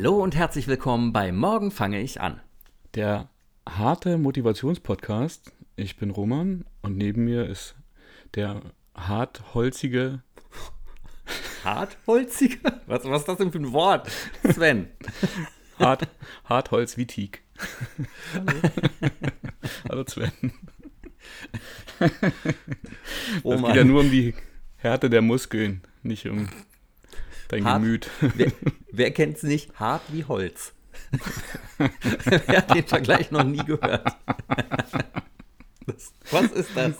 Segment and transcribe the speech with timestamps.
[0.00, 2.40] Hallo und herzlich willkommen bei Morgen fange ich an.
[2.94, 3.28] Der
[3.68, 5.52] harte Motivationspodcast.
[5.74, 7.74] Ich bin Roman und neben mir ist
[8.36, 8.62] der
[8.94, 10.22] hartholzige.
[11.64, 12.58] Hartholzige?
[12.86, 14.08] Was, was ist das denn für ein Wort?
[14.48, 14.86] Sven.
[15.80, 16.06] Hart,
[16.44, 17.42] Hartholz wie Teak.
[18.34, 18.52] Hallo.
[19.88, 20.30] Hallo Sven.
[23.42, 24.34] Oh es geht ja nur um die
[24.76, 26.48] Härte der Muskeln, nicht um
[27.48, 28.10] dein Hart, Gemüt.
[28.20, 28.52] Wer,
[28.92, 29.78] wer kennt es nicht?
[29.78, 30.72] Hart wie Holz.
[32.24, 34.16] wer hat den Vergleich noch nie gehört?
[36.30, 36.94] Was ist das?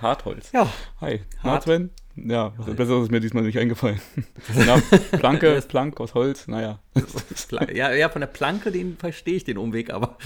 [0.00, 0.52] Hartholz.
[0.52, 0.72] Ja.
[1.00, 1.20] Hi.
[1.42, 1.64] Hart.
[1.64, 1.90] Sven?
[2.26, 4.00] Ja, was besser ist mir diesmal nicht eingefallen.
[4.54, 4.80] Na,
[5.18, 6.80] Planke, Plank aus Holz, naja.
[7.72, 10.18] Ja, ja, von der Planke, den verstehe ich den Umweg, aber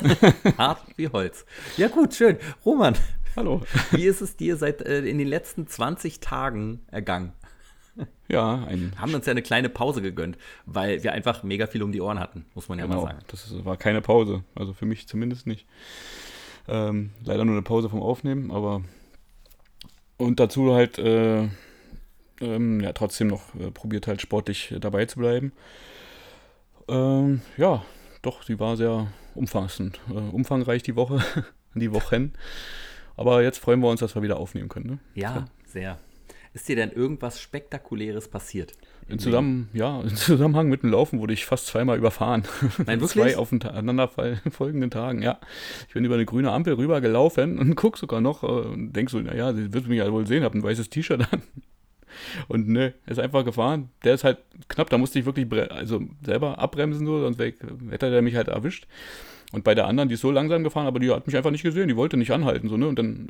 [0.58, 1.44] hart wie Holz.
[1.76, 2.36] Ja, gut, schön.
[2.64, 2.94] Roman.
[3.36, 3.62] Hallo.
[3.92, 7.32] Wie ist es dir seit äh, in den letzten 20 Tagen ergangen?
[8.28, 8.92] Ja, ein.
[8.96, 12.20] Haben uns ja eine kleine Pause gegönnt, weil wir einfach mega viel um die Ohren
[12.20, 13.18] hatten, muss man ja genau, mal sagen.
[13.26, 15.66] Das war keine Pause, also für mich zumindest nicht.
[16.68, 18.82] Ähm, leider nur eine Pause vom Aufnehmen, aber
[20.16, 21.48] und dazu halt äh,
[22.40, 25.52] ähm, ja trotzdem noch äh, probiert halt sportlich dabei zu bleiben.
[26.88, 27.84] Ähm, ja,
[28.22, 31.20] doch, sie war sehr umfassend, äh, umfangreich die Woche,
[31.74, 32.32] die Wochen.
[33.16, 34.86] Aber jetzt freuen wir uns, dass wir wieder aufnehmen können.
[34.86, 34.98] Ne?
[35.14, 35.98] Ja, sehr.
[36.52, 38.72] Ist dir denn irgendwas Spektakuläres passiert?
[39.08, 42.44] In, Zusammen, ja, in Zusammenhang mit dem Laufen wurde ich fast zweimal überfahren.
[42.86, 43.34] Nein, wirklich?
[43.34, 44.08] Zwei aufeinander
[44.50, 45.38] folgenden Tagen, ja.
[45.88, 49.10] Ich bin über eine grüne Ampel rüber gelaufen und guck sogar noch äh, und denk
[49.10, 51.42] so, naja, sie wird mich ja wohl sehen, hab ein weißes T-Shirt an.
[52.48, 53.88] Und ne, ist einfach gefahren.
[54.02, 58.20] Der ist halt knapp, da musste ich wirklich also selber abbremsen, so, sonst hätte der
[58.20, 58.88] mich halt erwischt.
[59.52, 61.62] Und bei der anderen, die ist so langsam gefahren, aber die hat mich einfach nicht
[61.62, 62.88] gesehen, die wollte nicht anhalten, so, ne?
[62.88, 63.28] Und dann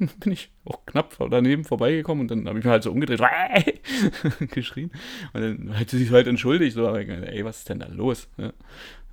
[0.20, 3.20] bin ich auch knapp daneben vorbeigekommen und dann habe ich mir halt so umgedreht,
[4.50, 4.90] geschrien.
[5.32, 8.28] Und dann hat sie sich halt entschuldigt, so, ey, was ist denn da los?
[8.38, 8.52] Ja,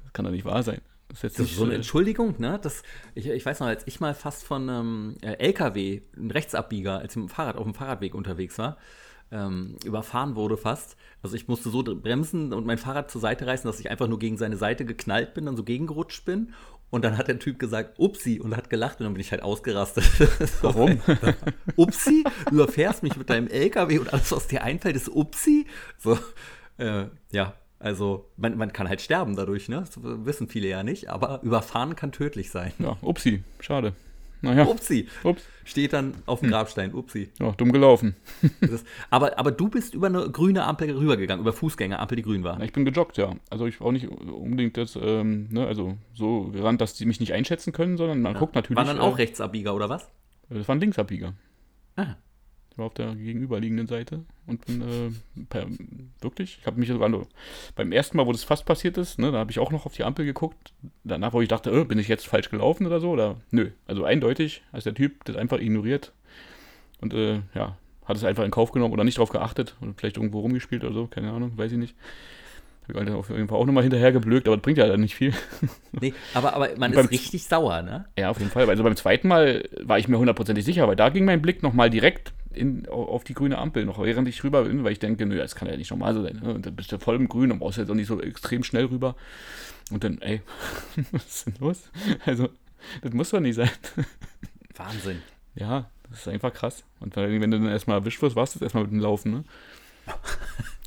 [0.04, 0.82] das kann doch nicht wahr sein.
[1.10, 2.60] Das ist, das ist so eine Entschuldigung, ne?
[2.62, 2.84] Das,
[3.16, 7.14] ich, ich weiß noch, als ich mal fast von einem ähm, LKW, ein Rechtsabbieger, als
[7.14, 8.78] ich mit dem Fahrrad auf dem Fahrradweg unterwegs war,
[9.32, 10.96] ähm, überfahren wurde fast.
[11.22, 14.20] Also ich musste so bremsen und mein Fahrrad zur Seite reißen, dass ich einfach nur
[14.20, 16.54] gegen seine Seite geknallt bin, dann so gegengerutscht bin.
[16.90, 19.44] Und dann hat der Typ gesagt, Upsi, und hat gelacht und dann bin ich halt
[19.44, 20.06] ausgerastet.
[20.62, 21.02] Warum?
[21.76, 22.24] Upsi?
[22.50, 25.66] Du überfährst mich mit deinem LKW und alles, was dir einfällt, ist Upsi?
[25.98, 26.18] So,
[26.78, 29.82] äh, ja, also man, man kann halt sterben dadurch, ne?
[29.82, 32.72] Das wissen viele ja nicht, aber überfahren kann tödlich sein.
[32.80, 33.94] Ja, Upsi, schade.
[34.42, 34.66] Naja.
[34.66, 35.08] Upsi.
[35.24, 35.44] Ups.
[35.66, 36.52] Steht dann auf dem hm.
[36.52, 36.94] Grabstein.
[36.94, 37.30] Upsi.
[37.40, 38.16] Ja, dumm gelaufen.
[38.62, 42.62] das, aber, aber du bist über eine grüne Ampel rübergegangen, über Fußgängerampel, die grün war.
[42.62, 43.36] Ich bin gejoggt, ja.
[43.50, 47.34] Also ich auch nicht unbedingt das, ähm, ne, also so gerannt, dass die mich nicht
[47.34, 48.40] einschätzen können, sondern man ja.
[48.40, 48.78] guckt natürlich.
[48.78, 50.10] Waren dann auch äh, Rechtsabbieger oder was?
[50.50, 51.34] Das waren Linksabbieger.
[51.96, 52.16] Ah
[52.78, 55.68] war auf der gegenüberliegenden Seite und bin äh, per,
[56.22, 57.28] wirklich, ich habe mich sogar nur,
[57.76, 59.94] beim ersten Mal, wo das fast passiert ist, ne, da habe ich auch noch auf
[59.94, 60.74] die Ampel geguckt,
[61.04, 64.04] danach, wo ich dachte, äh, bin ich jetzt falsch gelaufen oder so, oder nö, also
[64.04, 66.14] eindeutig, als der Typ das einfach ignoriert
[67.02, 70.18] und äh, ja, hat es einfach in Kauf genommen oder nicht drauf geachtet und vielleicht
[70.18, 71.96] irgendwo rumgespielt oder so, keine Ahnung, weiß ich nicht.
[72.94, 75.16] Habe ich auf jeden Fall auch nochmal hinterher geblökt, aber das bringt ja dann nicht
[75.16, 75.34] viel.
[76.00, 78.06] Nee, aber, aber man ist richtig sauer, ne?
[78.18, 78.70] Ja, auf jeden Fall.
[78.70, 81.90] Also beim zweiten Mal war ich mir hundertprozentig sicher, weil da ging mein Blick nochmal
[81.90, 85.38] direkt in, auf die grüne Ampel noch, während ich rüber bin, weil ich denke, nö,
[85.38, 86.40] das kann ja nicht normal so sein.
[86.44, 86.54] Ne?
[86.54, 88.86] Und dann bist du voll im Grün und brauchst jetzt auch nicht so extrem schnell
[88.86, 89.16] rüber.
[89.92, 90.42] Und dann, ey,
[91.12, 91.90] was ist denn los?
[92.26, 92.50] Also,
[93.02, 93.70] das muss doch nicht sein.
[94.76, 95.22] Wahnsinn.
[95.56, 96.84] Ja, das ist einfach krass.
[97.00, 99.44] Und wenn du dann erstmal erwischt wirst, warst du erstmal mit dem Laufen, ne?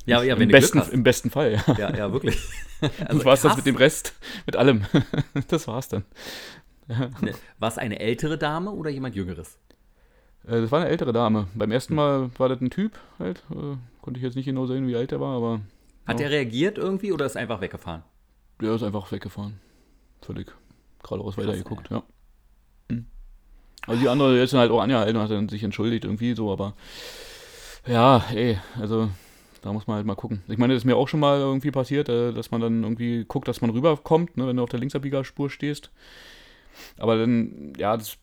[0.07, 1.75] Ja, ja, wenn Im, du besten, Im besten Fall, ja.
[1.77, 2.39] Ja, ja, wirklich.
[2.81, 3.51] Also das war's krass.
[3.51, 4.15] das mit dem Rest,
[4.47, 4.87] mit allem.
[5.49, 6.03] Das war's dann.
[6.89, 7.11] Ja.
[7.21, 9.59] Ne, war es eine ältere Dame oder jemand Jüngeres?
[10.47, 11.47] Äh, das war eine ältere Dame.
[11.55, 13.43] Beim ersten Mal war das ein Typ halt.
[13.51, 15.61] Äh, konnte ich jetzt nicht genau sehen, wie alt er war, aber.
[16.07, 16.27] Hat ja.
[16.27, 18.03] er reagiert irgendwie oder ist einfach weggefahren?
[18.61, 19.61] Der ist einfach weggefahren.
[20.23, 20.53] Völlig
[21.03, 22.03] geradeaus weitergeguckt, ja.
[22.91, 23.07] Hm.
[23.87, 26.75] Also die andere jetzt halt auch angehalten und hat dann sich entschuldigt irgendwie so, aber
[27.87, 29.09] ja, ey, also
[29.63, 30.43] da muss man halt mal gucken.
[30.49, 33.25] Ich meine, das ist mir auch schon mal irgendwie passiert, äh, dass man dann irgendwie
[33.27, 35.91] guckt, dass man rüberkommt, ne, wenn du auf der Linksabbiegerspur stehst.
[36.99, 38.17] Aber dann, ja, das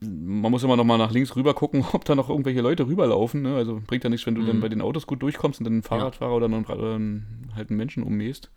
[0.00, 3.42] man muss immer noch mal nach links rüber gucken, ob da noch irgendwelche Leute rüberlaufen.
[3.42, 3.56] Ne?
[3.56, 4.46] Also bringt ja nichts, wenn du mhm.
[4.46, 6.36] dann bei den Autos gut durchkommst und dann einen Fahrradfahrer ja.
[6.36, 8.50] oder, einen, einen, halt einen Menschen ummähst.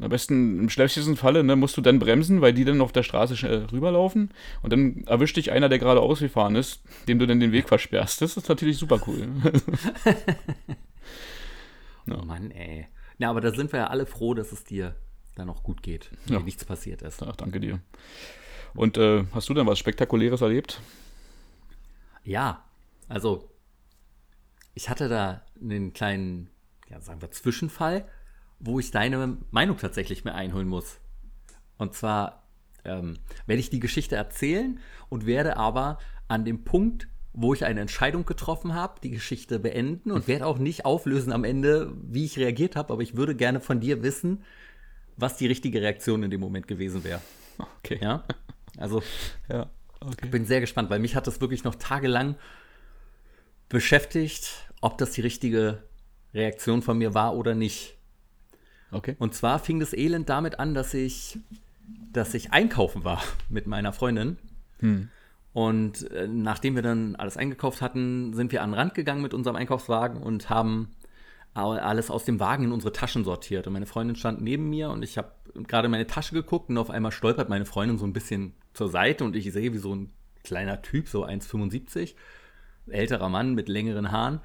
[0.00, 3.04] Am besten im schlechtesten Falle ne, musst du dann bremsen, weil die dann auf der
[3.04, 4.30] Straße schnell rüberlaufen
[4.62, 8.20] und dann erwischt dich einer, der gerade ausgefahren ist, dem du dann den Weg versperrst.
[8.20, 9.28] Das ist natürlich super cool.
[12.06, 12.18] ja.
[12.18, 12.88] Oh Mann, ey.
[13.18, 14.96] Na, aber da sind wir ja alle froh, dass es dir
[15.36, 16.38] dann noch gut geht, ja.
[16.38, 17.22] dir nichts passiert ist.
[17.22, 17.78] Ach, danke dir.
[18.74, 20.80] Und äh, hast du denn was Spektakuläres erlebt?
[22.24, 22.64] Ja,
[23.08, 23.50] also
[24.74, 26.48] ich hatte da einen kleinen,
[26.88, 28.08] ja, sagen wir, Zwischenfall,
[28.58, 30.98] wo ich deine Meinung tatsächlich mir einholen muss.
[31.78, 32.44] Und zwar
[32.84, 35.98] ähm, werde ich die Geschichte erzählen und werde aber
[36.28, 40.58] an dem Punkt, wo ich eine Entscheidung getroffen habe, die Geschichte beenden und werde auch
[40.58, 44.44] nicht auflösen am Ende, wie ich reagiert habe, aber ich würde gerne von dir wissen,
[45.16, 47.20] was die richtige Reaktion in dem Moment gewesen wäre.
[47.58, 47.98] Okay.
[48.00, 48.24] Ja?
[48.76, 49.02] Also,
[49.48, 49.70] Ja,
[50.00, 50.24] okay.
[50.24, 52.36] ich bin sehr gespannt, weil mich hat das wirklich noch tagelang
[53.68, 55.82] beschäftigt, ob das die richtige
[56.34, 57.96] Reaktion von mir war oder nicht.
[58.90, 59.16] Okay.
[59.18, 61.38] Und zwar fing das Elend damit an, dass ich,
[62.12, 64.36] dass ich einkaufen war mit meiner Freundin.
[65.54, 69.34] Und äh, nachdem wir dann alles eingekauft hatten, sind wir an den Rand gegangen mit
[69.34, 70.94] unserem Einkaufswagen und haben
[71.54, 73.66] alles aus dem Wagen in unsere Taschen sortiert.
[73.66, 76.78] Und meine Freundin stand neben mir und ich habe gerade in meine Tasche geguckt und
[76.78, 79.94] auf einmal stolpert meine Freundin so ein bisschen zur Seite und ich sehe, wie so
[79.94, 80.10] ein
[80.44, 82.14] kleiner Typ, so 1,75,
[82.88, 84.40] älterer Mann mit längeren Haaren,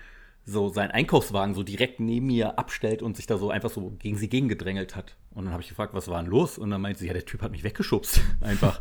[0.45, 4.17] so seinen Einkaufswagen so direkt neben mir abstellt und sich da so einfach so gegen
[4.17, 5.17] sie gegengedrängelt hat.
[5.31, 6.57] Und dann habe ich gefragt, was war denn los?
[6.57, 8.21] Und dann meinte sie, ja, der Typ hat mich weggeschubst.
[8.41, 8.79] Einfach.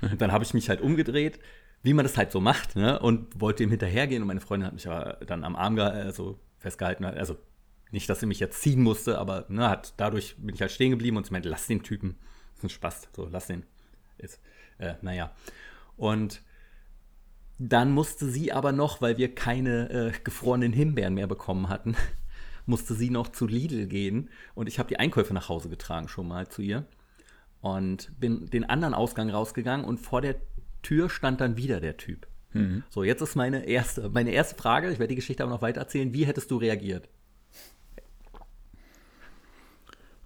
[0.00, 1.38] und dann habe ich mich halt umgedreht,
[1.82, 2.98] wie man das halt so macht, ne?
[2.98, 6.38] Und wollte ihm hinterhergehen und meine Freundin hat mich aber dann am Arm ge also
[6.58, 7.04] festgehalten.
[7.04, 7.36] Also
[7.90, 10.90] nicht, dass sie mich jetzt ziehen musste, aber ne, hat, dadurch bin ich halt stehen
[10.90, 12.16] geblieben und sie meinte, lass den Typen.
[12.50, 13.08] Das ist ein Spaß.
[13.14, 13.64] So, lass den.
[14.18, 14.40] Ist,
[14.78, 15.32] äh, naja.
[15.96, 16.42] Und
[17.58, 21.96] dann musste sie aber noch, weil wir keine äh, gefrorenen Himbeeren mehr bekommen hatten,
[22.66, 26.26] musste sie noch zu Lidl gehen und ich habe die Einkäufe nach Hause getragen schon
[26.26, 26.86] mal zu ihr
[27.60, 30.36] und bin den anderen Ausgang rausgegangen und vor der
[30.82, 32.26] Tür stand dann wieder der Typ.
[32.90, 35.80] So, jetzt ist meine erste, meine erste Frage, ich werde die Geschichte aber noch weiter
[35.80, 37.08] erzählen, wie hättest du reagiert?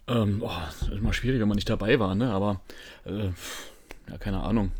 [0.09, 2.31] Ähm, oh, das ist immer schwierig, wenn man nicht dabei war, ne?
[2.31, 2.61] Aber
[3.05, 3.27] äh,
[4.11, 4.73] ja, keine Ahnung.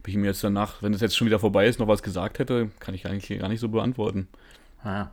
[0.00, 2.38] Ob ich ihm jetzt danach, wenn es jetzt schon wieder vorbei ist, noch was gesagt
[2.38, 4.28] hätte, kann ich eigentlich gar nicht so beantworten.
[4.82, 5.08] Ah,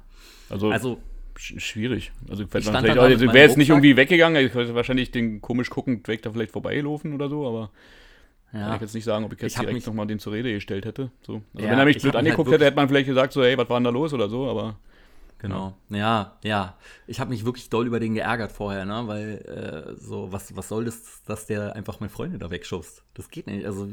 [0.50, 0.98] Also, Also,
[1.38, 2.12] sch schwierig.
[2.30, 3.70] Also Ich also, wäre jetzt nicht Rucksack.
[3.70, 7.70] irgendwie weggegangen, ich hätte wahrscheinlich den komisch guckend weg da vielleicht vorbeigelaufen oder so, aber
[8.52, 8.76] kann ja.
[8.76, 11.12] ich jetzt nicht sagen, ob ich jetzt Ich direkt nochmal den zur Rede gestellt hätte.
[11.22, 11.42] So.
[11.54, 13.34] Also Ja, wenn er mich ich blöd halt angeguckt wirklich- hätte, hätte man vielleicht gesagt,
[13.34, 14.78] so, hey, was war denn da los oder so, aber
[15.40, 15.78] Genau.
[15.90, 16.76] Ja, ja.
[17.06, 19.04] Ich habe mich wirklich doll über den geärgert vorher, ne?
[19.06, 23.04] Weil äh, so, was, was soll das, dass der einfach meine Freunde da wegschubst?
[23.14, 23.66] Das geht nicht.
[23.66, 23.88] Also,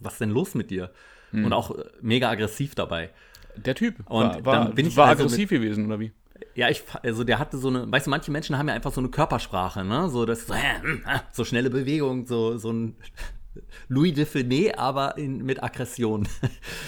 [0.00, 0.90] was ist denn los mit dir?
[1.30, 1.44] Hm.
[1.44, 3.10] Und auch äh, mega aggressiv dabei.
[3.56, 6.12] der Typ Und war, war, dann bin ich war also aggressiv gewesen, oder wie?
[6.54, 9.00] Ja, ich, also der hatte so eine, weißt du, manche Menschen haben ja einfach so
[9.00, 10.08] eine Körpersprache, ne?
[10.08, 10.80] So, das so, äh,
[11.32, 12.96] so schnelle Bewegung, so, so ein
[13.88, 16.26] Louis de Finet, aber in, mit Aggression.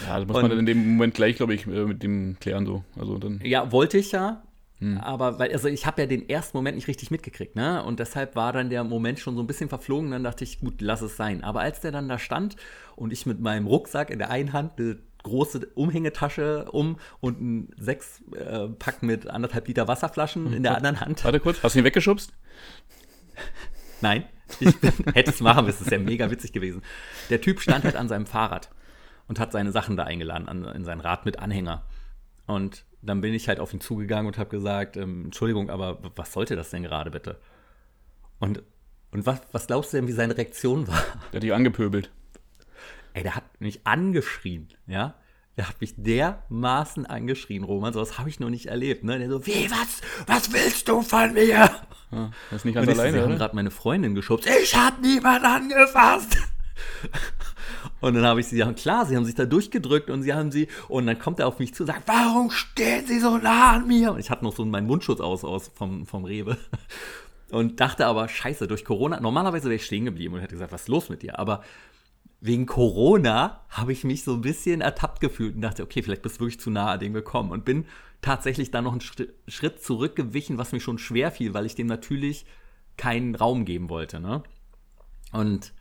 [0.07, 2.37] Ja, das muss Und- man dann in dem Moment gleich, glaube ich, äh, mit dem
[2.41, 2.85] klären so.
[2.99, 3.41] Also dann.
[3.45, 4.43] Ja, wollte ich ja.
[4.79, 4.99] Hm.
[4.99, 7.85] Aber weil, also ich habe ja den ersten Moment nicht richtig mitgekriegt, ne?
[7.85, 10.11] Und deshalb war dann der Moment schon so ein bisschen verflogen.
[10.11, 11.45] Dann dachte ich, gut, lass es sein.
[11.45, 12.57] Aber als der dann da stand
[12.97, 17.69] und ich mit meinem Rucksack in der einen Hand eine große Umhängetasche um und ein
[17.79, 21.25] sechs äh, Pack mit anderthalb Liter Wasserflaschen in der anderen Hand.
[21.25, 22.33] Warte kurz, hast du ihn weggeschubst?
[24.01, 24.25] Nein,
[24.61, 24.75] ich
[25.15, 26.83] hätte es machen müssen, ist ja mega witzig gewesen.
[27.31, 28.71] Der Typ stand halt an seinem Fahrrad
[29.29, 31.83] und hat seine Sachen da eingeladen, an, in sein Rad mit Anhänger.
[32.47, 36.33] Und dann bin ich halt auf ihn zugegangen und habe gesagt, ähm, Entschuldigung, aber was
[36.33, 37.39] sollte das denn gerade bitte?
[38.39, 38.63] Und,
[39.11, 41.03] und was, was glaubst du denn, wie seine Reaktion war?
[41.33, 42.11] Der hat dich angepöbelt.
[43.15, 45.15] Ey, der hat mich angeschrien, ja?
[45.57, 49.19] Der hat mich dermaßen angeschrien, Roman, sowas habe ich noch nicht erlebt, ne?
[49.19, 51.47] Der so, wie, was, was willst du von mir?
[52.11, 54.49] Ja, das ist nicht ganz Und ich, alleine, sie haben gerade meine Freundin geschubst.
[54.63, 56.39] Ich hab niemand angefasst.
[58.01, 60.51] Und dann habe ich sie, ja klar, sie haben sich da durchgedrückt und sie haben
[60.51, 63.75] sie, und dann kommt er auf mich zu und sagt, warum stehen sie so nah
[63.75, 64.13] an mir?
[64.13, 66.57] Und ich hatte noch so meinen Mundschutz aus, aus vom, vom Rewe.
[67.53, 70.83] Und dachte aber, scheiße, durch Corona, normalerweise wäre ich stehen geblieben und hätte gesagt, was
[70.83, 71.39] ist los mit dir?
[71.39, 71.63] Aber
[72.43, 76.37] wegen Corona habe ich mich so ein bisschen ertappt gefühlt und dachte, okay, vielleicht bist
[76.37, 77.53] du wirklich zu nah an dem gekommen.
[77.53, 77.87] Und bin
[78.21, 82.45] tatsächlich dann noch einen Schritt, zurückgewichen, was mir schon schwer fiel, weil ich dem natürlich
[82.97, 84.19] keinen Raum geben wollte.
[84.19, 84.43] Ne?
[85.31, 85.73] Und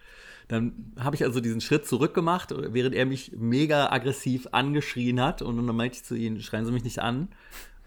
[0.49, 5.41] dann habe ich also diesen Schritt zurück gemacht, während er mich mega aggressiv angeschrien hat.
[5.41, 7.29] Und dann meinte ich zu ihnen, schreien Sie mich nicht an,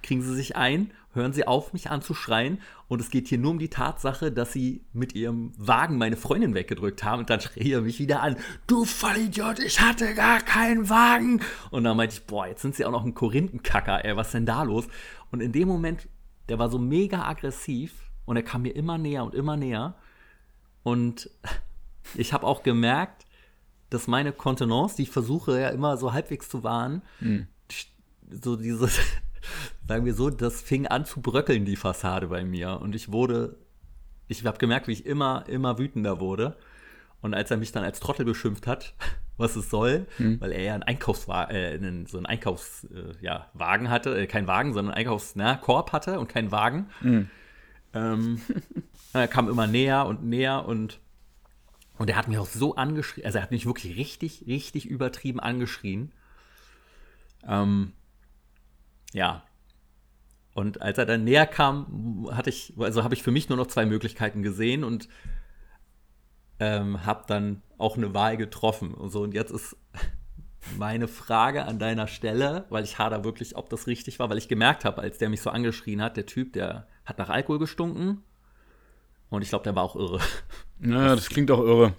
[0.04, 2.60] kriegen Sie sich ein, hören Sie auf, mich anzuschreien.
[2.88, 6.54] Und es geht hier nur um die Tatsache, dass Sie mit Ihrem Wagen meine Freundin
[6.54, 7.20] weggedrückt haben.
[7.20, 11.40] Und dann schrie er mich wieder an, du Vollidiot, ich hatte gar keinen Wagen.
[11.70, 14.34] Und dann meinte ich, boah, jetzt sind Sie auch noch ein Korinthenkacker, ey, was ist
[14.34, 14.86] denn da los?
[15.32, 16.08] Und in dem Moment,
[16.48, 17.92] der war so mega aggressiv
[18.26, 19.94] und er kam mir immer näher und immer näher.
[20.82, 21.30] Und
[22.14, 23.24] ich habe auch gemerkt,
[23.90, 27.02] dass meine Kontenance, die ich versuche ja immer so halbwegs zu wahren,
[28.30, 28.98] so dieses,
[29.86, 32.80] sagen wir so, das fing an zu bröckeln, die Fassade bei mir.
[32.80, 33.56] Und ich wurde,
[34.28, 36.56] ich habe gemerkt, wie ich immer, immer wütender wurde.
[37.20, 38.94] Und als er mich dann als Trottel beschimpft hat,
[39.36, 40.40] was es soll, hm.
[40.40, 44.46] weil er ja einen Einkaufswagen, äh, einen, so einen Einkaufswagen äh, ja, hatte, äh, kein
[44.46, 46.90] Wagen, sondern einen Einkaufskorb hatte und keinen Wagen.
[47.00, 47.30] Hm.
[47.94, 48.40] Ähm,
[49.12, 51.00] er kam immer näher und näher und
[51.96, 55.38] und er hat mich auch so angeschrien, also er hat mich wirklich richtig, richtig übertrieben
[55.38, 56.12] angeschrien.
[57.46, 57.92] Ähm,
[59.14, 59.42] ja.
[60.54, 63.66] Und als er dann näher kam, hatte ich, also habe ich für mich nur noch
[63.66, 65.08] zwei Möglichkeiten gesehen und
[66.60, 69.22] ähm, habe dann auch eine Wahl getroffen und so.
[69.22, 69.76] Und jetzt ist
[70.78, 74.48] meine Frage an deiner Stelle, weil ich hader wirklich, ob das richtig war, weil ich
[74.48, 78.22] gemerkt habe, als der mich so angeschrien hat, der Typ, der hat nach Alkohol gestunken.
[79.30, 80.20] Und ich glaube, der war auch irre.
[80.78, 81.94] Naja, das klingt auch irre.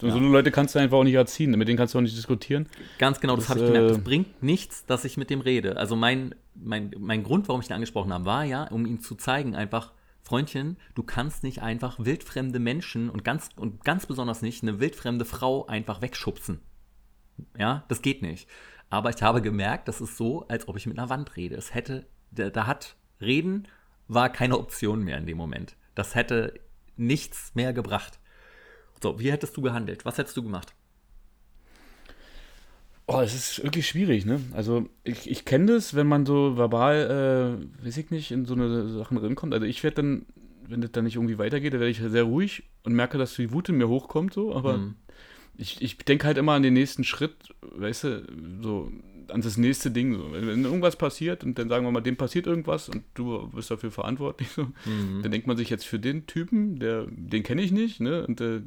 [0.00, 0.12] So, ja.
[0.14, 2.66] so Leute kannst du einfach auch nicht erziehen, mit denen kannst du auch nicht diskutieren.
[2.98, 3.96] Ganz genau, das, das habe ich gemerkt.
[3.96, 5.76] Äh, bringt nichts, dass ich mit dem rede.
[5.76, 9.14] Also mein, mein, mein Grund, warum ich ihn angesprochen habe, war ja, um ihm zu
[9.14, 14.62] zeigen, einfach, Freundchen, du kannst nicht einfach wildfremde Menschen und ganz, und ganz besonders nicht
[14.62, 16.60] eine wildfremde Frau einfach wegschubsen.
[17.58, 18.48] Ja, das geht nicht.
[18.90, 21.54] Aber ich habe gemerkt, das ist so, als ob ich mit einer Wand rede.
[21.56, 23.68] Es hätte, da, da hat Reden
[24.08, 25.76] war keine Option mehr in dem Moment.
[25.94, 26.60] Das hätte
[26.96, 28.18] nichts mehr gebracht.
[29.02, 30.04] So, wie hättest du gehandelt?
[30.04, 30.74] Was hättest du gemacht?
[33.12, 34.40] Oh, es ist wirklich schwierig, ne?
[34.52, 38.54] Also ich, ich kenne das, wenn man so verbal, äh, weiß ich nicht, in so
[38.54, 39.52] eine Sachen reinkommt.
[39.52, 40.26] Also ich werde dann,
[40.68, 43.50] wenn das dann nicht irgendwie weitergeht, dann werde ich sehr ruhig und merke, dass die
[43.50, 44.94] Wut in mir hochkommt, so, aber mhm.
[45.58, 48.22] ich, ich denke halt immer an den nächsten Schritt, weißt du,
[48.62, 48.92] so
[49.26, 50.14] an das nächste Ding.
[50.14, 50.30] So.
[50.30, 53.90] Wenn irgendwas passiert und dann sagen wir mal, dem passiert irgendwas und du bist dafür
[53.90, 55.22] verantwortlich, so, mhm.
[55.22, 58.24] dann denkt man sich jetzt für den Typen, der, den kenne ich nicht, ne?
[58.24, 58.62] Und der,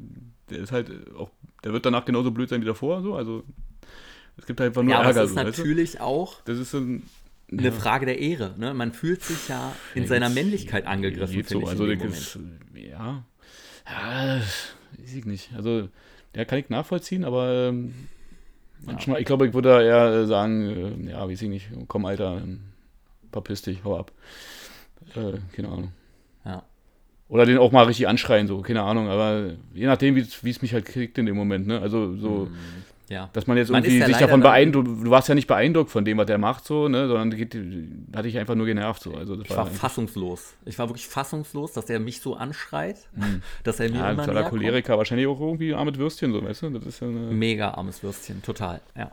[0.50, 1.30] der ist halt auch,
[1.64, 3.42] der wird danach genauso blöd sein wie davor, so, also
[4.36, 5.20] es gibt halt einfach nur ja, Ärger.
[5.20, 6.04] Das ist so, natürlich weißt du?
[6.04, 7.02] auch das ist ein,
[7.50, 7.72] eine ja.
[7.72, 8.54] Frage der Ehre.
[8.58, 8.74] Ne?
[8.74, 11.34] Man fühlt sich ja in ja, seiner Männlichkeit angegriffen.
[11.34, 11.64] Geht so.
[11.66, 12.38] also ist,
[12.74, 13.24] ja,
[13.86, 14.40] ja,
[14.98, 15.50] weiß ich nicht.
[15.54, 15.88] Also
[16.34, 17.94] der kann ich nachvollziehen, aber ähm,
[18.80, 22.42] manchmal, ich glaube, ich würde eher sagen, äh, ja, weiß ich nicht, komm Alter,
[23.30, 24.12] verpiss dich, hau ab.
[25.14, 25.92] Äh, keine Ahnung.
[26.44, 26.64] Ja.
[27.28, 30.74] Oder den auch mal richtig anschreien, so, keine Ahnung, aber je nachdem, wie es mich
[30.74, 31.80] halt kriegt in dem Moment, ne?
[31.80, 32.56] Also so, mhm.
[33.10, 33.28] Ja.
[33.34, 36.16] Dass man jetzt irgendwie man sich davon beeindruckt, du warst ja nicht beeindruckt von dem,
[36.16, 37.54] was der macht, so, ne, sondern geht,
[38.14, 39.02] hatte ich einfach nur genervt.
[39.02, 39.14] So.
[39.14, 40.54] Also, ich war, war fassungslos.
[40.64, 43.42] Ich war wirklich fassungslos, dass er mich so anschreit, hm.
[43.62, 44.98] dass er mir ja, immer näher Choleriker, kommt.
[44.98, 46.70] wahrscheinlich auch irgendwie armes Würstchen, so, weißt du?
[46.70, 49.12] Das ist ja Mega armes Würstchen, total, ja.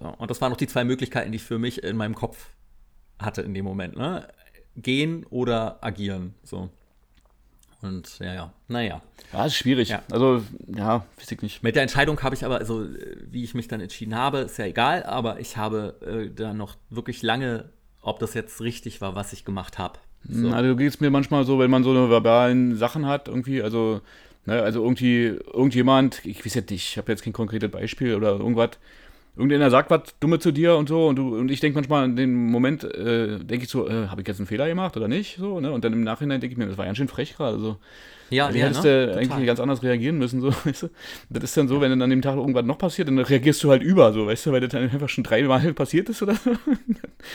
[0.00, 2.50] So, und das waren noch die zwei Möglichkeiten, die ich für mich in meinem Kopf
[3.18, 4.26] hatte in dem Moment, ne?
[4.76, 6.70] Gehen oder agieren, so.
[7.82, 9.00] Und ja, ja, naja.
[9.32, 9.88] Ja, ist schwierig.
[9.88, 10.02] Ja.
[10.10, 11.62] Also, ja, weiß ich nicht.
[11.62, 12.86] Mit der Entscheidung habe ich aber, also
[13.30, 16.76] wie ich mich dann entschieden habe, ist ja egal, aber ich habe äh, da noch
[16.90, 17.70] wirklich lange,
[18.02, 19.98] ob das jetzt richtig war, was ich gemacht habe.
[20.28, 20.50] So.
[20.50, 24.02] Also geht es mir manchmal so, wenn man so eine verbalen Sachen hat, irgendwie, also,
[24.44, 28.32] ne, also irgendwie, irgendjemand, ich weiß jetzt nicht, ich habe jetzt kein konkretes Beispiel oder
[28.32, 28.70] irgendwas,
[29.36, 32.16] irgendeiner sagt was Dumme zu dir und so und du und ich denke manchmal in
[32.16, 35.36] dem Moment äh, denke ich so, äh, habe ich jetzt einen Fehler gemacht oder nicht
[35.38, 35.72] so, ne?
[35.72, 37.78] Und dann im Nachhinein denke ich mir, das war ganz schön frech gerade so.
[38.30, 39.06] Ja, wie ja, hättest ne?
[39.08, 40.88] du eigentlich ganz anders reagieren müssen, so, weißt du?
[41.28, 43.70] Das ist dann so, wenn dann an dem Tag irgendwas noch passiert, dann reagierst du
[43.70, 46.50] halt über, so, weißt du, weil das dann einfach schon dreimal passiert ist oder so.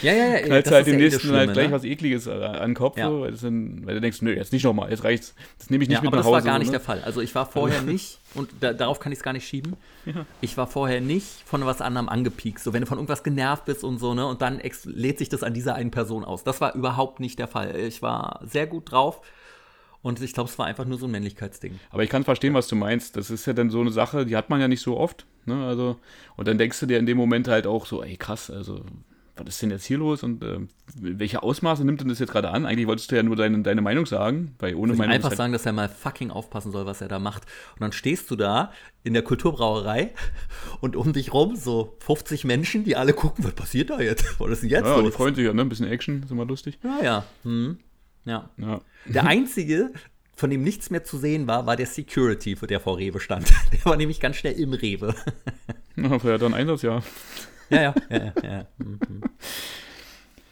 [0.01, 0.39] Ja, ja, ja.
[0.39, 1.73] Knallst halt dem eh nächsten halt gleich ne?
[1.73, 3.09] was Ekliges an den Kopf, ja.
[3.09, 5.35] so, weil, dann, weil, du denkst, nö, jetzt nicht nochmal, jetzt reicht's.
[5.59, 6.27] Das nehme ich nicht ja, mit nach Hause.
[6.27, 6.77] Aber das war gar so, nicht ne?
[6.77, 7.01] der Fall.
[7.03, 9.75] Also ich war vorher nicht, und da, darauf kann ich es gar nicht schieben,
[10.05, 10.25] ja.
[10.41, 12.59] ich war vorher nicht von was anderem angepiekt.
[12.59, 15.43] So, wenn du von irgendwas genervt bist und so, ne, und dann lädt sich das
[15.43, 16.43] an dieser einen Person aus.
[16.43, 17.75] Das war überhaupt nicht der Fall.
[17.75, 19.21] Ich war sehr gut drauf
[20.05, 21.79] und ich glaube, es war einfach nur so ein Männlichkeitsding.
[21.89, 23.17] Aber ich kann verstehen, was du meinst.
[23.17, 25.25] Das ist ja dann so eine Sache, die hat man ja nicht so oft.
[25.45, 25.65] Ne?
[25.65, 25.97] Also,
[26.35, 28.85] und dann denkst du dir in dem Moment halt auch so, ey krass, also
[29.35, 30.59] was ist denn jetzt hier los und äh,
[30.93, 32.67] welche Ausmaße nimmt denn das jetzt gerade an?
[32.67, 35.15] Eigentlich wolltest du ja nur deine, deine Meinung sagen, weil ohne ich Meinung.
[35.15, 37.45] Einfach halt sagen, dass er mal fucking aufpassen soll, was er da macht.
[37.73, 38.71] Und dann stehst du da
[39.03, 40.13] in der Kulturbrauerei
[40.81, 44.39] und um dich rum so 50 Menschen, die alle gucken, was passiert da jetzt?
[44.39, 45.05] Was ist denn jetzt ja, los?
[45.05, 45.63] die freuen sich ja, ne?
[45.63, 46.77] Ein bisschen Action, ist immer lustig.
[46.83, 47.25] Ja, ja.
[47.41, 47.79] Hm.
[48.25, 48.49] Ja.
[48.57, 48.81] ja.
[49.05, 49.91] Der einzige,
[50.35, 53.51] von dem nichts mehr zu sehen war, war der Security, der vor Rewe stand.
[53.71, 55.15] Der war nämlich ganz schnell im Rewe.
[55.95, 57.01] Na, ja, dann Einsatz, ja.
[57.69, 58.65] Ja, ja, ja, ja.
[58.77, 58.99] Mhm.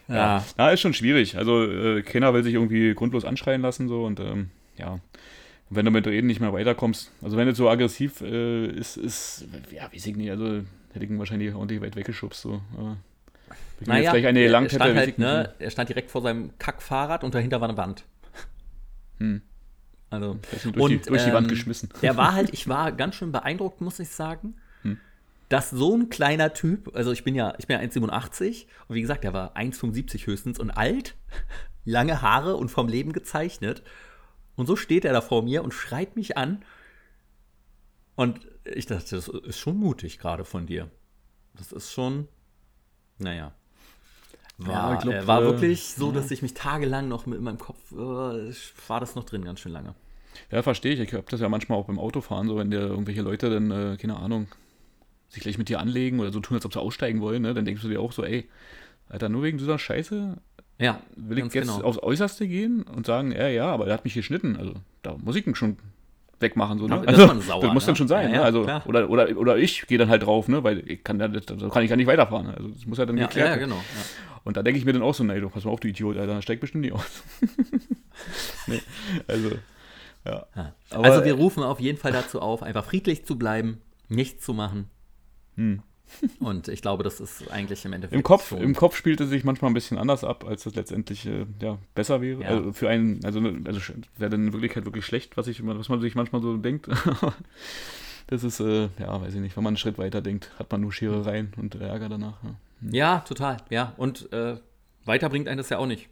[0.08, 0.16] Ja.
[0.16, 0.46] ja.
[0.58, 1.38] Na, ist schon schwierig.
[1.38, 4.94] Also, äh, keiner will sich irgendwie grundlos anschreien lassen, so und ähm, ja.
[4.94, 8.98] Und wenn du mit Reden nicht mehr weiterkommst, also wenn du so aggressiv äh, ist,
[8.98, 10.62] ist, ja, weiß ich nicht, also
[10.94, 12.62] hätte ich ihn wahrscheinlich ordentlich weit weggeschubst, so.
[12.78, 12.98] Aber
[13.86, 17.60] naja, vielleicht eine er, stand halt, ne, er stand direkt vor seinem Kackfahrrad und dahinter
[17.60, 18.06] war eine Wand.
[19.20, 19.42] Hm.
[20.10, 21.90] Also, durch, und, die, durch die Wand ähm, geschmissen.
[22.02, 25.00] Er war halt, ich war ganz schön beeindruckt, muss ich sagen, hm.
[25.50, 29.02] dass so ein kleiner Typ, also ich bin ja, ich bin ja 1,87 und wie
[29.02, 31.16] gesagt, er war 1,75 höchstens und alt,
[31.86, 33.84] lange Haare und vom Leben gezeichnet.
[34.56, 36.64] Und so steht er da vor mir und schreit mich an
[38.16, 40.92] Und ich dachte, das ist schon mutig gerade von dir.
[41.56, 42.28] Das ist schon,
[43.18, 43.56] naja.
[44.58, 47.38] War, Ja, ich glaub, äh, war äh, wirklich so, dass ich mich tagelang noch mit
[47.38, 47.96] in meinem Kopf, äh,
[48.88, 49.96] war das noch drin, ganz schön lange.
[50.52, 51.00] Ja, verstehe ich.
[51.00, 53.98] Ich habe das ja manchmal auch beim Autofahren, so wenn dir irgendwelche Leute dann, äh,
[53.98, 54.48] keine Ahnung,
[55.30, 57.54] sich gleich mit dir anlegen oder so tun, als ob sie aussteigen wollen, ne?
[57.54, 58.48] dann denkst du dir auch so, ey,
[59.10, 60.38] Alter, nur wegen dieser Scheiße
[60.80, 61.82] Ja, will ich jetzt genau.
[61.82, 64.56] aufs Äußerste gehen und sagen, ja, ja, aber er hat mich geschnitten.
[64.56, 65.78] Also da muss ich ihn schon
[66.44, 66.78] wegmachen.
[66.78, 67.02] So, ne?
[67.02, 67.88] Da also, ist man sauer, das muss ne?
[67.88, 68.26] dann schon sein.
[68.26, 68.36] Ja, ne?
[68.36, 68.84] ja, also, klar.
[68.86, 70.64] oder, oder, oder ich gehe dann halt drauf, ne?
[70.64, 72.48] weil ich kann, das, das kann ich ja nicht weiterfahren.
[72.48, 72.54] ne?
[72.56, 73.70] Also das muss ja dann Ja, geklärt werden.
[73.70, 73.82] genau.
[74.44, 76.18] Und da denke ich mir dann auch so, nee, du pass mal auf, du Idiot,
[76.18, 77.24] Alter, steig bestimmt nicht aus.
[78.68, 78.82] nee,
[79.28, 79.52] also,
[80.26, 80.46] ja.
[80.92, 84.90] Also wir rufen auf jeden Fall dazu auf, einfach friedlich zu bleiben, nichts zu machen.
[86.40, 88.20] Und ich glaube, das ist eigentlich im Endeffekt Hm.
[88.20, 88.62] Im Kopf, schon.
[88.62, 91.78] Im Kopf spielt es sich manchmal ein bisschen anders ab, als das letztendlich äh, ja,
[91.96, 92.42] besser wäre.
[92.44, 92.50] Ja.
[92.50, 93.80] Also für einen, also, ne, also
[94.18, 96.88] wäre dann in Wirklichkeit wirklich schlecht, was, ich, was man sich manchmal so denkt.
[98.28, 100.82] das ist, äh, ja, weiß ich nicht, wenn man einen Schritt weiter denkt, hat man
[100.82, 102.38] nur Scherereien und Ärger danach.
[102.44, 102.56] Ja.
[102.92, 103.58] Ja, total.
[103.70, 104.58] Ja, und äh,
[105.06, 106.10] weiter bringt einen das ja auch nicht.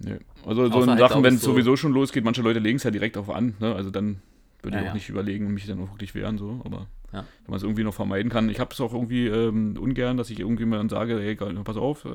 [0.00, 0.18] Nö.
[0.46, 2.76] Also so Außer in halt, Sachen, wenn es so- sowieso schon losgeht, manche Leute legen
[2.76, 3.74] es ja direkt auf an, ne?
[3.74, 4.22] also dann
[4.62, 4.94] würde Ja, ich auch ja.
[4.94, 7.20] nicht überlegen und mich dann auch wirklich wehren, so, aber Ja.
[7.44, 8.48] wenn man es irgendwie noch vermeiden kann.
[8.50, 11.76] Ich habe es auch irgendwie ähm, ungern, dass ich irgendwie mal dann sage, geil, pass
[11.76, 12.08] auf, äh,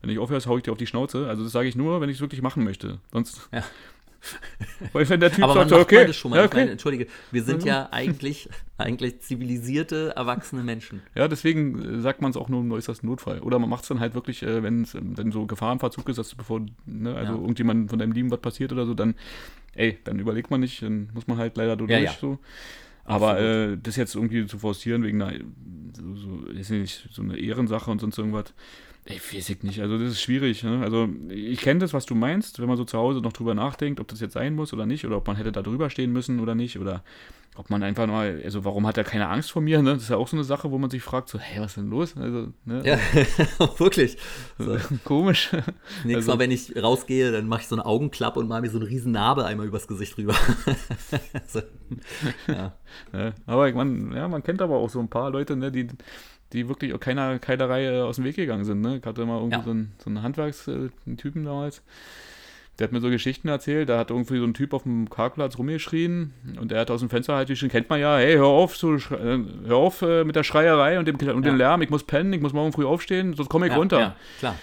[0.00, 1.28] wenn ich aufhörst, hau ich dir auf die Schnauze.
[1.28, 2.98] Also das sage ich nur, wenn ich es wirklich machen möchte.
[3.12, 3.48] Sonst.
[4.92, 6.38] Weil wenn der Typ Aber man sagt, macht okay, schon mal.
[6.38, 6.72] ja, Ich meine, okay.
[6.72, 11.02] entschuldige, wir sind ja eigentlich, eigentlich zivilisierte, erwachsene Menschen.
[11.14, 13.40] Ja, deswegen äh, sagt man es auch nur im äußersten Notfall.
[13.40, 16.16] Oder man macht es dann halt wirklich, äh, wenn es ähm, dann so Gefahrenverzug ist,
[16.18, 17.38] dass bevor, ne, also Ja.
[17.40, 19.14] irgendjemand von deinem Lieben was passiert oder so, dann,
[19.74, 21.90] ey, dann überlegt man nicht, dann muss man halt leider durch.
[21.90, 22.12] Ja, ja.
[22.20, 22.38] So.
[23.04, 25.38] Aber äh, das jetzt irgendwie zu forcieren wegen einer,
[25.96, 28.52] so, so, ist nicht, so eine Ehrensache und sonst irgendwas,
[29.08, 29.80] ey, weiß ich nicht.
[29.80, 30.62] Also das ist schwierig.
[30.62, 30.80] Ne?
[30.82, 34.00] Also ich kenne das, was du meinst, wenn man so zu Hause noch drüber nachdenkt,
[34.00, 36.40] ob das jetzt sein muss oder nicht, oder ob man hätte da drüber stehen müssen
[36.40, 37.02] oder nicht, oder
[37.56, 39.82] ob man einfach mal, also warum hat er keine Angst vor mir?
[39.82, 39.94] Ne?
[39.94, 41.76] Das ist ja auch so eine Sache, wo man sich fragt, so, hey, was ist
[41.78, 42.16] denn los?
[42.16, 42.82] Also, ne?
[42.84, 42.98] Ja,
[43.78, 44.16] wirklich.
[44.58, 44.76] So.
[45.04, 45.50] Komisch.
[46.04, 48.70] Nächstes Also- Mal, wenn ich rausgehe, dann mache ich so eine Augenklappe und mache mir
[48.70, 50.34] so eine riesen Narbe einmal übers Gesicht rüber.
[51.48, 51.60] so.
[52.46, 52.74] ja.
[53.12, 55.88] Ja, aber ich mein, ja, man kennt aber auch so ein paar Leute, ne, die,
[56.52, 58.80] die wirklich auch keiner Keilerei äh, aus dem Weg gegangen sind.
[58.80, 58.98] Ne?
[58.98, 59.62] Ich hatte mal irgendwie Ja.
[59.64, 61.82] so einen, so einen Handwerkstypen damals.
[62.78, 65.58] Der hat mir so Geschichten erzählt, da hat irgendwie so ein Typ auf dem Parkplatz
[65.58, 68.76] rumgeschrien und er hat aus dem Fenster halt geschrien, kennt man ja, hey, hör auf,
[68.76, 69.00] so, äh,
[69.66, 71.50] hör auf äh, mit der Schreierei und dem, und Ja.
[71.50, 73.98] dem Lärm, ich muss pennen, ich muss morgen früh aufstehen, sonst komme ich ja, runter.
[73.98, 74.54] Ja, klar.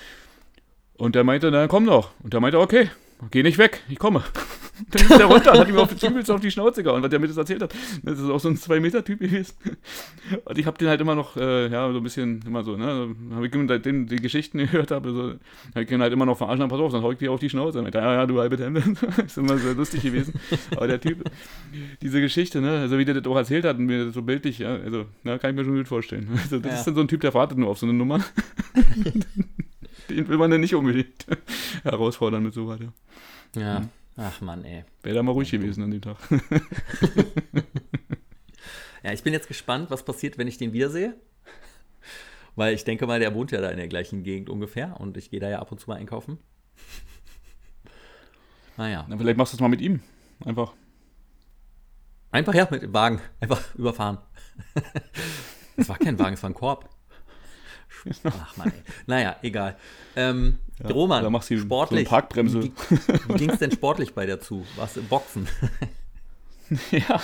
[0.97, 2.11] Und der meinte, na komm doch.
[2.23, 2.89] Und der meinte, okay,
[3.31, 4.23] geh nicht weg, ich komme.
[4.91, 7.19] Dann ist der runter und hat ihm auf, übelst auf die Schnauze gehauen, was der
[7.19, 7.73] mir das erzählt hat.
[8.03, 9.53] Das ist auch so ein 2-Meter-Typ gewesen.
[10.45, 13.15] Und ich habe den halt immer noch, äh, ja, so ein bisschen, immer so, ne,
[13.35, 15.21] habe ich seitdem die Geschichten gehört habe, so,
[15.73, 17.49] habe ich ihn halt immer noch verarscht, pass auf, dann hau ich dir auf die
[17.49, 17.79] Schnauze.
[17.79, 18.97] Und ich, ja, ja, du halbe Hemd.
[19.25, 20.33] ist immer so lustig gewesen.
[20.71, 21.23] Aber der Typ,
[22.01, 24.59] diese Geschichte, ne, also wie der das auch erzählt hat, und mir das so bildlich,
[24.59, 26.27] ja, also, na, kann ich mir schon gut vorstellen.
[26.41, 26.77] Also, das Ja.
[26.79, 28.19] ist dann so ein Typ, der wartet nur auf so eine Nummer.
[30.09, 31.25] Den will man dann nicht unbedingt
[31.83, 32.79] herausfordern mit sowas.
[33.55, 33.61] Ja.
[33.61, 33.89] Ja.
[34.17, 34.85] Ach Mann, ey.
[35.03, 36.17] Wäre da mal ruhig gewesen an dem Tag.
[39.05, 41.13] Ja, ich bin jetzt gespannt, was passiert, wenn ich den wiedersehe.
[42.55, 45.29] Weil ich denke mal, der wohnt ja da in der gleichen Gegend ungefähr und ich
[45.29, 46.39] gehe da ja ab und zu mal einkaufen.
[48.77, 49.05] Naja.
[49.07, 50.01] Na, vielleicht machst du es mal mit ihm.
[50.43, 50.73] Einfach.
[52.31, 53.21] Einfach ja, mit dem Wagen.
[53.39, 54.17] Einfach überfahren.
[55.77, 56.89] Es war kein Wagen, es war ein Korb.
[58.23, 58.81] Ach man, ey.
[59.07, 59.75] Naja, egal.
[60.15, 61.99] Ähm, Ja, Roman, oder machst du so sportlich.
[61.99, 62.63] eine Parkbremse.
[62.63, 62.71] Wie,
[63.27, 64.65] wie ging es denn sportlich bei dir zu?
[64.75, 65.47] Warst du im Boxen?
[66.91, 67.21] ja.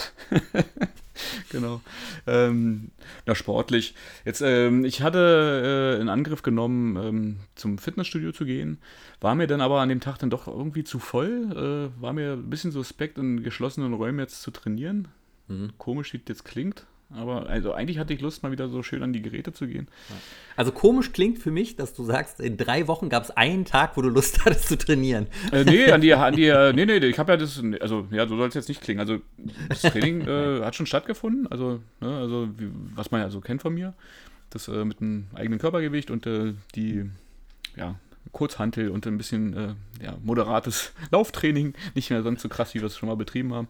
[1.50, 1.82] genau.
[2.28, 2.92] Ähm,
[3.26, 3.96] na, sportlich.
[4.26, 8.80] Jetzt, ähm, ich hatte äh, in Angriff genommen, ähm, zum Fitnessstudio zu gehen,
[9.20, 12.34] war mir dann aber an dem Tag dann doch irgendwie zu voll, äh, war mir
[12.34, 15.08] ein bisschen suspekt, in geschlossenen Räumen jetzt zu trainieren.
[15.48, 15.72] Mhm.
[15.78, 16.86] Komisch, wie das jetzt klingt.
[17.16, 19.88] Aber also eigentlich hatte ich Lust, mal wieder so schön an die Geräte zu gehen.
[20.56, 23.98] Also komisch klingt für mich, dass du sagst, in drei Wochen gab es einen Tag,
[23.98, 25.28] wo du Lust hattest zu trainieren.
[25.52, 28.28] Äh, nee, an die, an die, äh, nee, nee, ich habe ja das, also ja,
[28.28, 29.00] so soll es jetzt nicht klingen.
[29.00, 29.20] Also
[29.70, 33.62] das Training äh, hat schon stattgefunden, also, ne, also wie, was man ja so kennt
[33.62, 33.94] von mir,
[34.50, 37.10] das äh, mit einem eigenen Körpergewicht und äh, die,
[37.76, 37.96] ja,
[38.32, 42.88] Kurzhantel und ein bisschen äh, ja, moderates Lauftraining, nicht mehr ganz so krass, wie wir
[42.88, 43.68] es schon mal betrieben haben.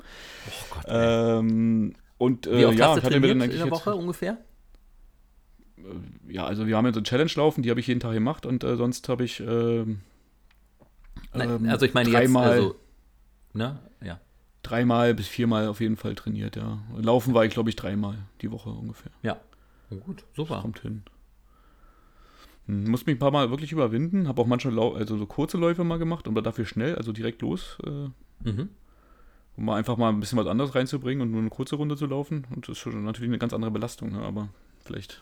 [0.48, 0.86] Oh Gott.
[0.88, 3.66] Ähm, und äh, Wie oft ja, hast du hatte mir trainiert dann in eigentlich der
[3.66, 4.38] jetzt, Woche ungefähr?
[6.30, 8.46] ja, also wir haben ja so eine Challenge laufen, die habe ich jeden Tag gemacht
[8.46, 10.02] und äh, sonst habe ich ähm,
[11.34, 12.76] Nein, ähm, also ich meine dreimal, jetzt, also,
[13.54, 13.80] ne?
[14.04, 14.20] Ja.
[14.62, 16.78] dreimal bis viermal auf jeden Fall trainiert, ja.
[16.96, 19.12] Laufen war ich, glaube ich, dreimal die Woche ungefähr.
[19.24, 19.40] Ja.
[19.90, 20.62] Na Gut, super.
[20.62, 21.02] Kommt hin.
[22.68, 25.84] Hm, Muss mich ein paar Mal wirklich überwinden, habe auch manchmal also so kurze Läufe
[25.84, 27.78] mal gemacht, aber dafür schnell, also direkt los.
[27.84, 28.10] Äh,
[28.44, 28.70] Mhm.
[29.58, 32.06] Um mal einfach mal ein bisschen was anderes reinzubringen und nur eine kurze Runde zu
[32.06, 32.46] laufen.
[32.52, 34.22] Und das ist schon natürlich eine ganz andere Belastung, ne?
[34.22, 34.50] aber
[34.84, 35.22] vielleicht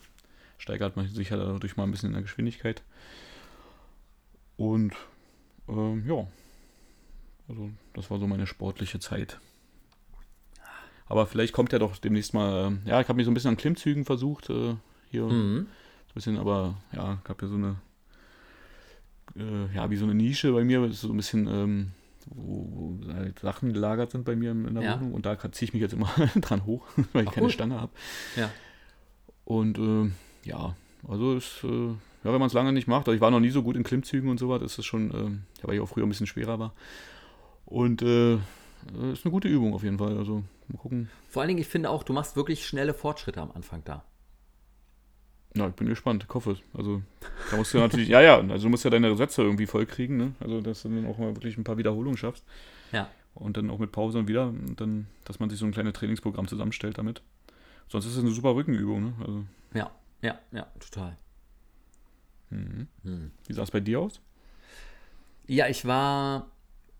[0.58, 2.84] steigert man sich ja dadurch mal ein bisschen in der Geschwindigkeit.
[4.58, 4.94] Und
[5.68, 6.28] ähm, ja,
[7.48, 9.40] also das war so meine sportliche Zeit.
[11.08, 13.50] Aber vielleicht kommt ja doch demnächst mal, äh, ja, ich habe mich so ein bisschen
[13.52, 14.76] an Klimmzügen versucht, äh,
[15.10, 15.66] hier Mhm.
[16.08, 17.76] so ein bisschen, aber ja, ich habe ja so eine,
[19.36, 21.92] äh, ja, wie so eine Nische bei mir, das ist so ein bisschen, ähm,
[22.30, 25.00] wo, wo halt Sachen gelagert sind bei mir in der Ja.
[25.00, 27.52] Wohnung und da ziehe ich mich jetzt immer dran hoch, weil ich Ach, keine cool.
[27.52, 27.92] Stange habe.
[28.36, 28.50] Ja.
[29.46, 30.12] Und äh,
[30.48, 30.76] ja,
[31.08, 31.68] also ist, äh,
[32.24, 33.84] ja, wenn man es lange nicht macht, also ich war noch nie so gut in
[33.84, 35.12] Klimmzügen und sowas, ist es schon,
[35.62, 36.74] ja, weil ich auch früher ein bisschen schwerer war.
[37.66, 40.18] Und äh, ist eine gute Übung auf jeden Fall.
[40.18, 41.10] Also mal gucken.
[41.28, 44.04] Vor allen Dingen, ich finde auch, du machst wirklich schnelle Fortschritte am Anfang da.
[45.56, 46.60] Ja, ich bin gespannt, ich hoffe es.
[46.78, 47.02] Also,
[47.50, 50.16] da musst du natürlich, ja, ja, also du musst ja deine Sätze irgendwie voll kriegen,
[50.18, 50.34] ne?
[50.40, 52.46] Also, dass du dann auch mal wirklich ein paar Wiederholungen schaffst.
[52.92, 53.10] Ja.
[53.34, 54.48] Und dann auch mit Pause und wieder.
[54.48, 57.22] Und dann, dass man sich so ein kleines Trainingsprogramm zusammenstellt damit.
[57.88, 59.14] Sonst ist es eine super Rückenübung, ne?
[59.22, 61.18] Also, Ja, ja, ja, total.
[62.52, 62.88] mhm.
[63.04, 63.32] Hm.
[63.48, 64.22] wie sah es bei dir aus?
[65.48, 66.48] Ja, ich war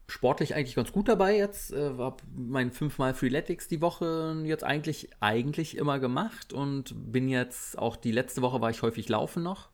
[0.10, 1.72] sportlich eigentlich ganz gut dabei jetzt.
[1.72, 7.78] Äh, hab mein fünfmal Freeletics die Woche jetzt eigentlich, eigentlich immer gemacht und bin jetzt
[7.78, 9.70] auch die letzte Woche war ich häufig laufen noch.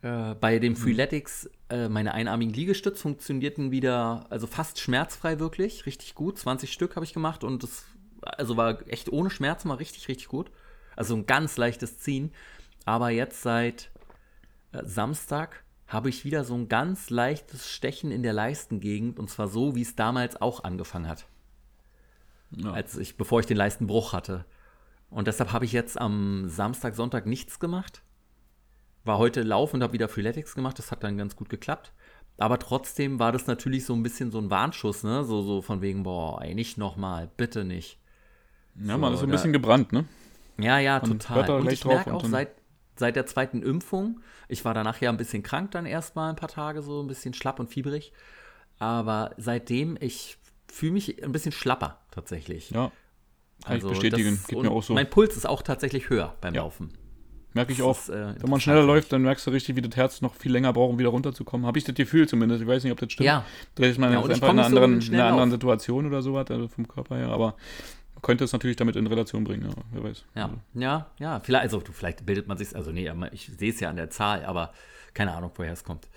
[0.00, 6.14] Äh, bei dem Freeletics, äh, meine einarmigen Liegestütz funktionierten wieder, also fast schmerzfrei wirklich, richtig
[6.14, 6.38] gut.
[6.38, 7.84] 20 Stück habe ich gemacht und das
[8.22, 10.50] also war echt ohne Schmerzen, war richtig, richtig gut.
[10.96, 12.32] Also ein ganz leichtes Ziehen.
[12.84, 13.90] Aber jetzt seit
[14.72, 19.48] äh, Samstag habe ich wieder so ein ganz leichtes Stechen in der Leistengegend und zwar
[19.48, 21.26] so, wie es damals auch angefangen hat,
[22.50, 22.72] Ja.
[22.72, 24.44] als ich, bevor ich den Leistenbruch hatte.
[25.10, 28.02] Und deshalb habe ich jetzt am Samstag, Sonntag nichts gemacht.
[29.04, 31.92] War heute laufen und habe wieder Freeletics gemacht, das hat dann ganz gut geklappt.
[32.36, 35.24] Aber trotzdem war das natürlich so ein bisschen so ein Warnschuss, ne?
[35.24, 37.98] So, so von wegen, boah, ey, nicht nochmal, bitte nicht.
[38.76, 40.04] ja, so, man ist so ein bisschen gebrannt, ne?
[40.58, 41.50] Ja, ja, total.
[41.50, 42.50] Und ich merke auch seit,
[42.98, 46.48] seit der zweiten Impfung, ich war danach ja ein bisschen krank dann erstmal ein paar
[46.48, 48.12] Tage, so ein bisschen schlapp und fiebrig.
[48.78, 50.38] Aber seitdem, ich
[50.70, 52.70] fühle mich ein bisschen schlapper tatsächlich.
[52.70, 52.92] Ja.
[53.64, 54.38] Kann ich bestätigen.
[54.46, 54.94] Geht mir auch so.
[54.94, 56.62] Mein Puls ist auch tatsächlich höher beim Ja.
[56.62, 56.92] Laufen.
[57.54, 57.98] Merke ich das auch.
[57.98, 60.52] ist, äh, Wenn man schneller läuft, dann merkst du richtig, wie das Herz noch viel
[60.52, 61.66] länger braucht, um wieder runterzukommen.
[61.66, 62.60] Habe ich das Gefühl zumindest.
[62.62, 63.26] Ich weiß nicht, ob das stimmt.
[63.26, 63.44] Ja.
[63.74, 65.50] Vielleicht ist man Ja, einfach in einer anderen, in einer anderen.
[65.50, 67.30] Situation oder sowas, also vom Körper her.
[67.30, 67.56] Aber
[68.22, 70.24] könnte es natürlich damit in Relation bringen, ja, wer weiß.
[70.34, 71.40] Ja, ja, ja.
[71.40, 73.96] Vielleicht, also du, vielleicht bildet man sich, also nee, aber ich sehe es ja an
[73.96, 74.72] der Zahl, aber
[75.14, 76.08] keine Ahnung, woher es kommt.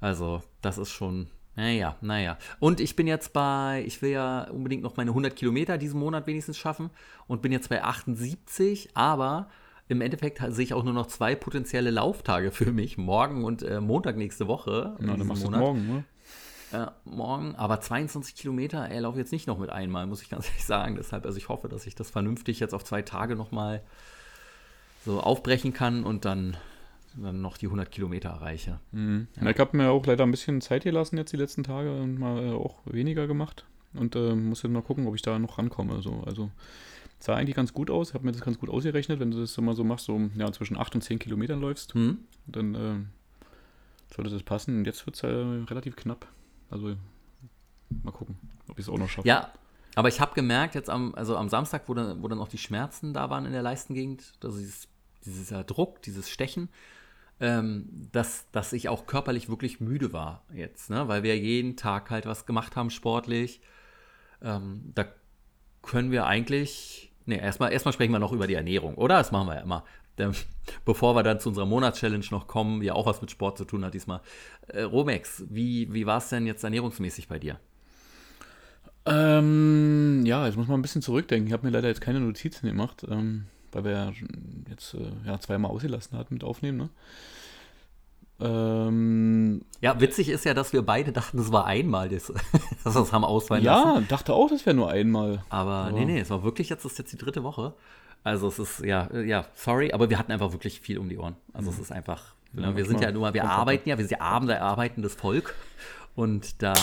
[0.00, 2.38] Also, das ist schon, naja, naja.
[2.58, 6.26] Und ich bin jetzt bei, ich will ja unbedingt noch meine 100 Kilometer diesen Monat
[6.26, 6.90] wenigstens schaffen
[7.26, 9.48] und bin jetzt bei 78, aber
[9.88, 13.80] im Endeffekt sehe ich auch nur noch zwei potenzielle Lauftage für mich, morgen und äh,
[13.80, 14.96] Montag nächste Woche.
[14.98, 16.04] na, dann diesem machst du morgen, ne?
[16.72, 20.46] Äh, morgen, aber 22 Kilometer, ey, laufe jetzt nicht noch mit einmal, muss ich ganz
[20.48, 20.96] ehrlich sagen.
[20.96, 23.82] Deshalb, also ich hoffe, dass ich das vernünftig jetzt auf zwei Tage nochmal
[25.04, 26.56] so aufbrechen kann und dann,
[27.16, 28.78] dann noch die 100 Kilometer erreiche.
[28.92, 29.26] Mhm.
[29.40, 29.50] Ja.
[29.50, 32.42] ich habe mir auch leider ein bisschen Zeit gelassen jetzt die letzten Tage und mal
[32.42, 33.66] äh, auch weniger gemacht.
[33.94, 36.00] Und äh, muss jetzt mal gucken, ob ich da noch rankomme.
[36.00, 36.22] So.
[36.24, 36.50] Also
[37.18, 38.08] sah eigentlich ganz gut aus.
[38.08, 40.50] Ich habe mir das ganz gut ausgerechnet, wenn du das immer so machst, so ja,
[40.52, 42.18] zwischen 8 und 10 Kilometern läufst, Hm?
[42.46, 44.78] dann äh, sollte das passen.
[44.78, 46.26] Und jetzt wird es äh, relativ knapp.
[46.72, 46.96] Also
[48.02, 48.36] mal gucken,
[48.68, 49.28] ob ich es auch noch schaffe.
[49.28, 49.52] Ja,
[49.94, 52.58] aber ich habe gemerkt, jetzt am, also am Samstag, wo dann, wo dann auch die
[52.58, 54.88] Schmerzen da waren in der Leistengegend, also dieses,
[55.24, 56.70] dieser Druck, dieses Stechen,
[57.40, 61.08] ähm, dass, dass ich auch körperlich wirklich müde war jetzt, ne?
[61.08, 63.60] weil wir jeden Tag halt was gemacht haben sportlich.
[64.40, 65.04] Ähm, da
[65.82, 69.18] können wir eigentlich, ne, erstmal, erstmal sprechen wir noch über die Ernährung, oder?
[69.18, 69.84] Das machen wir ja immer.
[70.22, 70.32] Ähm,
[70.84, 73.84] Bevor wir dann zu unserer Monatschallenge noch kommen, die auch was mit Sport zu tun
[73.84, 74.20] hat diesmal.
[74.68, 77.58] Äh, Romex, wie, wie war es denn jetzt ernährungsmäßig bei dir?
[79.04, 81.48] Ähm, ja, jetzt muss man ein bisschen zurückdenken.
[81.48, 84.12] Ich habe mir leider jetzt keine Notizen gemacht, ähm, weil wir ja
[84.70, 86.78] jetzt äh, ja, zweimal ausgelassen hatten mit Aufnehmen.
[86.78, 86.88] Ne?
[88.40, 92.32] Ähm, Ja, witzig ist ja, dass wir beide dachten, es war einmal, das,
[92.84, 93.88] dass wir es haben ausfallen lassen.
[93.88, 95.42] ja, dachte auch, das wäre nur einmal.
[95.48, 97.74] Aber Aber- nee, nee, es war wirklich jetzt, das ist jetzt die dritte Woche.
[98.24, 101.18] Also es ist, ja, äh, ja, sorry, aber wir hatten einfach wirklich viel um die
[101.18, 101.36] Ohren.
[101.52, 104.04] Also es ist einfach, Ja, ne, wir sind ja nur mal, wir arbeiten ja, wir
[104.04, 105.54] sind ja abends arbeitendes Volk.
[106.14, 106.74] Und da,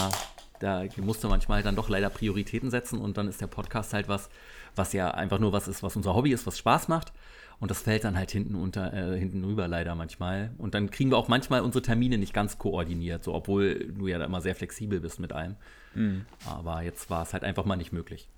[0.59, 4.29] da musste manchmal dann doch leider Prioritäten setzen und dann ist der Podcast halt was,
[4.75, 7.13] was ja einfach nur was ist, was unser Hobby ist, was Spaß macht.
[7.59, 10.51] Und das fällt dann halt hinten unter, äh, hinten rüber leider manchmal.
[10.57, 14.17] Und dann kriegen wir auch manchmal unsere Termine nicht ganz koordiniert, so obwohl du ja
[14.17, 15.55] da immer sehr flexibel bist mit allem.
[15.93, 16.25] Mhm.
[16.45, 18.29] Aber jetzt war es halt einfach mal nicht möglich.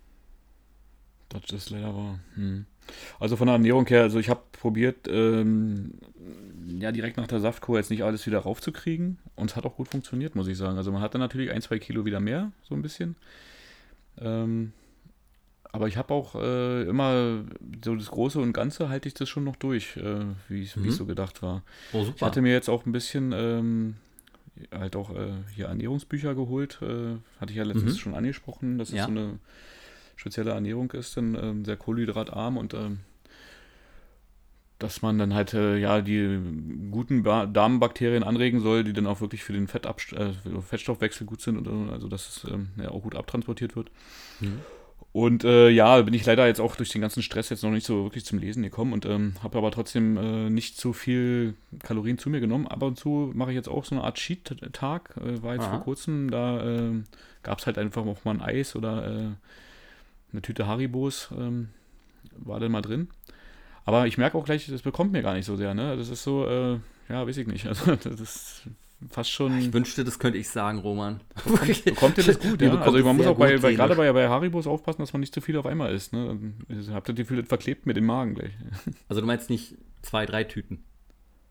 [1.29, 2.19] Das ist leider wahr.
[2.35, 2.65] Hm.
[3.19, 5.91] Also von der Ernährung her, also ich habe probiert, ähm,
[6.67, 9.19] ja, direkt nach der Saftkur jetzt nicht alles wieder raufzukriegen.
[9.35, 10.77] Und es hat auch gut funktioniert, muss ich sagen.
[10.77, 13.15] Also man hatte natürlich ein, zwei Kilo wieder mehr, so ein bisschen.
[14.19, 14.73] Ähm,
[15.71, 17.43] aber ich habe auch äh, immer
[17.83, 20.91] so das Große und Ganze halte ich das schon noch durch, äh, wie es Mhm.
[20.91, 21.63] so gedacht war.
[21.93, 23.95] Oh, Ich hatte mir jetzt auch ein bisschen ähm,
[24.73, 26.79] halt auch äh, hier Ernährungsbücher geholt.
[26.81, 27.99] Äh, hatte ich ja letztens Mhm.
[27.99, 29.05] schon angesprochen, dass es Ja.
[29.05, 29.39] so eine
[30.21, 32.99] spezielle Ernährung ist, dann ähm, sehr kohlenhydratarm und ähm,
[34.77, 36.39] dass man dann halt äh, ja die
[36.91, 41.25] guten ba Darmbakterien anregen soll, die dann auch wirklich für den Fettabst äh, für Fettstoffwechsel
[41.25, 43.91] gut sind und also dass es ähm, ja, auch gut abtransportiert wird.
[44.39, 44.61] Mhm.
[45.13, 47.85] Und äh, ja, bin ich leider jetzt auch durch den ganzen Stress jetzt noch nicht
[47.85, 52.17] so wirklich zum Lesen gekommen und ähm, habe aber trotzdem äh, nicht so viel Kalorien
[52.17, 52.67] zu mir genommen.
[52.67, 55.15] Ab und zu mache ich jetzt auch so eine Art Cheat-Tag.
[55.17, 55.71] Äh, war jetzt Aha.
[55.71, 57.03] vor kurzem, da äh,
[57.43, 59.29] gab es halt einfach auch mal ein Eis oder äh,
[60.31, 61.69] eine Tüte Haribos ähm,
[62.37, 63.09] war dann mal drin.
[63.85, 65.73] Aber ich merke auch gleich, das bekommt mir gar nicht so sehr.
[65.73, 65.97] Ne?
[65.97, 67.67] Das ist so, äh, ja, weiß ich nicht.
[67.67, 68.61] Also das ist
[69.09, 69.57] fast schon...
[69.59, 71.21] Ich wünschte, das könnte ich sagen, Roman.
[71.85, 72.69] Bekommt ihr das gut, ja?
[72.69, 75.33] bekommt Also man muss auch bei, bei gerade bei, bei Haribos aufpassen, dass man nicht
[75.33, 76.13] zu viel auf einmal isst.
[76.13, 76.27] Ne?
[76.27, 78.51] Dann habt ihr das Gefühl, das verklebt mir den Magen gleich.
[79.09, 80.83] Also du meinst nicht zwei, drei Tüten,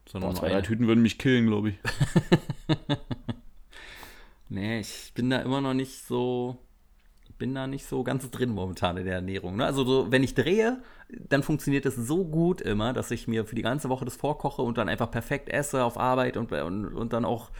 [0.09, 0.62] sondern Boah, zwei, drei.
[0.62, 1.75] Tüten würden mich killen, glaube ich.
[4.51, 6.59] Nee, ich bin da immer noch nicht so,
[7.40, 9.57] bin da nicht so ganz drin momentan in der Ernährung.
[9.57, 9.64] Ne?
[9.64, 13.57] Also so, wenn ich drehe, dann funktioniert es so gut immer, dass ich mir für
[13.57, 17.12] die ganze Woche das vorkoche und dann einfach perfekt esse auf Arbeit und, und, und
[17.12, 17.50] dann auch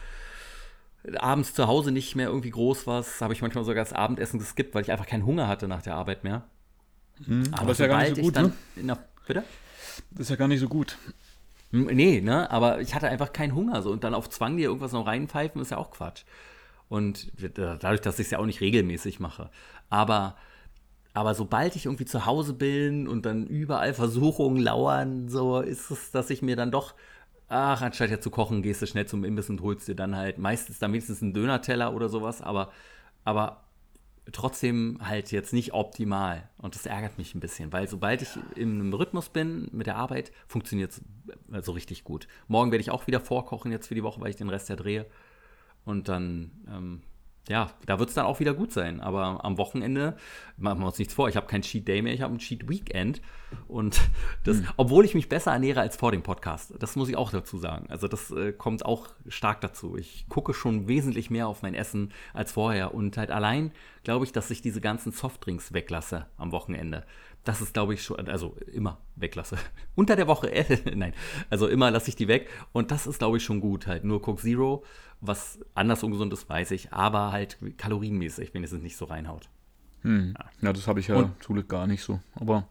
[1.17, 3.19] abends zu Hause nicht mehr irgendwie groß was.
[3.19, 5.95] Habe ich manchmal sogar das Abendessen geskippt, weil ich einfach keinen Hunger hatte nach der
[5.95, 6.43] Arbeit mehr.
[7.51, 8.53] aber ist ja gar nicht so gut, ne?
[8.75, 9.43] der, bitte?
[10.11, 10.97] Das ist ja gar nicht so gut.
[11.71, 14.91] Nee, ne, aber ich hatte einfach keinen Hunger so und dann auf Zwang dir irgendwas
[14.91, 16.23] noch reinpfeifen ist ja auch Quatsch.
[16.91, 19.49] Und dadurch, dass ich es ja auch nicht regelmäßig mache.
[19.89, 20.35] Aber,
[21.13, 26.11] aber sobald ich irgendwie zu Hause bin und dann überall Versuchungen lauern, so ist es,
[26.11, 26.93] dass ich mir dann doch,
[27.47, 30.37] ach, anstatt ja zu kochen, gehst du schnell zum Imbiss und holst dir dann halt
[30.37, 32.73] meistens dann wenigstens einen Dönerteller oder sowas, aber,
[33.23, 33.63] aber
[34.33, 36.49] trotzdem halt jetzt nicht optimal.
[36.57, 39.95] Und das ärgert mich ein bisschen, weil sobald ich in einem Rhythmus bin mit der
[39.95, 42.27] Arbeit, funktioniert es so richtig gut.
[42.49, 44.75] Morgen werde ich auch wieder vorkochen jetzt für die Woche, weil ich den Rest ja
[44.75, 45.05] drehe.
[45.85, 47.01] Und dann, ähm,
[47.49, 49.01] ja, da wird es dann auch wieder gut sein.
[49.01, 50.15] Aber am Wochenende,
[50.57, 52.69] machen wir uns nichts vor, ich habe kein Cheat Day mehr, ich habe ein Cheat
[52.69, 53.21] Weekend.
[53.67, 54.01] Und
[54.43, 57.57] das, obwohl ich mich besser ernähre als vor dem Podcast, das muss ich auch dazu
[57.57, 57.87] sagen.
[57.89, 59.97] Also das äh, kommt auch stark dazu.
[59.97, 62.93] Ich gucke schon wesentlich mehr auf mein Essen als vorher.
[62.93, 63.71] Und halt allein
[64.03, 67.05] glaube ich, dass ich diese ganzen Softdrinks weglasse am Wochenende.
[67.43, 69.57] Das ist, glaube ich, schon, also immer weglasse.
[69.95, 71.13] Unter der Woche, äh, nein,
[71.49, 72.49] also immer lasse ich die weg.
[72.71, 73.87] Und das ist, glaube ich, schon gut.
[73.87, 74.83] Halt nur Coke Zero,
[75.21, 79.49] was anders ungesund ist, weiß ich, aber halt kalorienmäßig, wenn es nicht so reinhaut.
[80.03, 80.33] Hm.
[80.61, 82.19] Ja, das habe ich ja Und- zum Glück gar nicht so.
[82.35, 82.67] Aber,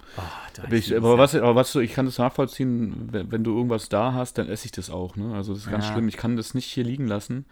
[0.63, 4.13] aber, ich, aber, was, aber was, ich kann das nachvollziehen, wenn, wenn du irgendwas da
[4.15, 5.15] hast, dann esse ich das auch.
[5.17, 5.33] Ne?
[5.35, 5.93] Also das ist ganz Ja.
[5.93, 6.09] schlimm.
[6.09, 7.45] Ich kann das nicht hier liegen lassen.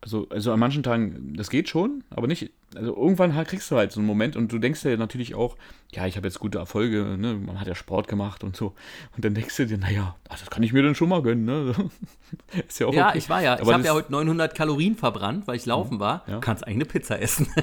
[0.00, 2.50] Also, also an manchen Tagen, das geht schon, aber nicht.
[2.76, 5.56] Also irgendwann halt kriegst du halt so einen Moment und du denkst dir natürlich auch,
[5.90, 7.34] ja, ich habe jetzt gute Erfolge, ne?
[7.34, 8.74] man hat ja Sport gemacht und so.
[9.16, 11.44] Und dann denkst du dir, naja, das kann ich mir dann schon mal gönnen.
[11.46, 11.74] Ne?
[12.68, 13.18] ist ja auch Ja, okay.
[13.18, 15.98] ich war ja, ich Aber habe das- ja heute 900 Kalorien verbrannt, weil ich laufen
[15.98, 16.22] war.
[16.28, 16.34] Ja.
[16.34, 17.48] Du kannst eigentlich eine Pizza essen.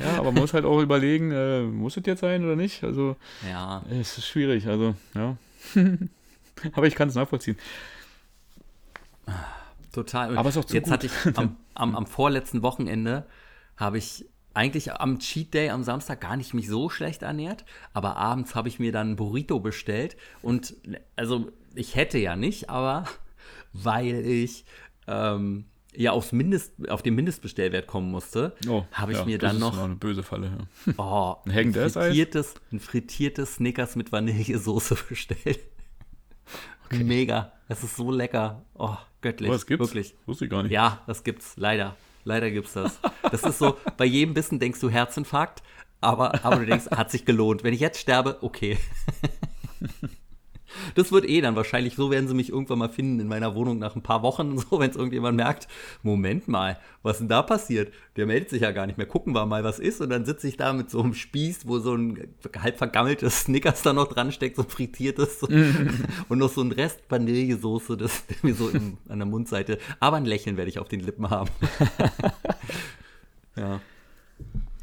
[0.00, 2.82] Ja, aber man muss halt auch überlegen, äh, muss es jetzt sein oder nicht?
[2.84, 3.16] Also,
[3.48, 5.36] ja, es ist schwierig, also, ja.
[6.72, 7.56] aber ich kann es nachvollziehen.
[9.92, 10.36] total.
[10.36, 10.92] Aber ist auch zu Jetzt gut.
[10.92, 13.26] hatte ich am, am, am vorletzten Wochenende,
[13.76, 18.16] habe ich eigentlich am Cheat Day am Samstag gar nicht mich so schlecht ernährt, aber
[18.16, 20.74] abends habe ich mir dann ein Burrito bestellt und
[21.14, 23.04] also ich hätte ja nicht, aber
[23.72, 24.64] weil ich
[25.06, 28.54] ähm, ja aufs Mindest, auf den Mindestbestellwert kommen musste,
[28.92, 30.66] habe ich Oh, ja, mir das dann noch eine böse Falle.
[30.86, 30.94] Ja.
[30.98, 35.60] Oh, Ein frittiertes, ein frittiertes Snickers mit Vanillesoße bestellt.
[36.90, 37.52] Mega.
[37.68, 38.64] Es ist so lecker.
[38.74, 39.50] Oh, göttlich.
[39.50, 39.88] Was gibt's?
[39.88, 40.14] Wirklich.
[40.24, 40.72] Wusste ich gar nicht.
[40.72, 41.54] Ja, das gibt's.
[41.56, 41.96] Leider.
[42.26, 42.98] Leider gibt's das.
[43.30, 45.62] Das ist so, bei jedem Bissen denkst du Herzinfarkt,
[46.00, 47.62] aber, aber du denkst, hat sich gelohnt.
[47.62, 48.78] Wenn ich jetzt sterbe, okay.
[50.94, 53.78] Das wird eh dann wahrscheinlich, so werden sie mich irgendwann mal finden in meiner Wohnung
[53.78, 55.68] nach ein paar Wochen, so wenn es irgendjemand merkt,
[56.02, 57.92] Moment mal, was ist denn da passiert?
[58.16, 60.48] Der meldet sich ja gar nicht mehr, gucken wir mal, was ist und dann sitze
[60.48, 64.32] ich da mit so einem Spieß, wo so ein halb vergammeltes Snickers da noch dran
[64.32, 65.42] steckt, so frittiertes
[66.28, 70.24] und noch so ein Rest Vanillesoße, das mir so im, an der Mundseite, aber ein
[70.24, 71.50] Lächeln werde ich auf den Lippen haben.
[73.56, 73.80] ja.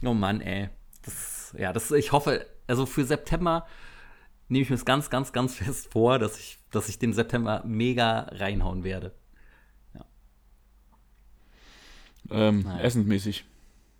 [0.03, 0.69] Oh Mann, ey.
[1.03, 3.65] Das, ja, das, ich hoffe, also für September
[4.47, 7.63] nehme ich mir das ganz, ganz, ganz fest vor, dass ich, dass ich den September
[7.65, 9.13] mega reinhauen werde.
[12.31, 12.81] Ähm, Naja.
[12.81, 13.45] Essensmäßig.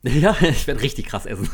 [0.06, 1.49] Ja, ich werde richtig krass essen.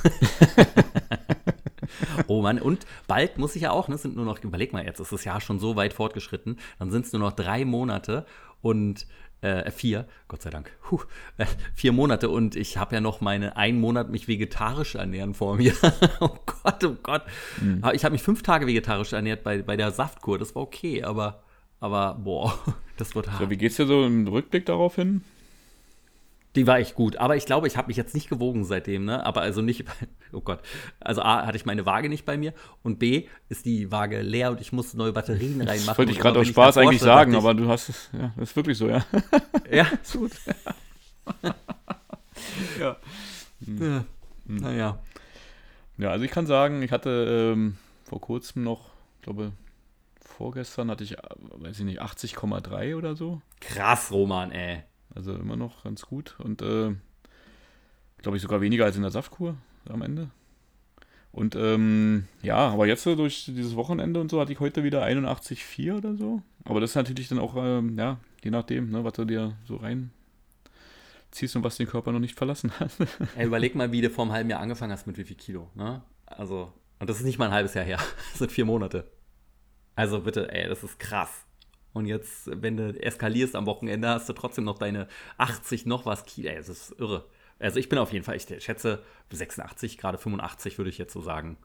[2.27, 4.83] oh Mann, und bald muss ich ja auch, ne, es sind nur noch, überleg mal
[4.83, 8.25] jetzt, ist das Jahr schon so weit fortgeschritten, dann sind es nur noch drei Monate
[8.61, 9.05] und
[9.41, 11.01] äh, vier, Gott sei Dank, Puh,
[11.37, 15.55] äh, vier Monate und ich habe ja noch meine einen Monat mich vegetarisch ernähren vor
[15.55, 15.73] mir.
[16.19, 17.23] oh Gott, oh Gott.
[17.61, 17.83] Mhm.
[17.93, 21.43] Ich habe mich fünf Tage vegetarisch ernährt bei, bei der Saftkur, das war okay, aber,
[21.79, 22.57] aber boah,
[22.97, 23.39] das wird hart.
[23.39, 25.23] So, wie geht's dir so im Rückblick darauf hin?
[26.59, 27.15] Die war echt gut.
[27.15, 29.25] Aber ich glaube, ich habe mich jetzt nicht gewogen seitdem, ne?
[29.25, 29.85] Aber also nicht,
[30.33, 30.59] oh Gott.
[30.99, 34.51] Also A, hatte ich meine Waage nicht bei mir und B, ist die Waage leer
[34.51, 35.85] und ich muss neue Batterien reinmachen.
[35.85, 38.55] Das wollte ich gerade aus Spaß eigentlich sagen, aber du hast es, ja, das ist
[38.57, 39.05] wirklich so, ja.
[39.71, 40.31] Ja, ist gut.
[42.77, 42.97] ja.
[43.63, 43.81] Hm.
[43.81, 44.03] ja.
[44.45, 44.55] Hm.
[44.57, 44.99] Naja.
[45.97, 48.89] Ja, also ich kann sagen, ich hatte ähm, vor kurzem noch,
[49.21, 49.53] glaube,
[50.19, 53.41] vorgestern hatte ich, weiß ich nicht, 80,3 oder so.
[53.61, 54.83] Krass, Roman, ey.
[55.15, 56.35] Also immer noch ganz gut.
[56.39, 56.95] Und äh,
[58.21, 60.29] glaube ich sogar weniger als in der Saftkur am Ende.
[61.31, 65.97] Und ähm, ja, aber jetzt durch dieses Wochenende und so hatte ich heute wieder 81,4
[65.97, 66.41] oder so.
[66.65, 69.75] Aber das ist natürlich dann auch, ähm, ja, je nachdem, ne, was du dir so
[69.75, 70.11] rein
[71.31, 72.91] ziehst und was den Körper noch nicht verlassen hat.
[73.35, 75.69] Ey, überleg mal, wie du vor einem halben Jahr angefangen hast mit wie viel Kilo,
[75.75, 76.01] ne?
[76.25, 77.99] Also, und das ist nicht mal ein halbes Jahr her.
[78.31, 79.09] Das sind vier Monate.
[79.95, 81.45] Also bitte, ey, das ist krass.
[81.93, 86.25] Und jetzt, wenn du eskalierst am Wochenende, hast du trotzdem noch deine 80 noch was
[86.25, 86.51] Kilo.
[86.55, 87.25] Das ist irre.
[87.59, 91.21] Also ich bin auf jeden Fall, ich schätze 86, gerade 85 würde ich jetzt so
[91.21, 91.57] sagen.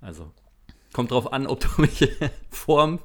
[0.00, 0.32] Also
[0.92, 2.08] Kommt drauf an, ob du mich
[2.50, 2.98] vorm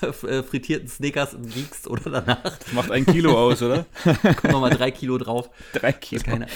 [0.00, 2.58] frittierten Snickers wiegst oder danach.
[2.58, 3.86] Das macht ein Kilo aus, oder?
[4.04, 5.48] Kommen wir mal drei Kilo drauf.
[5.72, 6.22] Drei Kilo.
[6.22, 6.46] Keine,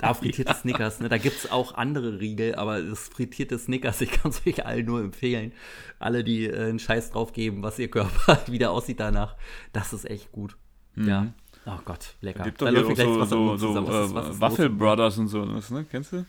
[0.00, 0.54] da frittierte.
[0.54, 1.08] Snickers, ne?
[1.08, 4.86] Da gibt es auch andere Riegel, aber das frittierte Snickers, ich kann es euch allen
[4.86, 5.52] nur empfehlen.
[5.98, 9.34] Alle, die äh, einen Scheiß drauf geben, was ihr Körper wieder aussieht danach,
[9.72, 10.56] das ist echt gut.
[10.94, 11.08] Mhm.
[11.08, 11.32] Ja.
[11.66, 12.44] Oh Gott, lecker.
[12.44, 15.86] Gibt doch da läuft gleich so, so, so, so äh, Waffel Brothers und so, ne?
[15.90, 16.26] Kennst du?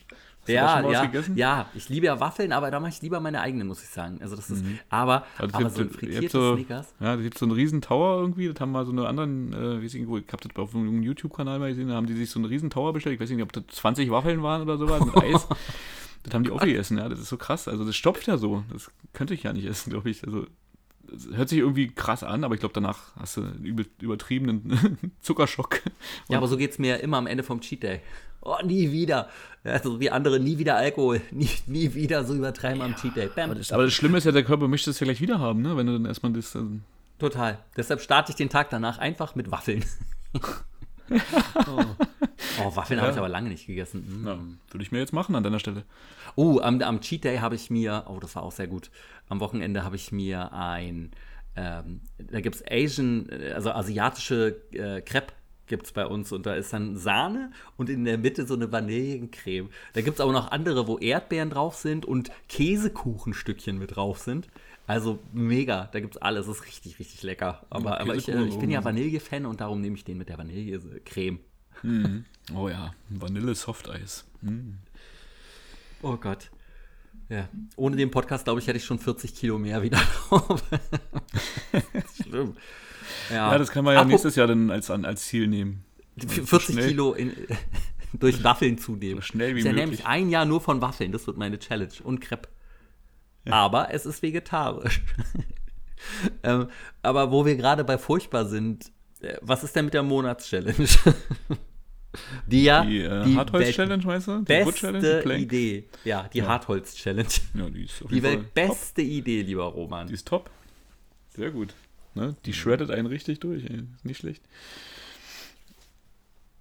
[0.47, 3.81] Ja, ja, ja, ich liebe ja Waffeln, aber da mache ich lieber meine eigenen, muss
[3.81, 4.19] ich sagen.
[4.21, 4.79] Also das ist, mhm.
[4.89, 6.93] aber, also aber so ein frittiertes so, Snickers.
[6.99, 9.83] Ja, da gibt so einen riesen Tower irgendwie, das haben mal so eine anderen, äh,
[9.83, 12.29] weiß ich nicht, ich habe das auf einem YouTube-Kanal mal gesehen, da haben die sich
[12.29, 15.05] so einen riesen Tower bestellt, ich weiß nicht, ob das 20 Waffeln waren oder sowas
[15.05, 15.47] mit Eis.
[16.23, 17.67] das haben die auch gegessen, ja, das ist so krass.
[17.67, 20.25] Also das stopft ja so, das könnte ich ja nicht essen, glaube ich.
[20.25, 20.45] Also
[21.33, 25.81] hört sich irgendwie krass an, aber ich glaube, danach hast du einen übertriebenen Zuckerschock.
[26.29, 28.01] ja, aber so geht es mir immer am Ende vom Cheat Day.
[28.45, 29.29] Oh, nie wieder.
[29.63, 31.21] Also wie andere, nie wieder Alkohol.
[31.31, 33.29] Nie, nie wieder so übertreiben ja, am Cheat Day.
[33.33, 33.51] Bam.
[33.51, 35.61] Aber das, aber das, Schlimme ist ja, der Körper möchte es ja gleich wieder haben,
[35.61, 35.77] ne?
[35.77, 36.53] wenn du dann erstmal das.
[36.55, 36.67] Also
[37.19, 37.59] Total.
[37.77, 39.85] Deshalb starte ich den Tag danach einfach mit Waffeln.
[40.33, 41.85] oh.
[42.61, 42.75] oh.
[42.75, 43.03] Waffeln ja.
[43.03, 44.23] habe ich aber lange nicht gegessen.
[44.23, 44.27] Mm.
[44.27, 44.37] Ja,
[44.71, 45.83] würde ich mir jetzt machen an deiner Stelle.
[46.35, 48.91] Oh, am, am Cheat Day habe ich mir, oh, das war auch sehr gut.
[49.29, 51.11] Am Wochenende habe ich mir ein,
[51.55, 55.33] ähm, da gibt es Asian, also asiatische äh, Crepe
[55.73, 58.71] gibt es bei uns und da ist dann Sahne und in der Mitte so eine
[58.71, 59.69] Vanillencreme.
[59.93, 64.49] Da gibt es aber noch andere, wo Erdbeeren drauf sind und Käsekuchenstückchen mit drauf sind.
[64.85, 67.65] Also mega, da gibt es alles, ist richtig, richtig lecker.
[67.71, 70.29] Aber, ja, aber ich, äh, ich bin ja Vanille-Fan und darum nehme ich den mit
[70.29, 71.39] der Vanillecreme.
[71.81, 72.25] Mhm.
[72.55, 74.25] Oh ja, Vanille-Softeis.
[74.41, 74.77] Mhm.
[76.03, 76.51] Oh Gott.
[77.29, 77.49] Ja.
[77.77, 79.97] Ohne den Podcast, glaube ich, hätte ich schon 40 Kilo mehr wieder
[80.29, 80.63] drauf.
[82.21, 82.55] Schlimm.
[83.29, 83.51] Ja.
[83.51, 85.83] ja, das kann man ja Apro nächstes Jahr dann als, als Ziel nehmen.
[86.17, 87.33] 40 so Kilo in,
[88.13, 89.17] durch Waffeln zunehmen.
[89.17, 89.79] So schnell wie ist möglich.
[89.79, 91.93] ja nämlich ein Jahr nur von Waffeln, das wird meine Challenge.
[92.03, 92.49] Und Crepe.
[93.45, 93.53] Ja.
[93.53, 95.01] Aber es ist vegetarisch.
[96.43, 96.67] ähm,
[97.01, 100.87] aber wo wir gerade bei furchtbar sind, äh, was ist denn mit der Monatschallenge?
[102.45, 104.37] Die ja die, äh, die Hartholz-Challenge, meinst du?
[104.39, 105.89] Die beste Idee.
[106.03, 106.47] Ja, die ja.
[106.47, 107.27] Hartholz-Challenge.
[107.55, 110.05] Ja, die ist auf die weltbeste Idee, lieber Roman.
[110.05, 110.51] Die ist top.
[111.29, 111.73] Sehr gut.
[112.15, 112.35] Ne?
[112.45, 113.63] Die shreddet einen richtig durch.
[113.65, 113.83] Ey.
[114.03, 114.43] Nicht schlecht.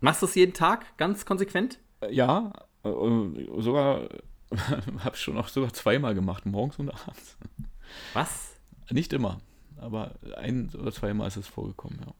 [0.00, 1.78] Machst du es jeden Tag ganz konsequent?
[2.00, 2.52] Äh, ja,
[2.84, 2.90] äh,
[3.58, 4.08] sogar
[4.98, 7.36] habe ich schon auch sogar zweimal gemacht, morgens und abends.
[8.12, 8.56] Was?
[8.90, 9.40] Nicht immer,
[9.78, 12.12] aber ein oder zweimal ist es vorgekommen, ja.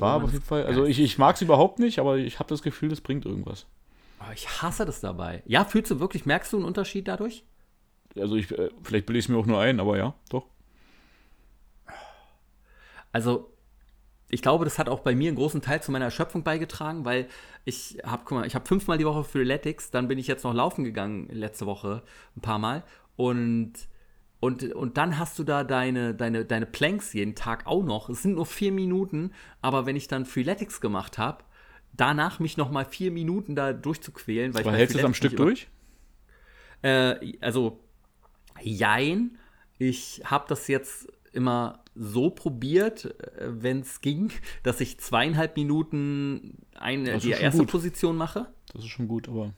[0.00, 2.48] War aber auf jeden Fall, also ich, ich mag es überhaupt nicht, aber ich habe
[2.48, 3.66] das Gefühl, das bringt irgendwas.
[4.18, 5.42] Aber ich hasse das dabei.
[5.46, 7.44] Ja, fühlst du wirklich, merkst du einen Unterschied dadurch?
[8.16, 10.46] Also ich, äh, vielleicht bilde ich es mir auch nur ein, aber ja, doch.
[13.16, 13.50] Also
[14.28, 17.28] ich glaube, das hat auch bei mir einen großen Teil zu meiner Erschöpfung beigetragen, weil
[17.64, 20.52] ich habe, guck mal, ich habe fünfmal die Woche Freeletics, dann bin ich jetzt noch
[20.52, 22.02] laufen gegangen letzte Woche
[22.36, 22.84] ein paar Mal
[23.16, 23.72] und
[24.38, 28.10] und, und dann hast du da deine, deine, deine Planks jeden Tag auch noch.
[28.10, 31.42] Es sind nur vier Minuten, aber wenn ich dann Freeletics gemacht habe,
[31.94, 34.52] danach mich noch mal vier Minuten da durchzuquälen.
[34.52, 35.68] Weil aber hältst du es am Stück durch?
[36.82, 37.80] Äh, also,
[38.60, 39.38] jein.
[39.78, 46.58] Ich habe das jetzt immer so probiert, äh, wenn es ging, dass ich zweieinhalb Minuten
[46.74, 47.70] eine, die erste gut.
[47.70, 48.46] Position mache.
[48.72, 49.52] Das ist schon gut, aber.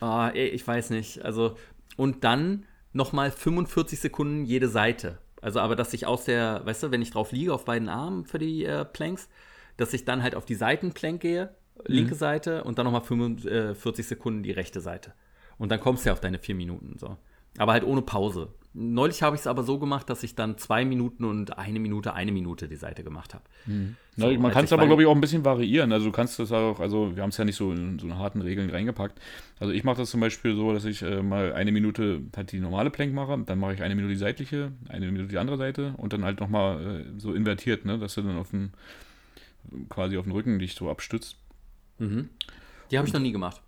[0.00, 1.24] Ah, ich weiß nicht.
[1.24, 1.56] Also,
[1.96, 5.18] und dann nochmal 45 Sekunden jede Seite.
[5.40, 8.24] Also, aber dass ich aus der, weißt du, wenn ich drauf liege auf beiden Armen
[8.24, 9.28] für die äh, Planks,
[9.76, 11.54] dass ich dann halt auf die Seitenplank gehe,
[11.86, 12.18] linke Mhm.
[12.18, 15.14] Seite und dann nochmal 45 Sekunden die rechte Seite.
[15.58, 16.96] Und dann kommst du ja auf deine vier Minuten.
[16.98, 17.16] So.
[17.58, 18.48] Aber halt ohne Pause.
[18.74, 22.14] Neulich habe ich es aber so gemacht, dass ich dann zwei Minuten und eine Minute,
[22.14, 23.42] eine Minute die Seite gemacht habe.
[24.16, 25.90] Na, man als kann es aber, glaube ich, auch ein bisschen variieren.
[25.90, 28.18] Also du kannst das auch, also wir haben es ja nicht so in so eine
[28.18, 29.18] harten Regeln reingepackt.
[29.58, 32.60] Also ich mache das zum Beispiel so, dass ich äh, mal eine Minute halt die
[32.60, 35.94] normale Plank mache, dann mache ich eine Minute die seitliche, eine Minute die andere Seite
[35.96, 38.72] und dann halt nochmal äh, so invertiert, ne, dass du dann auf den,
[39.88, 41.36] quasi auf den Rücken dich so abstützt.
[42.90, 43.60] Die habe ich noch nie gemacht.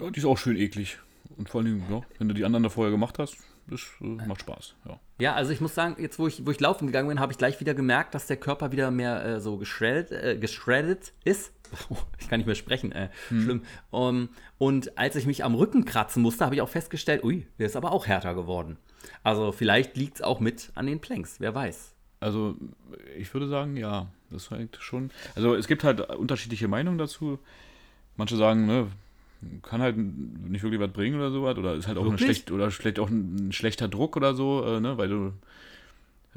[0.00, 0.98] Ja, die ist auch schön eklig.
[1.36, 3.36] Und vor allen Dingen, ja, wenn du die anderen da vorher gemacht hast,
[3.68, 4.74] das äh, macht Spaß.
[4.86, 5.00] Ja.
[5.18, 7.38] Ja, also ich muss sagen, jetzt wo ich, wo ich laufen gegangen bin, habe ich
[7.38, 11.52] gleich wieder gemerkt, dass der Körper wieder mehr äh, so geschreddet, äh, geschreddet ist.
[12.18, 13.62] Ich kann nicht mehr sprechen, äh, schlimm.
[13.90, 14.28] Um,
[14.58, 17.76] und als ich mich am Rücken kratzen musste, habe ich auch festgestellt, ui, der ist
[17.76, 18.76] aber auch härter geworden.
[19.22, 21.94] Also vielleicht liegt es auch mit an den Planks, wer weiß.
[22.20, 22.54] Also,
[23.18, 25.10] ich würde sagen, ja, das halt schon.
[25.34, 27.40] Also, es gibt halt unterschiedliche Meinungen dazu.
[28.16, 28.86] Manche sagen, ne,
[29.62, 32.38] kann halt nicht wirklich was bringen oder sowas, oder ist halt auch eine Wirklich?
[32.38, 35.32] schlecht, oder vielleicht auch ein, ein schlechter Druck oder so, äh, ne, weil du,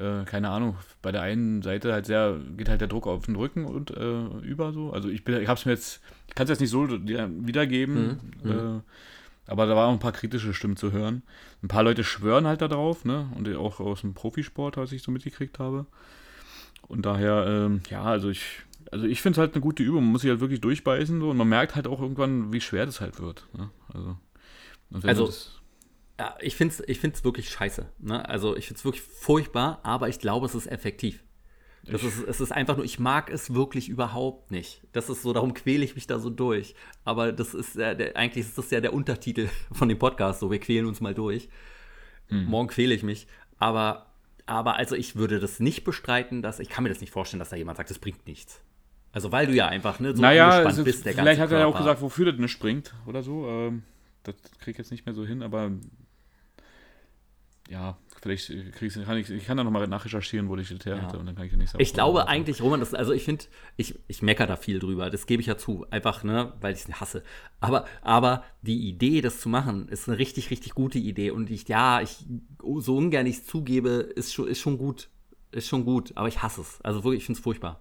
[0.03, 3.35] äh, keine Ahnung, bei der einen Seite halt sehr, geht halt der Druck auf den
[3.35, 4.91] Rücken und äh, über so.
[4.91, 8.81] Also, ich bin, ich hab's mir jetzt, ich kann es jetzt nicht so wiedergeben, äh,
[9.47, 11.21] aber da waren auch ein paar kritische Stimmen zu hören.
[11.61, 13.29] Ein paar Leute schwören halt darauf, ne?
[13.35, 15.85] Und auch aus dem Profisport, was ich so mitgekriegt habe.
[16.87, 20.03] Und daher, ähm, ja, also ich, also ich finde es halt eine gute Übung.
[20.03, 22.85] Man muss sich halt wirklich durchbeißen so und man merkt halt auch irgendwann, wie schwer
[22.85, 23.47] das halt wird.
[23.57, 23.69] Ne?
[23.93, 24.17] Also,
[25.03, 25.23] Also-
[26.19, 27.87] Ja, ich finde es ich find's wirklich scheiße.
[27.99, 28.27] Ne?
[28.29, 31.23] Also ich finde es wirklich furchtbar, aber ich glaube, es ist effektiv.
[31.87, 34.81] Das ist, es ist einfach nur, ich mag es wirklich überhaupt nicht.
[34.91, 36.73] Das ist so, darum quäle ich mich da so durch.
[37.03, 40.49] Aber das ist ja, der, eigentlich ist das ja der Untertitel von dem Podcast, so
[40.49, 41.47] wir quälen uns mal durch.
[42.29, 43.27] Morgen quäle ich mich.
[43.59, 44.07] Aber,
[44.47, 47.49] aber also ich würde das nicht bestreiten, dass, ich kann mir das nicht vorstellen, dass
[47.49, 48.61] da jemand sagt, das bringt nichts.
[49.15, 51.51] Also weil du ja einfach ne, so naja, angespannt also, bist, der ganze vielleicht hat
[51.53, 53.47] er ja auch gesagt, wofür das nicht springt oder so.
[53.47, 53.83] Ähm,
[54.23, 55.71] das kriege ich jetzt nicht mehr so hin, aber
[57.69, 58.51] ja, vielleicht
[59.05, 61.45] kann ich, ich kann da nochmal nachrecherchieren, wo ich das her hatte und dann kann
[61.45, 61.81] ich dir nicht sagen.
[61.81, 63.45] Ich glaube eigentlich, Roman, das, also ich finde,
[63.77, 66.85] ich, ich mecker da viel drüber, das gebe ich ja zu, einfach, ne, weil ich
[66.85, 67.23] es hasse.
[67.61, 71.31] Aber, aber die Idee, das zu machen, ist eine richtig, richtig gute Idee.
[71.31, 72.25] Und ich, ja, ich,
[72.79, 75.07] so ungern ich es zugebe, ist schon, ist schon gut.
[75.53, 76.81] Ist schon gut, aber ich hasse es.
[76.83, 77.79] Also wirklich, ich finde es furchtbar.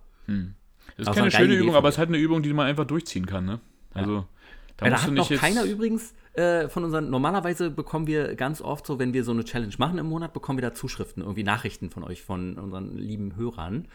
[0.97, 2.87] Das ist Also keine schöne Übung, aber es ist halt eine Übung, die man einfach
[2.87, 3.61] durchziehen kann, ne?
[3.93, 4.24] Also,
[4.76, 8.61] da Ja, da hat nicht noch keiner übrigens äh, von unseren, normalerweise bekommen wir ganz
[8.61, 11.45] oft so, wenn wir so eine Challenge machen im Monat, bekommen wir da Zuschriften, irgendwie
[11.45, 13.87] Nachrichten von euch, von unseren lieben Hörern,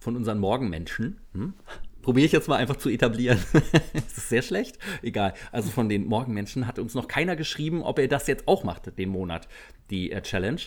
[0.00, 1.18] von unseren Morgenmenschen.
[1.32, 1.54] Hm?
[2.02, 3.38] Probiere ich jetzt mal einfach zu etablieren.
[3.92, 4.78] das ist sehr schlecht.
[5.02, 5.34] Egal.
[5.52, 8.96] Also von den Morgenmenschen hat uns noch keiner geschrieben, ob er das jetzt auch macht,
[8.98, 9.48] den Monat,
[9.90, 10.60] die äh, Challenge.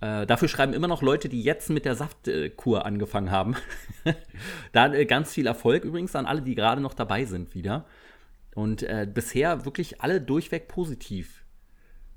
[0.00, 3.56] Äh, dafür schreiben immer noch Leute, die jetzt mit der Saftkur angefangen haben.
[4.72, 7.84] da äh, ganz viel Erfolg übrigens an alle, die gerade noch dabei sind wieder.
[8.54, 11.44] Und äh, bisher wirklich alle durchweg positiv,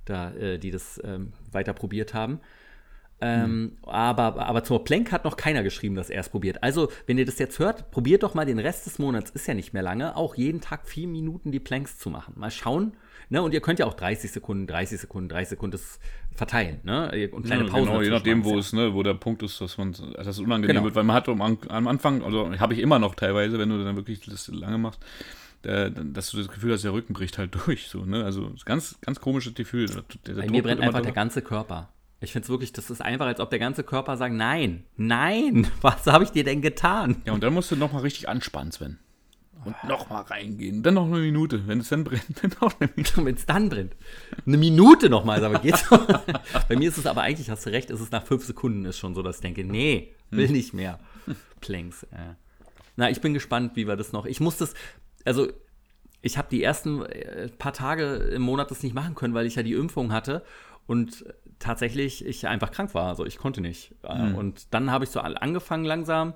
[0.06, 2.40] da, äh, die das ähm, weiter probiert haben.
[3.22, 6.62] Ähm, aber, aber zur Plank hat noch keiner geschrieben, dass er es probiert.
[6.62, 9.54] Also, wenn ihr das jetzt hört, probiert doch mal den Rest des Monats, ist ja
[9.54, 12.34] nicht mehr lange, auch jeden Tag vier Minuten die Planks zu machen.
[12.38, 12.98] Mal schauen.
[13.30, 13.42] Ne?
[13.42, 16.00] Und ihr könnt ja auch 30 Sekunden, 30 Sekunden, 30 Sekunden das
[16.36, 16.80] verteilen.
[16.84, 17.30] Ne?
[17.32, 17.86] Und kleine Ja, Pausen.
[17.88, 20.76] genau, je nachdem, wo es, ne, wo der Punkt ist, dass man, dass es unangenehm
[20.76, 20.84] Genau.
[20.86, 23.84] wird, weil man hat am, am Anfang, also habe ich immer noch teilweise, wenn du
[23.84, 25.00] dann wirklich das lange machst,
[25.62, 29.20] dass du das Gefühl hast, der Rücken bricht halt durch, so, ne, also ganz, ganz
[29.22, 29.88] komisches Gefühl.
[29.88, 30.04] Der,
[30.36, 31.14] der Bei mir brennt einfach der doller.
[31.14, 31.90] ganze Körper.
[32.20, 35.68] Ich finde es wirklich, das ist einfach, als ob der ganze Körper sagt, nein, nein,
[35.82, 37.22] was habe ich dir denn getan?
[37.26, 38.98] Ja, und dann musst du nochmal richtig anspannen, Sven.
[39.66, 40.84] Und nochmal reingehen.
[40.84, 41.68] Dann noch eine Minute.
[41.68, 43.14] Wenn es dann brennt, dann noch eine Minute.
[43.26, 43.96] Wenn es dann brennt.
[44.46, 45.86] Eine Minute nochmal, aber geht's.
[46.70, 48.98] Bei mir ist es aber eigentlich, hast du recht, ist es nach fünf Sekunden ist
[48.98, 51.00] schon so, dass ich denke, nee, will nicht mehr.
[51.62, 52.04] Planks.
[52.12, 52.36] Äh.
[52.96, 54.26] Na, ich bin gespannt, wie wir das noch.
[54.26, 54.74] Ich muss das,
[55.26, 55.48] also
[56.22, 59.56] ich habe die ersten äh, paar Tage im Monat das nicht machen können, weil ich
[59.56, 60.44] ja die Impfung hatte
[60.88, 61.26] und
[61.60, 63.08] tatsächlich ich einfach krank war.
[63.08, 63.96] Also ich konnte nicht.
[64.04, 66.34] Äh, Und dann habe ich so an- angefangen langsam.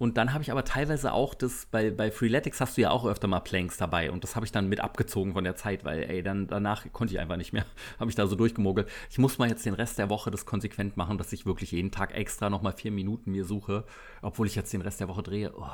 [0.00, 3.04] Und dann habe ich aber teilweise auch das, bei, bei Freeletics hast du ja auch
[3.04, 4.10] öfter mal Planks dabei.
[4.10, 7.12] Und das habe ich dann mit abgezogen von der Zeit, weil, ey, dann danach konnte
[7.12, 7.66] ich einfach nicht mehr.
[8.00, 8.88] habe ich da so durchgemogelt.
[9.10, 11.90] Ich muss mal jetzt den Rest der Woche das konsequent machen, dass ich wirklich jeden
[11.90, 13.84] Tag extra nochmal vier Minuten mir suche,
[14.22, 15.52] obwohl ich jetzt den Rest der Woche drehe.
[15.54, 15.66] Oh.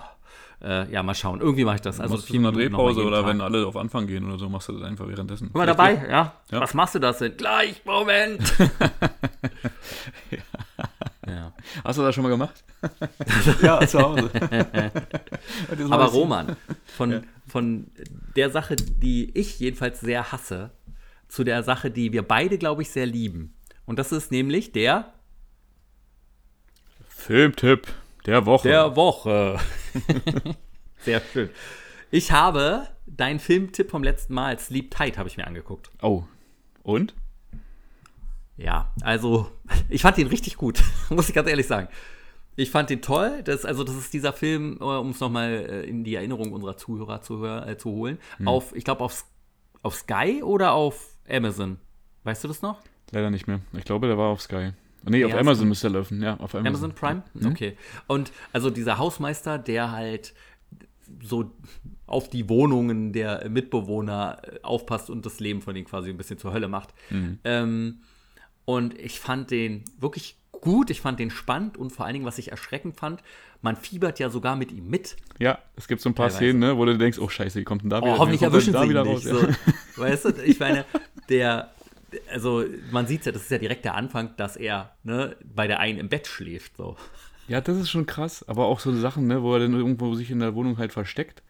[0.61, 1.41] Äh, ja, mal schauen.
[1.41, 2.01] Irgendwie mache ich das.
[2.01, 3.31] Also in einer Minuten Drehpause oder Tag.
[3.31, 5.51] wenn alle auf Anfang gehen oder so, machst du das einfach währenddessen.
[5.53, 6.33] Mal dabei, ja.
[6.51, 6.61] Ja.
[6.61, 7.37] Was machst du das denn?
[7.37, 8.41] Gleich, Moment.
[10.33, 10.39] ja.
[11.85, 12.65] Hast du das schon mal gemacht?
[13.63, 14.31] ja, zu Hause.
[15.91, 17.91] Aber Roman, von, von
[18.37, 20.71] der Sache, die ich jedenfalls sehr hasse,
[21.29, 23.55] zu der Sache, die wir beide, glaube ich, sehr lieben.
[23.85, 25.13] Und das ist nämlich der
[27.09, 27.89] Filmtipp
[28.27, 28.69] der Woche.
[28.69, 29.59] Der Woche.
[30.99, 31.51] Sehr schön.
[32.11, 35.91] Ich habe deinen Filmtipp vom letzten Mal, Sleep Tight, habe ich mir angeguckt.
[36.03, 36.25] Oh.
[36.83, 37.15] Und?
[38.57, 39.51] Ja, also
[39.89, 41.89] ich fand ihn richtig gut, muss ich ganz ehrlich sagen.
[42.59, 43.43] Ich fand ihn toll.
[43.45, 46.79] Das, also, das ist dieser Film, äh, um es nochmal äh, in die Erinnerung unserer
[46.79, 48.19] Zuhörer zu, äh, zu holen.
[48.39, 48.49] Hm.
[48.49, 49.27] Auf, ich glaube, auf,
[49.83, 51.79] auf Sky oder auf Amazon.
[52.25, 52.81] Weißt du das noch?
[53.11, 53.61] Leider nicht mehr.
[53.75, 54.73] Ich glaube, der war auf Sky.
[55.05, 56.67] Nee, auf ja, Amazon müsste er laufen, ja, auf Amazon.
[56.67, 57.23] Amazon Prime?
[57.35, 57.47] Mhm.
[57.47, 57.77] Okay.
[58.09, 60.35] Und also dieser Hausmeister, der halt
[61.23, 61.53] so
[62.07, 66.53] auf die Wohnungen der Mitbewohner aufpasst und das Leben von denen quasi ein bisschen zur
[66.53, 66.95] Hölle macht.
[67.11, 67.39] Mhm.
[67.45, 68.01] Ähm,
[68.67, 72.39] und ich fand den wirklich gut, ich fand den spannend und vor allen Dingen, was
[72.39, 73.23] ich erschreckend fand,
[73.63, 75.17] man fiebert ja sogar mit ihm mit.
[75.39, 76.51] Ja, es gibt so ein paar Teilweise.
[76.51, 78.19] Szenen, ne, wo du denkst, oh scheiße, wie kommt denn da oh, wieder?
[78.19, 78.97] Hoffentlich erwischen sie ihn nicht.
[79.07, 79.49] Raus, so.
[79.97, 80.85] Weißt du, ich meine,
[81.29, 81.73] der,
[82.31, 85.81] also man sieht ja, das ist ja direkt der Anfang, dass er ne, bei der
[85.81, 86.77] einen im Bett schläft.
[86.77, 86.97] So.
[87.49, 88.47] Ja, das ist schon krass.
[88.49, 91.43] Aber auch so Sachen, ne, wo er dann irgendwo sich in der Wohnung halt versteckt.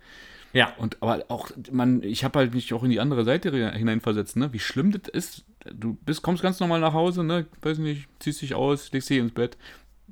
[0.53, 0.73] Ja.
[0.79, 4.53] Und aber auch, man, ich habe halt mich auch in die andere Seite hineinversetzt, ne?
[4.53, 5.45] Wie schlimm das ist.
[5.75, 7.47] Du bist, kommst ganz normal nach Hause, ne?
[7.63, 9.57] Weiß nicht, ziehst dich aus, legst dich ins Bett.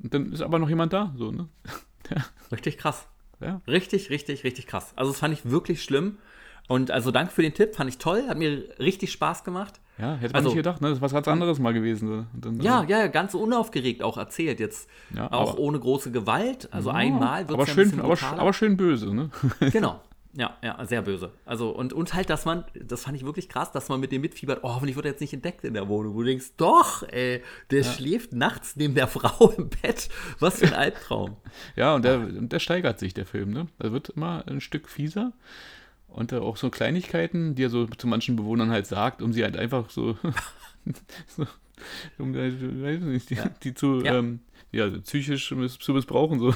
[0.02, 1.48] Und dann ist aber noch jemand da, so, ne?
[2.11, 2.24] ja.
[2.52, 3.07] Richtig krass.
[3.40, 3.61] Ja.
[3.66, 4.92] Richtig, richtig, richtig krass.
[4.96, 6.18] Also das fand ich wirklich schlimm.
[6.66, 9.80] Und also danke für den Tipp, fand ich toll, hat mir richtig Spaß gemacht.
[9.98, 10.88] Ja, hätte man also, nicht gedacht, ne?
[10.88, 12.26] Das ist was ganz anderes mal gewesen.
[12.32, 12.90] Dann, ja, also.
[12.90, 14.88] ja, ganz unaufgeregt auch erzählt jetzt.
[15.14, 16.68] Ja, auch aber, ohne große Gewalt.
[16.72, 19.30] Also ja, einmal wird es ja schön, aber, aber, schön böse, ne?
[19.70, 20.00] genau.
[20.37, 21.30] Ja, ja, sehr böse.
[21.45, 24.20] Also, und, und halt, dass man, das fand ich wirklich krass, dass man mit dem
[24.20, 26.14] mitfiebert, oh, hoffentlich wird er jetzt nicht entdeckt in der Wohnung.
[26.14, 27.93] Wo du denkst, doch, ey, der ja.
[27.93, 30.09] schläft nachts neben der Frau im Bett.
[30.41, 31.37] Was für ein Albtraum.
[31.76, 33.68] ja, und der, und der steigert sich, der Film, ne?
[33.78, 35.32] Er wird immer ein Stück fieser.
[36.09, 39.45] Und äh, auch so Kleinigkeiten, die er so zu manchen Bewohnern halt sagt, um sie
[39.45, 40.16] halt einfach so,
[41.28, 41.47] so
[42.18, 43.49] um weiß nicht, die, ja.
[43.62, 44.18] die zu, ja.
[44.18, 44.41] Ähm,
[44.72, 46.41] ja, psychisch zu missbrauchen.
[46.41, 46.55] So.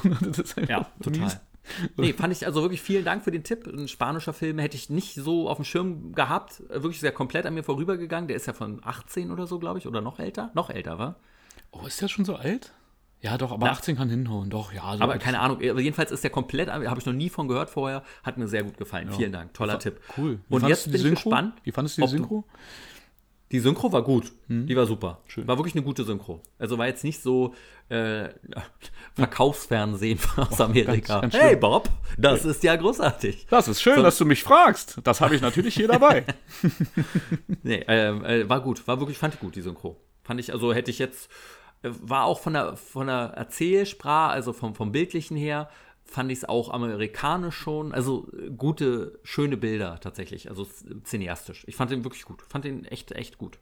[0.68, 1.20] Ja, total.
[1.20, 1.41] Mies.
[1.97, 3.67] Nee, fand ich also wirklich vielen Dank für den Tipp.
[3.67, 6.63] Ein spanischer Film hätte ich nicht so auf dem Schirm gehabt.
[6.69, 8.29] Wirklich sehr komplett an mir vorübergegangen.
[8.29, 10.51] Der ist ja von 18 oder so, glaube ich, oder noch älter.
[10.55, 11.17] Noch älter, war.
[11.71, 12.73] Oh, ist der schon so alt?
[13.21, 14.97] Ja, doch, aber Na, 18 kann hinhauen, doch, ja.
[14.97, 17.69] So aber keine Ahnung, aber jedenfalls ist der komplett, habe ich noch nie von gehört
[17.69, 19.09] vorher, hat mir sehr gut gefallen.
[19.09, 19.15] Ja.
[19.15, 20.01] Vielen Dank, toller Tipp.
[20.17, 20.39] Cool.
[20.49, 21.55] Wie Und jetzt bin ich gespannt.
[21.65, 22.45] Wie fandest du die Synchro?
[22.47, 22.59] Du,
[23.51, 24.32] die Synchro war gut.
[24.49, 24.66] Hm.
[24.66, 25.20] Die war super.
[25.26, 25.49] Schön.
[25.49, 26.42] War wirklich eine gute Synchro.
[26.59, 27.55] Also war jetzt nicht so
[27.88, 28.28] äh,
[29.14, 31.20] Verkaufsfernsehen aus Amerika.
[31.20, 31.88] Ganz, ganz hey Bob,
[32.18, 33.46] das ist ja großartig.
[33.49, 34.99] Das ist schön, so, dass du mich fragst.
[35.05, 36.24] Das habe ich natürlich hier dabei.
[37.62, 38.86] nee, ähm, äh, war gut.
[38.86, 39.99] War wirklich, fand ich gut, die Synchro.
[40.22, 41.30] Fand ich, also hätte ich jetzt,
[41.82, 45.70] äh, war auch von der, von der Erzählsprache, also vom, vom Bildlichen her,
[46.09, 47.93] fand ich es auch amerikanisch schon.
[47.93, 50.49] Also gute, schöne Bilder tatsächlich.
[50.49, 50.67] Also
[51.05, 51.65] cineastisch.
[51.69, 52.43] Ich fand den wirklich gut.
[52.43, 53.59] Fand den echt, echt gut.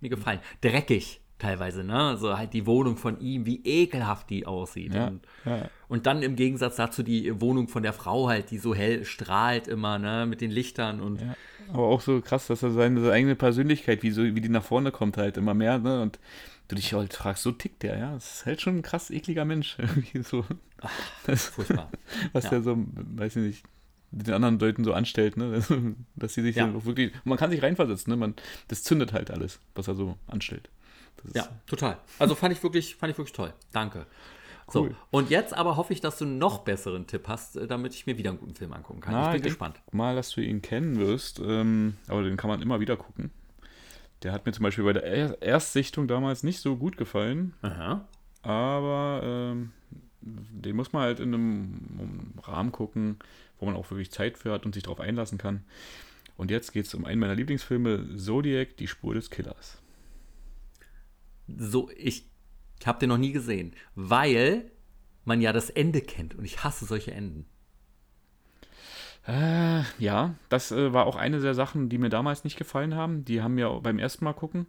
[0.00, 0.40] Mir gefallen.
[0.60, 2.00] Dreckig teilweise, ne?
[2.00, 4.94] Also halt die Wohnung von ihm, wie ekelhaft die aussieht.
[4.94, 5.68] Ja, und, ja.
[5.88, 9.66] und, dann im Gegensatz dazu die Wohnung von der Frau halt, die so hell strahlt
[9.66, 10.26] immer, ne?
[10.26, 11.20] Mit den Lichtern und.
[11.20, 11.34] Ja.
[11.72, 14.90] Aber auch so krass, dass er seine eigene Persönlichkeit, wie, so, wie die nach vorne
[14.90, 16.02] kommt, halt immer mehr, ne?
[16.02, 16.18] Und
[16.68, 18.12] du dich halt fragst, so tickt der, ja.
[18.14, 19.76] Das ist halt schon ein krass ekliger Mensch.
[19.78, 20.44] Irgendwie so.
[20.80, 20.90] Ach,
[21.26, 21.90] das, furchtbar.
[22.32, 23.64] Was der so, weiß ich nicht,
[24.12, 25.62] mit den anderen Leuten so anstellt, ne?
[26.16, 26.70] Dass sie sich ja.
[26.70, 27.12] so wirklich.
[27.24, 28.16] Man kann sich reinversetzen, ne?
[28.16, 28.34] Man,
[28.68, 30.68] das zündet halt alles, was er so anstellt.
[31.34, 31.98] Ja, total.
[32.18, 33.52] Also fand ich wirklich, fand ich wirklich toll.
[33.72, 34.06] Danke.
[34.72, 34.90] Cool.
[34.90, 37.94] So, und jetzt aber hoffe ich, dass du einen noch besseren Tipp hast, äh, damit
[37.94, 39.12] ich mir wieder einen guten Film angucken kann.
[39.12, 39.80] Na, ich bin gespannt.
[39.90, 43.30] Mal, dass du ihn kennen wirst, ähm, aber den kann man immer wieder gucken.
[44.22, 47.54] Der hat mir zum Beispiel bei der Erstsichtung damals nicht so gut gefallen.
[47.62, 48.06] Aha.
[48.42, 49.72] Aber ähm,
[50.20, 53.18] den muss man halt in einem Rahmen gucken,
[53.58, 55.64] wo man auch wirklich Zeit für hat und sich darauf einlassen kann.
[56.36, 59.79] Und jetzt geht es um einen meiner Lieblingsfilme, Zodiac, die Spur des Killers.
[61.58, 62.28] So, ich
[62.84, 64.70] habe den noch nie gesehen, weil
[65.24, 67.46] man ja das Ende kennt und ich hasse solche Enden.
[69.26, 73.24] Äh, ja, das äh, war auch eine der Sachen, die mir damals nicht gefallen haben.
[73.24, 74.66] Die haben mir beim ersten Mal gucken.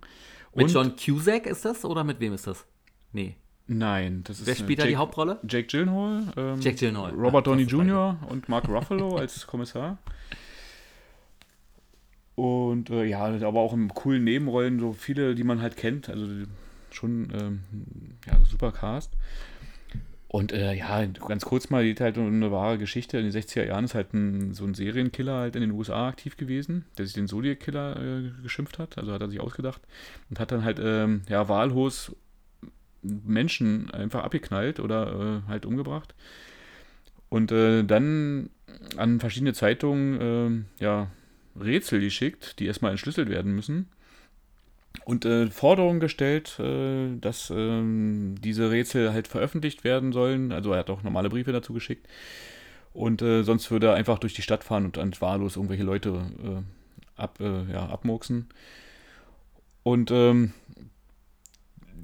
[0.51, 2.65] Und mit John Cusack ist das oder mit wem ist das?
[3.13, 3.37] Nee.
[3.67, 4.47] Nein, das ist.
[4.47, 5.39] Wer spielt da die Hauptrolle?
[5.47, 7.11] Jake Gyllenhaal, ähm, Jake Gyllenhaal.
[7.11, 8.17] Robert Downey Jr.
[8.27, 9.97] und Mark Ruffalo als Kommissar.
[12.35, 16.09] Und äh, ja, aber auch in coolen Nebenrollen, so viele, die man halt kennt.
[16.09, 16.27] Also
[16.95, 17.59] schon ähm,
[18.25, 19.13] ja, super Cast.
[20.27, 23.17] Und äh, ja, ganz kurz mal, die halt eine wahre Geschichte.
[23.17, 26.37] In den 60er Jahren ist halt ein, so ein Serienkiller halt in den USA aktiv
[26.37, 29.81] gewesen, der sich den Zodiac-Killer äh, geschimpft hat, also hat er sich ausgedacht
[30.29, 32.15] und hat dann halt ähm, ja, wahllos
[33.01, 36.15] Menschen einfach abgeknallt oder äh, halt umgebracht.
[37.27, 38.51] Und äh, dann
[38.95, 41.11] an verschiedene Zeitungen äh, ja,
[41.59, 43.89] Rätsel geschickt, die erstmal entschlüsselt werden müssen.
[45.05, 50.51] Und äh, Forderungen gestellt, äh, dass ähm, diese Rätsel halt veröffentlicht werden sollen.
[50.51, 52.07] Also er hat auch normale Briefe dazu geschickt.
[52.93, 56.25] Und äh, sonst würde er einfach durch die Stadt fahren und dann wahllos irgendwelche Leute
[56.43, 58.47] äh, ab, äh, ja, abmurksen.
[59.83, 60.53] Und ähm,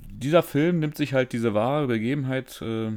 [0.10, 2.92] dieser Film nimmt sich halt diese wahre Begebenheit äh,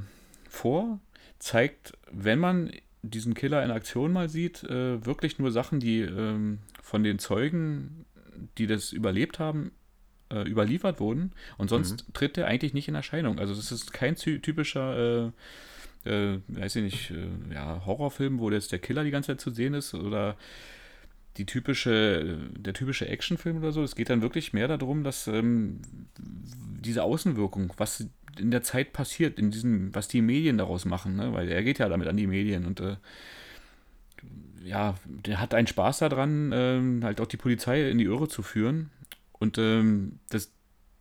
[0.49, 1.01] vor,
[1.39, 2.71] zeigt, wenn man
[3.03, 8.05] diesen Killer in Aktion mal sieht, wirklich nur Sachen, die ähm, von den Zeugen,
[8.59, 9.73] die das überlebt haben,
[10.31, 11.33] äh, überliefert wurden.
[11.59, 12.13] Und sonst mhm.
[12.13, 13.39] tritt er eigentlich nicht in Erscheinung.
[13.39, 15.33] Also das ist kein typischer,
[16.05, 19.41] äh, äh, weiß ich nicht, äh, ja, Horrorfilm, wo jetzt der Killer die ganze Zeit
[19.41, 20.37] zu sehen ist oder
[21.37, 23.83] die typische, der typische Actionfilm oder so.
[23.83, 25.81] Es geht dann wirklich mehr darum, dass ähm,
[26.19, 28.07] diese Außenwirkung, was
[28.39, 31.33] in der Zeit passiert, in diesem, was die Medien daraus machen, ne?
[31.33, 32.97] weil er geht ja damit an die Medien und äh,
[34.65, 38.43] ja, der hat einen Spaß daran, ähm, halt auch die Polizei in die Irre zu
[38.43, 38.91] führen.
[39.41, 40.53] Und ähm, das,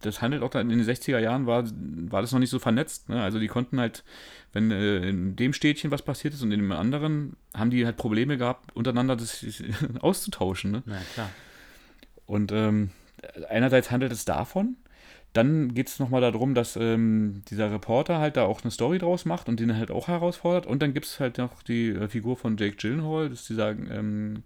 [0.02, 1.66] das handelt auch in den 60er Jahren war,
[2.10, 3.10] war das noch nicht so vernetzt.
[3.10, 3.22] Ne?
[3.22, 4.04] Also die konnten halt,
[4.54, 7.98] wenn äh, in dem Städtchen was passiert ist und in dem anderen, haben die halt
[7.98, 9.46] Probleme gehabt, untereinander das
[10.00, 10.72] auszutauschen.
[10.72, 10.84] Ne?
[10.88, 11.30] Ja, klar.
[12.26, 12.90] Und ähm,
[13.50, 14.78] einerseits handelt es davon,
[15.34, 19.26] dann geht es nochmal darum, dass ähm, dieser Reporter halt da auch eine Story draus
[19.26, 20.66] macht und den halt auch herausfordert.
[20.66, 23.70] Und dann gibt es halt noch die äh, Figur von Jake Gyllenhaal, das ist dieser,
[23.70, 24.44] ähm,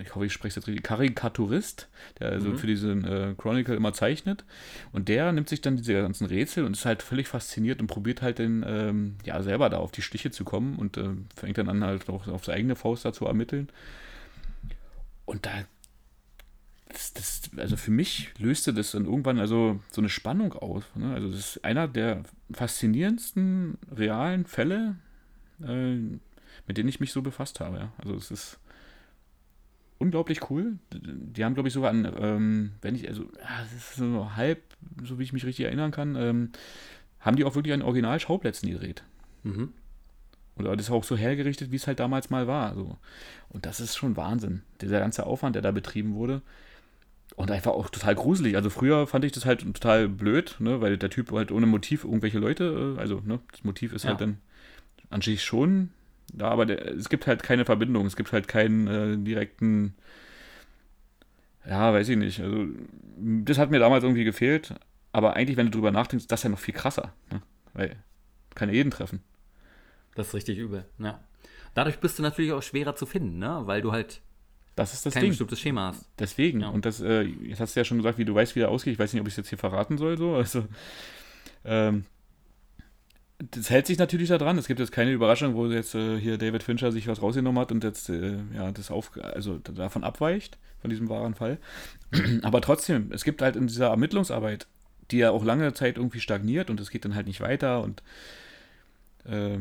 [0.00, 1.88] ich hoffe, ich spreche es jetzt richtig, Karikaturist,
[2.18, 2.58] der also mhm.
[2.58, 4.44] für diesen äh, Chronicle immer zeichnet.
[4.92, 8.22] Und der nimmt sich dann diese ganzen Rätsel und ist halt völlig fasziniert und probiert
[8.22, 11.68] halt den, ähm, ja, selber da auf die Stiche zu kommen und äh, fängt dann
[11.68, 13.68] an, halt auch auf seine eigene Faust da zu ermitteln.
[15.24, 15.50] Und da
[16.92, 20.84] das, das, also für mich löste das dann irgendwann also so eine Spannung aus.
[20.94, 21.14] Ne?
[21.14, 24.96] Also das ist einer der faszinierendsten realen Fälle,
[25.62, 25.94] äh,
[26.66, 27.76] mit denen ich mich so befasst habe.
[27.76, 27.92] Ja?
[27.98, 28.58] Also es ist
[30.00, 30.78] unglaublich cool.
[30.92, 34.62] Die haben, glaube ich, sogar an, ähm, wenn ich, also, ja, das ist so halb,
[35.04, 36.50] so wie ich mich richtig erinnern kann, ähm,
[37.20, 39.04] haben die auch wirklich an Original-Schauplätzen gedreht.
[39.44, 39.74] Mhm.
[40.56, 42.74] Und das ist auch so hergerichtet, wie es halt damals mal war.
[42.74, 42.96] So.
[43.50, 44.62] Und das ist schon Wahnsinn.
[44.80, 46.42] Dieser ganze Aufwand, der da betrieben wurde.
[47.36, 48.56] Und einfach auch total gruselig.
[48.56, 52.04] Also früher fand ich das halt total blöd, ne, weil der Typ halt ohne Motiv
[52.04, 54.26] irgendwelche Leute, äh, also ne, das Motiv ist halt ja.
[54.26, 54.40] halt dann
[55.10, 55.90] anscheinend schon
[56.32, 59.94] da, aber der, es gibt halt keine Verbindung, es gibt halt keinen äh, direkten,
[61.66, 62.40] ja, weiß ich nicht.
[62.40, 62.66] Also
[63.16, 64.74] das hat mir damals irgendwie gefehlt.
[65.12, 67.42] Aber eigentlich, wenn du drüber nachdenkst, das ist ja noch viel krasser, ne?
[67.72, 67.96] weil
[68.54, 69.22] kann ja jeden treffen.
[70.14, 71.20] Das ist richtig übel, ja.
[71.74, 73.62] Dadurch bist du natürlich auch schwerer zu finden, ne?
[73.64, 74.20] weil du halt
[74.76, 75.30] das ist das kein Ding.
[75.32, 76.08] bestimmtes Schema hast.
[76.18, 76.60] Deswegen.
[76.60, 76.68] Ja.
[76.68, 78.94] Und das, äh, jetzt hast du ja schon gesagt, wie du weißt, wie der ausgeht.
[78.94, 80.16] Ich weiß nicht, ob ich es jetzt hier verraten soll.
[80.16, 80.36] So.
[80.36, 80.64] Also,
[81.64, 82.04] ähm,
[83.50, 84.58] das hält sich natürlich daran.
[84.58, 87.72] Es gibt jetzt keine Überraschung, wo jetzt äh, hier David Fincher sich was rausgenommen hat
[87.72, 91.58] und jetzt äh, ja, das auf, also davon abweicht, von diesem wahren Fall.
[92.42, 94.66] Aber trotzdem, es gibt halt in dieser Ermittlungsarbeit,
[95.10, 98.02] die ja auch lange Zeit irgendwie stagniert und es geht dann halt nicht weiter und
[99.24, 99.58] äh,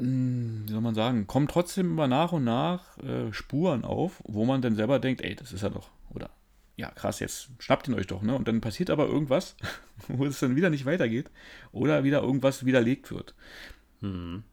[0.00, 4.62] wie soll man sagen, kommen trotzdem immer nach und nach äh, Spuren auf, wo man
[4.62, 5.90] dann selber denkt, ey, das ist er doch.
[6.78, 8.36] Ja, krass, jetzt schnappt ihn euch doch, ne?
[8.36, 9.56] Und dann passiert aber irgendwas,
[10.08, 11.28] wo es dann wieder nicht weitergeht
[11.72, 13.34] oder wieder irgendwas widerlegt wird.
[14.00, 14.44] Mhm.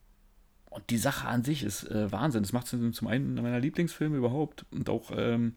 [0.71, 2.41] Und die Sache an sich ist äh, Wahnsinn.
[2.41, 5.53] Das macht es zum einen meiner Lieblingsfilme überhaupt und auch, ähm,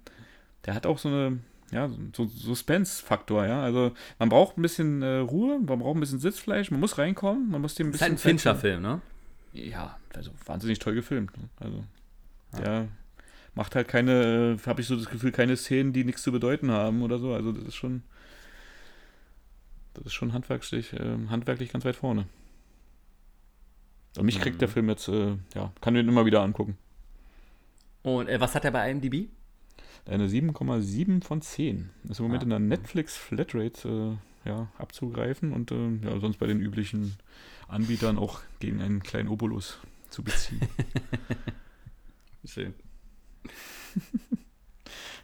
[0.67, 1.39] der hat auch so eine,
[1.71, 3.63] ja, so Suspense-Faktor, ja.
[3.63, 7.51] Also man braucht ein bisschen äh, Ruhe, man braucht ein bisschen Sitzfleisch, man muss reinkommen,
[7.51, 8.13] man muss dem ein bisschen.
[8.13, 9.01] Das ist ein Fincher-Film, ne?
[9.55, 11.35] Ja, also wahnsinnig toll gefilmt.
[11.35, 11.49] Ne?
[11.61, 11.85] Also,
[12.53, 12.61] ja.
[12.61, 12.89] der
[13.59, 17.03] macht halt keine, habe ich so das Gefühl, keine Szenen, die nichts zu bedeuten haben
[17.03, 17.35] oder so.
[17.35, 18.05] Also das ist schon,
[19.95, 22.27] das ist schon handwerklich, äh, handwerklich ganz weit vorne.
[24.17, 24.61] Und mich kriegt mhm.
[24.61, 26.79] der Film jetzt, äh, ja, kann den immer wieder angucken.
[28.03, 29.29] Und äh, was hat er bei IMDb?
[30.07, 31.91] Eine 7,7 von 10.
[32.09, 32.45] Ist im Moment ah.
[32.45, 37.17] in der Netflix Flatrate äh, ja, abzugreifen und äh, ja, sonst bei den üblichen
[37.67, 39.81] Anbietern auch gegen einen kleinen Obolus
[40.11, 40.61] zu beziehen.
[42.45, 42.73] Schön.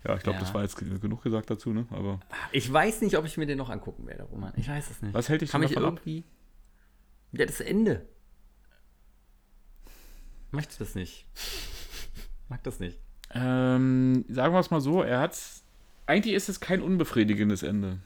[0.04, 0.40] Ja, ich glaube, ja.
[0.40, 1.86] das war jetzt genug gesagt dazu, ne?
[1.90, 2.20] Aber
[2.52, 4.52] ich weiß nicht, ob ich mir den noch angucken werde, Roman.
[4.56, 5.14] Ich weiß es nicht.
[5.14, 6.18] Was hält dich Kann davon irgendwie...
[6.20, 7.38] ab?
[7.38, 8.06] Ja, das Ende.
[10.50, 11.26] Möchte das nicht.
[12.48, 12.98] Mag das nicht.
[13.32, 15.36] Ähm, sagen wir es mal so, er hat
[16.06, 17.98] eigentlich ist es kein unbefriedigendes Ende.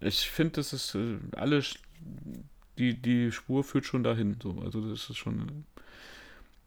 [0.00, 1.62] Ich finde, das ist äh, alle
[2.78, 4.36] die, die Spur führt schon dahin.
[4.42, 4.60] So.
[4.60, 5.64] Also das ist schon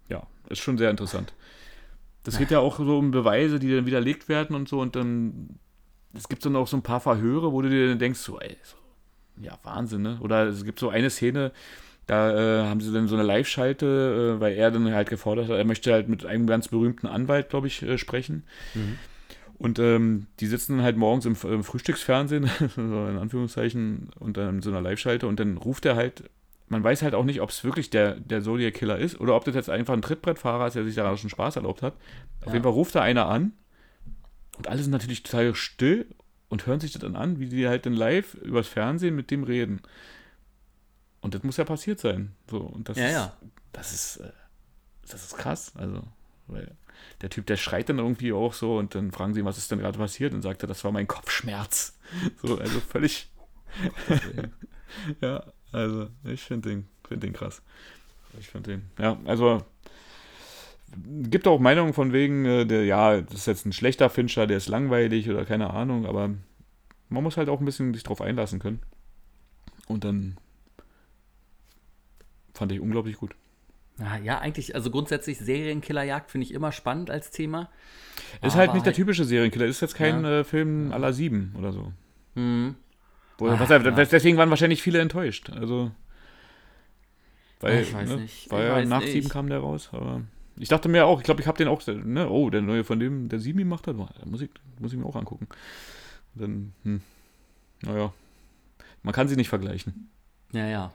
[0.09, 1.33] ja, ist schon sehr interessant.
[2.23, 4.81] Das geht ja auch so um Beweise, die dann widerlegt werden und so.
[4.81, 5.59] Und dann,
[6.13, 8.57] es gibt dann auch so ein paar Verhöre, wo du dir dann denkst, so, ey,
[8.63, 8.75] so,
[9.41, 10.17] ja, Wahnsinn, ne?
[10.19, 11.53] Oder es gibt so eine Szene,
[12.05, 15.57] da äh, haben sie dann so eine Live-Schalte, äh, weil er dann halt gefordert hat,
[15.57, 18.43] er möchte halt mit einem ganz berühmten Anwalt, glaube ich, äh, sprechen.
[18.73, 18.97] Mhm.
[19.57, 24.57] Und ähm, die sitzen dann halt morgens im, im Frühstücksfernsehen, so in Anführungszeichen, und dann
[24.57, 26.29] in so einer Live-Schalte und dann ruft er halt,
[26.69, 29.45] man weiß halt auch nicht, ob es wirklich der, der Zodiac Killer ist oder ob
[29.45, 31.93] das jetzt einfach ein Trittbrettfahrer ist, der sich da schon Spaß erlaubt hat.
[32.45, 32.53] Auf Ja.
[32.53, 33.53] jeden Fall ruft da einer an
[34.57, 36.07] und alle sind natürlich total still
[36.49, 39.43] und hören sich das dann an, wie die halt dann live übers Fernsehen mit dem
[39.43, 39.81] reden.
[41.21, 42.35] Und das muss ja passiert sein.
[42.49, 43.37] So, und das Ja, ist, ja.
[43.73, 44.31] Das ist, äh,
[45.09, 45.73] das ist krass.
[45.75, 46.03] Also,
[46.47, 46.75] weil
[47.21, 49.69] der Typ, der schreit dann irgendwie auch so und dann fragen sie ihn, was ist
[49.71, 50.33] denn gerade passiert?
[50.33, 51.93] Und sagt er, das war mein Kopfschmerz.
[52.41, 53.29] So, also völlig.
[55.21, 57.61] ja, also ich finde den, find den krass.
[58.39, 58.81] Ich finde den.
[58.99, 59.63] Ja, also
[61.05, 64.57] gibt auch Meinungen von wegen, äh, der, ja, das ist jetzt ein schlechter Fincher, der
[64.57, 66.29] ist langweilig oder keine Ahnung, aber
[67.09, 68.79] man muss halt auch ein bisschen sich drauf einlassen können.
[69.87, 70.37] Und dann
[72.53, 73.35] fand ich unglaublich gut.
[73.99, 77.69] Ja, ja, eigentlich, also grundsätzlich Serienkillerjagd finde ich immer spannend als Thema.
[78.43, 80.39] Ist halt nicht der typische Serienkiller, ist jetzt kein Ja.
[80.39, 81.91] äh, Film aller sieben oder so.
[82.35, 82.75] Hm.
[83.41, 83.79] Ach, ja.
[83.79, 85.49] Deswegen waren wahrscheinlich viele enttäuscht.
[85.49, 85.91] Also.
[87.59, 89.11] Weil, Ich weiß ne, nicht, ja weiß nach nicht.
[89.11, 90.21] sieben kam der raus, aber.
[90.59, 92.99] Ich dachte mir auch, ich glaube, ich habe den auch, ne, oh, der neue von
[92.99, 95.47] dem, der sieben gemacht hat, muss ich, muss ich mir auch angucken.
[96.33, 97.01] Und dann, hm,
[97.83, 98.11] naja.
[99.03, 100.09] Man kann sie nicht vergleichen.
[100.51, 100.91] Ja, ja.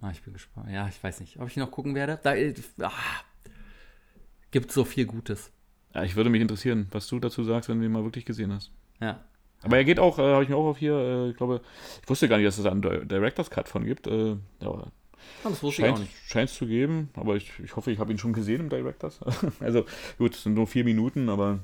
[0.00, 0.70] Ah, ich bin gespannt.
[0.70, 2.18] Ja, ich weiß nicht, ob ich noch gucken werde.
[2.22, 2.90] Da äh, ah,
[4.50, 5.50] gibt so viel Gutes.
[5.94, 8.52] Ja, ich würde mich interessieren, was du dazu sagst, wenn du ihn mal wirklich gesehen
[8.52, 8.72] hast.
[9.00, 9.24] Ja.
[9.64, 11.60] Aber er geht auch, äh, habe ich mir auch auf hier, äh, ich glaube,
[12.02, 14.06] ich wusste gar nicht, dass es da einen Di- Director's Cut von gibt.
[14.06, 14.86] Äh, ja,
[15.42, 16.52] das wusste ich auch Scheint nicht.
[16.52, 19.20] es zu geben, aber ich, ich hoffe, ich habe ihn schon gesehen im Directors.
[19.60, 19.84] also
[20.18, 21.60] gut, es sind nur vier Minuten, aber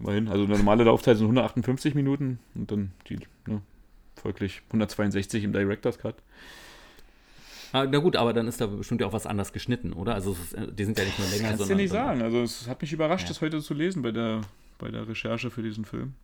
[0.00, 0.28] immerhin.
[0.28, 3.60] Also eine normale Laufzeit sind 158 Minuten und dann die, ne,
[4.16, 6.14] folglich 162 im Director's Cut.
[7.72, 10.14] Ah, na gut, aber dann ist da bestimmt ja auch was anders geschnitten, oder?
[10.14, 11.76] Also ist, äh, die sind ja nicht nur länger, Kannst du sondern.
[11.78, 12.22] dir nicht sagen.
[12.22, 13.28] Also es hat mich überrascht, Ja.
[13.28, 14.40] das heute zu lesen bei der,
[14.78, 16.14] bei der Recherche für diesen Film.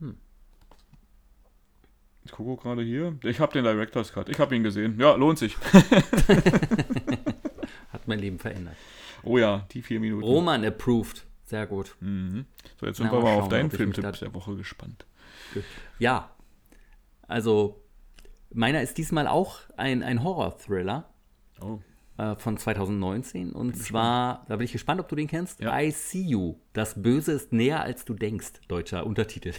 [0.00, 0.16] Hm.
[2.24, 3.16] Ich gucke gerade hier.
[3.22, 4.28] Ich habe den Director's Cut.
[4.28, 4.98] Ich habe ihn gesehen.
[4.98, 5.56] Ja, lohnt sich.
[7.92, 8.76] Hat mein Leben verändert.
[9.22, 10.24] Oh ja, die vier Minuten.
[10.24, 11.24] Roman approved.
[11.44, 11.94] Sehr gut.
[12.00, 12.46] Mhm.
[12.80, 15.06] So, jetzt sind Na, wir mal auf deinen Filmtipp der Woche gespannt.
[15.98, 16.30] Ja.
[17.28, 17.82] Also,
[18.52, 21.08] meiner ist diesmal auch ein, ein Horror-Thriller
[21.62, 21.78] Oh.
[22.18, 23.52] äh, von 2019.
[23.52, 25.60] Und zwar, da bin ich gespannt, ob du den kennst.
[25.60, 25.78] Ja.
[25.80, 26.56] I See You.
[26.72, 28.54] Das Böse ist näher, als du denkst.
[28.68, 29.52] Deutscher Untertitel.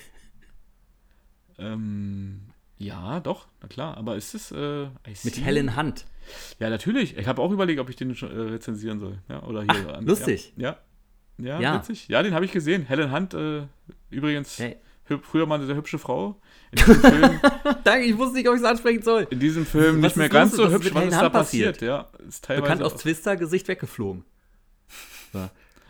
[1.57, 2.41] Ähm,
[2.77, 3.97] ja, doch, na klar.
[3.97, 4.87] Aber ist es äh,
[5.23, 6.05] Mit Helen Hunt.
[6.59, 7.17] Ja, natürlich.
[7.17, 9.17] Ich habe auch überlegt, ob ich den schon, äh, rezensieren soll.
[9.29, 9.95] Ja, oder hier.
[9.95, 10.53] an- lustig.
[10.57, 10.77] Ja.
[11.39, 11.75] Ja, ja, Ja.
[11.79, 12.07] witzig.
[12.07, 12.83] Ja, den habe ich gesehen.
[12.83, 13.63] Helen Hunt, äh,
[14.09, 14.77] übrigens, Hey.
[15.21, 16.39] früher mal eine sehr hübsche Frau.
[16.71, 17.39] In diesem Film,
[17.83, 19.27] Danke, ich wusste nicht, ob ich es ansprechen soll.
[19.29, 20.93] in diesem Film Was nicht mehr ganz so hübsch.
[20.93, 21.75] Was ist da passiert?
[21.75, 21.81] passiert?
[21.81, 22.61] Ja, ist teilweise.
[22.63, 24.23] Bekannt aus Twister, Gesicht weggeflogen.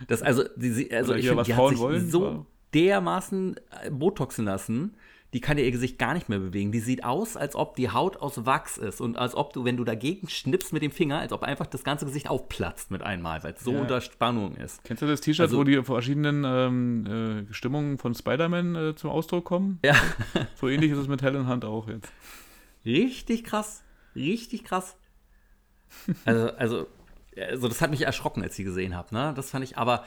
[0.08, 3.90] Das, also, die, sie- also Oder ich finde, die hat sich wollen, so dermaßen äh,
[3.90, 4.96] botoxen lassen,
[5.34, 6.72] die kann ja ihr Gesicht gar nicht mehr bewegen.
[6.72, 9.76] Die sieht aus, als ob die Haut aus Wachs ist und als ob du, wenn
[9.76, 13.44] du dagegen schnippst mit dem Finger, als ob einfach das ganze Gesicht aufplatzt mit einmal,
[13.44, 13.82] weil es so Ja.
[13.82, 14.84] unter Spannung ist.
[14.86, 19.10] Kennst du das T-Shirt, Also- wo die verschiedenen ähm, äh, Stimmungen von Spider-Man äh, zum
[19.10, 19.80] Ausdruck kommen?
[19.84, 19.96] Ja,
[20.56, 22.10] So ähnlich ist es mit Helen Hunt auch jetzt.
[22.86, 23.84] richtig krass.
[24.16, 24.96] Richtig krass.
[26.26, 26.88] Also, also,
[27.38, 29.14] also das hat mich erschrocken, als ich sie gesehen habe.
[29.14, 29.34] Ne?
[29.36, 30.06] Das fand ich, aber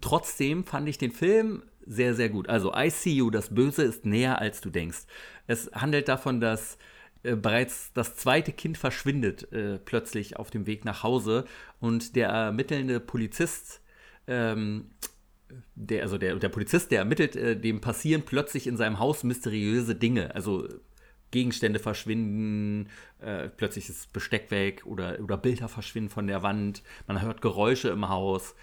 [0.00, 2.48] trotzdem fand ich den Film sehr, sehr gut.
[2.48, 5.04] Also, I See You, das Böse ist näher, als du denkst.
[5.46, 6.78] Es handelt davon, dass
[7.22, 11.44] äh, bereits das zweite Kind verschwindet äh, plötzlich auf dem Weg nach Hause
[11.80, 13.80] und der ermittelnde Polizist
[14.26, 14.90] ähm,
[15.74, 19.94] der, also der, der Polizist, der ermittelt, äh, dem passieren plötzlich in seinem Haus mysteriöse
[19.94, 20.34] Dinge.
[20.34, 20.68] Also
[21.30, 22.88] Gegenstände verschwinden,
[23.20, 27.88] äh, plötzlich ist Besteck weg oder, oder Bilder verschwinden von der Wand, man hört Geräusche
[27.88, 28.54] im Haus.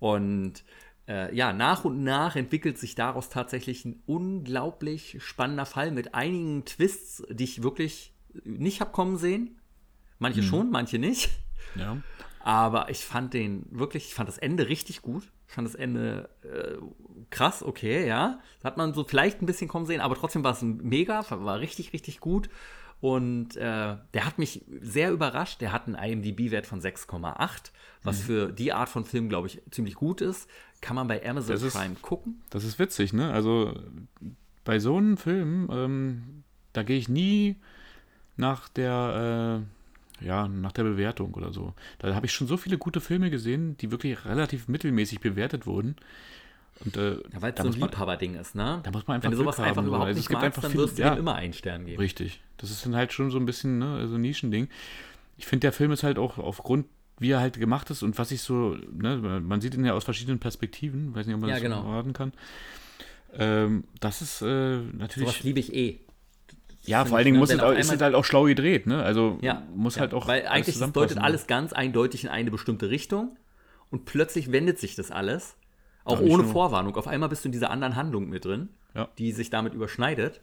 [0.00, 0.64] Und
[1.08, 6.64] äh, ja, nach und nach entwickelt sich daraus tatsächlich ein unglaublich spannender Fall mit einigen
[6.64, 8.12] Twists, die ich wirklich
[8.44, 9.58] nicht habe kommen sehen.
[10.18, 11.30] Manche schon, manche nicht.
[11.76, 11.98] Ja.
[12.40, 15.30] Aber ich fand den wirklich, ich fand das Ende richtig gut.
[15.48, 16.76] Ich fand das Ende äh,
[17.30, 18.38] krass, okay, ja.
[18.58, 21.60] Das hat man so vielleicht ein bisschen kommen sehen, aber trotzdem war es mega, war
[21.60, 22.48] richtig, richtig gut.
[23.00, 25.60] Und äh, der hat mich sehr überrascht.
[25.60, 27.70] Der hat einen IMDb-Wert von 6,8,
[28.02, 28.22] was Mhm.
[28.22, 30.48] für die Art von Film, glaube ich, ziemlich gut ist.
[30.80, 32.40] Kann man bei Amazon Das ist- Prime gucken.
[32.50, 33.30] Das ist witzig, ne?
[33.32, 33.78] Also
[34.64, 36.42] bei so einem Film, ähm,
[36.72, 37.56] da gehe ich nie
[38.36, 39.62] nach der,
[40.22, 41.74] äh, ja, nach der Bewertung oder so.
[41.98, 45.96] Da habe ich schon so viele gute Filme gesehen, die wirklich relativ mittelmäßig bewertet wurden.
[46.84, 48.80] Und äh, Ja, weil es so ein Liebhaberding ist, ne?
[48.82, 49.88] da muss man einfach Wenn du sowas haben, einfach so.
[49.88, 51.10] überhaupt Also nicht magst, dann viel- wirst du ja.
[51.14, 51.98] dem immer einen Stern geben.
[51.98, 52.40] Richtig.
[52.56, 54.68] Das ist dann halt schon so ein bisschen ne, so ein Nischending.
[55.38, 56.86] Ich finde, der Film ist halt auch aufgrund,
[57.18, 60.04] wie er halt gemacht ist und was ich so, ne, man sieht ihn ja aus
[60.04, 61.84] verschiedenen Perspektiven, weiß nicht, ob man Ja, das genau.
[61.84, 62.32] erraten kann.
[63.36, 65.28] Ähm, das ist äh, natürlich.
[65.28, 66.00] Sowas liebe ich eh.
[66.86, 69.02] Ja, vor allen Dingen muss es, auch, ist es halt auch schlau gedreht, ne?
[69.02, 69.62] Also Ja.
[69.74, 70.26] muss ja, halt auch.
[70.28, 71.08] Weil alles eigentlich zusammenpassen.
[71.16, 73.36] deutet alles ganz eindeutig in eine bestimmte Richtung
[73.90, 75.56] und plötzlich wendet sich das alles.
[76.04, 76.94] Auch nicht ohne Vorwarnung.
[76.96, 79.08] Auf einmal bist du in dieser anderen Handlung mit drin, Ja.
[79.18, 80.40] die sich damit überschneidet.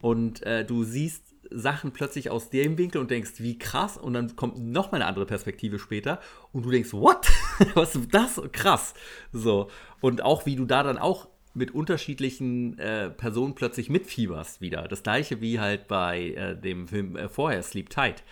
[0.00, 3.96] Und äh, du siehst Sachen plötzlich aus dem Winkel und denkst, wie krass.
[3.96, 6.20] Und dann kommt noch mal eine andere Perspektive später
[6.52, 7.28] und du denkst, what?
[7.74, 8.40] Was ist das?
[8.52, 8.94] Krass.
[9.32, 9.68] So.
[10.00, 14.88] Und auch wie du da dann auch mit unterschiedlichen äh, Personen plötzlich mitfieberst wieder.
[14.88, 18.24] Das gleiche wie halt bei äh, dem Film äh, vorher, Sleep Tight.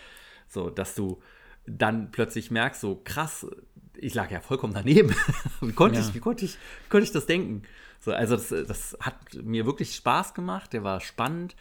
[0.48, 1.20] So, dass du
[1.66, 3.46] dann plötzlich merkst, so krass,
[4.00, 5.14] ich lag ja vollkommen daneben.
[5.60, 6.06] wie, konnte Ja.
[6.06, 7.62] ich, wie, konnte ich, wie konnte ich das denken?
[8.00, 11.54] So, also das, das hat mir wirklich Spaß gemacht, der war spannend.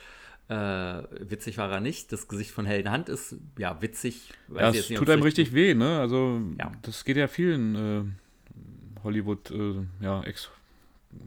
[0.48, 2.12] Äh, witzig war er nicht.
[2.12, 4.32] Das Gesicht von Helen Hand ist ja witzig.
[4.56, 6.00] Ja, es tut einem richtig weh, ne?
[6.00, 6.72] Also, Ja.
[6.82, 10.50] das geht ja vielen äh, Hollywood, äh, ja, ex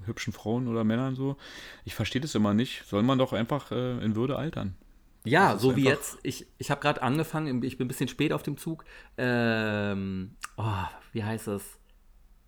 [0.06, 1.36] hübschen Frauen oder Männern so.
[1.84, 2.84] Ich verstehe das immer nicht.
[2.86, 4.74] Soll man doch einfach äh, in Würde altern.
[5.24, 6.18] Ja, so wie jetzt.
[6.22, 8.84] Ich, ich habe gerade angefangen, ich bin ein bisschen spät auf dem Zug.
[9.16, 11.62] Ähm, oh, wie heißt das?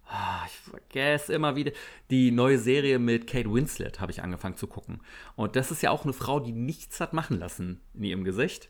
[0.07, 1.72] Ah, ich vergesse immer wieder.
[2.11, 5.01] Die neue Serie mit Kate Winslet habe ich angefangen zu gucken.
[5.37, 8.68] Und das ist ja auch eine Frau, die nichts hat machen lassen in ihrem Gesicht.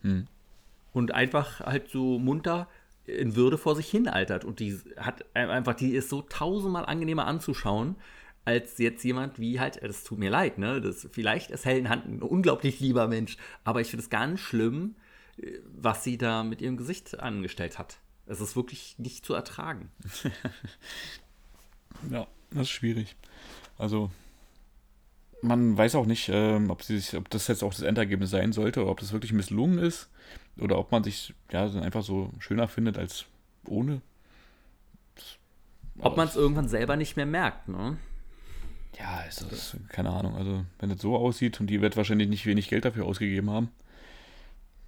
[0.93, 2.69] Und einfach halt so munter
[3.07, 4.45] in Würde vor sich hin altert.
[4.45, 7.97] Und die hat einfach, die ist so tausendmal angenehmer anzuschauen,
[8.45, 10.81] als jetzt jemand wie halt, das tut mir leid, ne?
[10.81, 14.97] Das, vielleicht ist Helen Hunt ein unglaublich lieber Mensch, aber ich finde es ganz schlimm,
[15.39, 17.99] äh, was sie da mit ihrem Gesicht angestellt hat.
[18.27, 19.91] Es ist wirklich nicht zu ertragen.
[22.11, 23.17] Ja, das ist schwierig.
[23.79, 24.11] Also,
[25.43, 28.53] man weiß auch nicht, ähm, ob, sie sich, ob das jetzt auch das Endergebnis sein
[28.53, 30.09] sollte, oder ob das wirklich misslungen ist,
[30.59, 33.27] oder ob man sich ja einfach so schöner findet als
[33.67, 34.01] ohne.
[35.99, 37.97] Ob man es irgendwann selber nicht mehr merkt, ne?
[38.99, 40.37] Ja, ist das, keine Ahnung.
[40.37, 43.69] Also, wenn es so aussieht und die wird wahrscheinlich nicht wenig Geld dafür ausgegeben haben,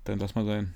[0.05, 0.75] dann lass mal sein.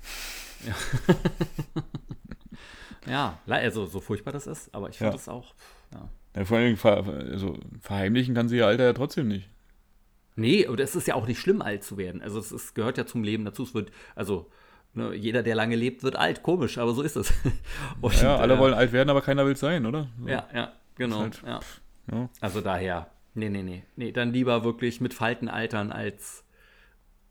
[3.07, 5.17] Ja, le- also so furchtbar das ist, aber ich finde Ja.
[5.17, 5.53] das auch.
[5.93, 6.09] Ja.
[6.35, 9.49] Ja, vor allem ver, also, verheimlichen kann sie ihr Alter ja trotzdem nicht.
[10.35, 12.21] Nee, und es ist ja auch nicht schlimm, alt zu werden.
[12.21, 13.63] Also es ist, gehört ja zum Leben dazu.
[13.63, 14.49] Es wird, also
[14.93, 16.41] ne, jeder, der lange lebt, wird alt.
[16.41, 17.33] Komisch, aber so ist es.
[18.01, 20.07] Und, Ja, alle äh, wollen alt werden, aber keiner will es sein, oder?
[20.21, 20.27] So.
[20.29, 21.19] Ja, ja, genau.
[21.19, 21.59] Halt- ja.
[22.13, 22.29] ja.
[22.39, 23.83] Also daher, nee, nee, nee.
[23.95, 26.43] Nee, dann lieber wirklich mit Falten altern als,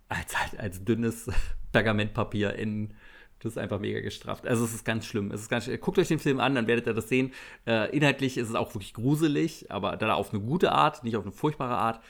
[0.09, 1.31] als, halt, als dünnes
[1.73, 2.95] Pergamentpapier in.
[3.43, 4.47] Das ist einfach mega gestrafft.
[4.47, 5.31] Also es ist ganz schlimm.
[5.31, 7.33] Es ist ganz, guckt euch den Film an, dann werdet ihr das sehen.
[7.67, 11.25] Äh, inhaltlich ist es auch wirklich gruselig, aber dann auf eine gute Art, nicht auf
[11.25, 12.03] eine furchtbare Art.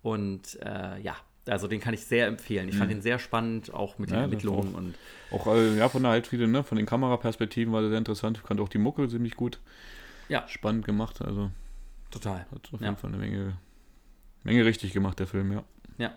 [0.00, 1.14] Und äh, ja,
[1.46, 2.70] also den kann ich sehr empfehlen.
[2.70, 4.18] Ich fand ihn sehr spannend, auch mit den Mhm.
[4.18, 4.94] Ja, Ermittlungen und
[5.30, 8.38] Auch äh, ja, von der halt viele, ne, von den Kameraperspektiven war das sehr interessant.
[8.38, 9.60] Ich fand auch die Mucke ziemlich gut
[10.30, 11.20] ja, spannend gemacht.
[11.20, 11.50] Also
[12.10, 12.46] total.
[12.50, 12.86] hat auf Ja.
[12.88, 13.58] jeden Fall eine Menge,
[14.44, 15.64] Menge richtig gemacht, der Film, ja.
[15.98, 16.14] Ja.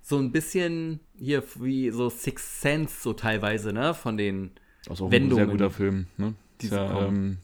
[0.00, 3.94] So ein bisschen hier wie so Six Sense, so teilweise, ne?
[3.94, 4.52] Von den.
[4.88, 6.34] Also auch Wendungen, ein sehr guter Film, ne?
[6.60, 7.38] die Ist ja, ähm,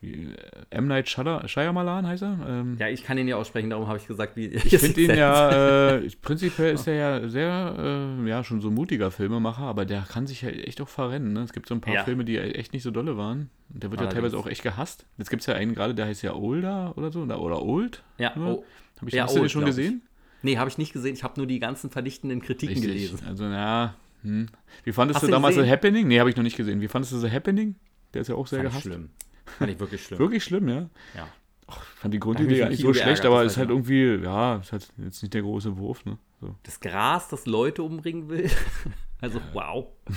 [0.00, 0.36] wie, äh,
[0.70, 0.86] M.
[0.88, 2.38] Night Shyamalan, heißt er?
[2.46, 4.46] Ähm, Ja, ich kann ihn ja aussprechen, darum habe ich gesagt, wie.
[4.48, 7.74] Ich finde ihn ja, äh, prinzipiell ist er ja sehr,
[8.22, 11.32] äh, ja, schon so mutiger Filmemacher, aber der kann sich ja echt auch verrennen.
[11.32, 11.40] Ne?
[11.42, 12.04] Es gibt so ein paar Ja.
[12.04, 13.48] Filme, die echt nicht so dolle waren.
[13.72, 14.14] Und der wird ja Allerdings.
[14.32, 15.06] teilweise auch echt gehasst.
[15.18, 18.02] Jetzt gibt es ja einen gerade, der heißt ja Older oder so, oder, Old.
[18.18, 18.58] Ja, nur.
[18.58, 18.64] oh,
[19.00, 19.76] Hab ich, Ja, hast Old, schon glaub ich.
[19.76, 20.02] gesehen?
[20.42, 21.14] nee, habe ich nicht gesehen.
[21.14, 23.18] Ich habe nur die ganzen vernichtenden Kritiken gelesen.
[23.26, 23.94] Also, ja.
[24.22, 24.46] Hm.
[24.84, 25.66] Wie fandest Hast du damals gesehen?
[25.68, 26.06] The Happening?
[26.08, 26.80] Nee, habe ich noch nicht gesehen.
[26.80, 27.74] Wie fandest du The Happening?
[28.14, 28.84] Der ist ja auch sehr Fand gehasst.
[28.86, 29.10] schlimm.
[29.58, 30.18] Fand ich wirklich schlimm.
[30.18, 30.88] Wirklich schlimm, ja.
[31.14, 31.28] Ja.
[31.68, 34.72] Ich fand die Grundidee eigentlich Kino so schlecht, aber das ist halt irgendwie, ja, ist
[34.72, 36.18] halt jetzt nicht der große Wurf, ne?
[36.40, 36.54] So.
[36.62, 38.50] Das Gras, das Leute umbringen will.
[39.20, 39.86] also, wow.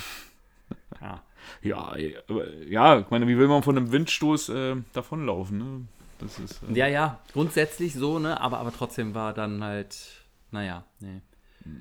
[1.02, 1.24] Ja.
[1.62, 1.96] Ja,
[2.68, 5.88] ja, ich meine, wie will man von einem Windstoß äh, davonlaufen, ne?
[6.20, 6.62] Das ist.
[6.64, 8.40] Äh, ja, ja, grundsätzlich so, ne?
[8.40, 10.26] Aber, aber trotzdem war dann halt.
[10.52, 11.22] Naja, nee.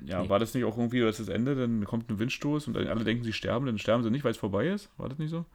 [0.05, 0.29] ja, nee.
[0.29, 3.03] war das nicht auch irgendwie, das ist das Ende, dann kommt ein Windstoß und alle
[3.03, 4.89] denken, sie sterben, dann sterben sie nicht, weil es vorbei ist?
[4.97, 5.45] War das nicht so?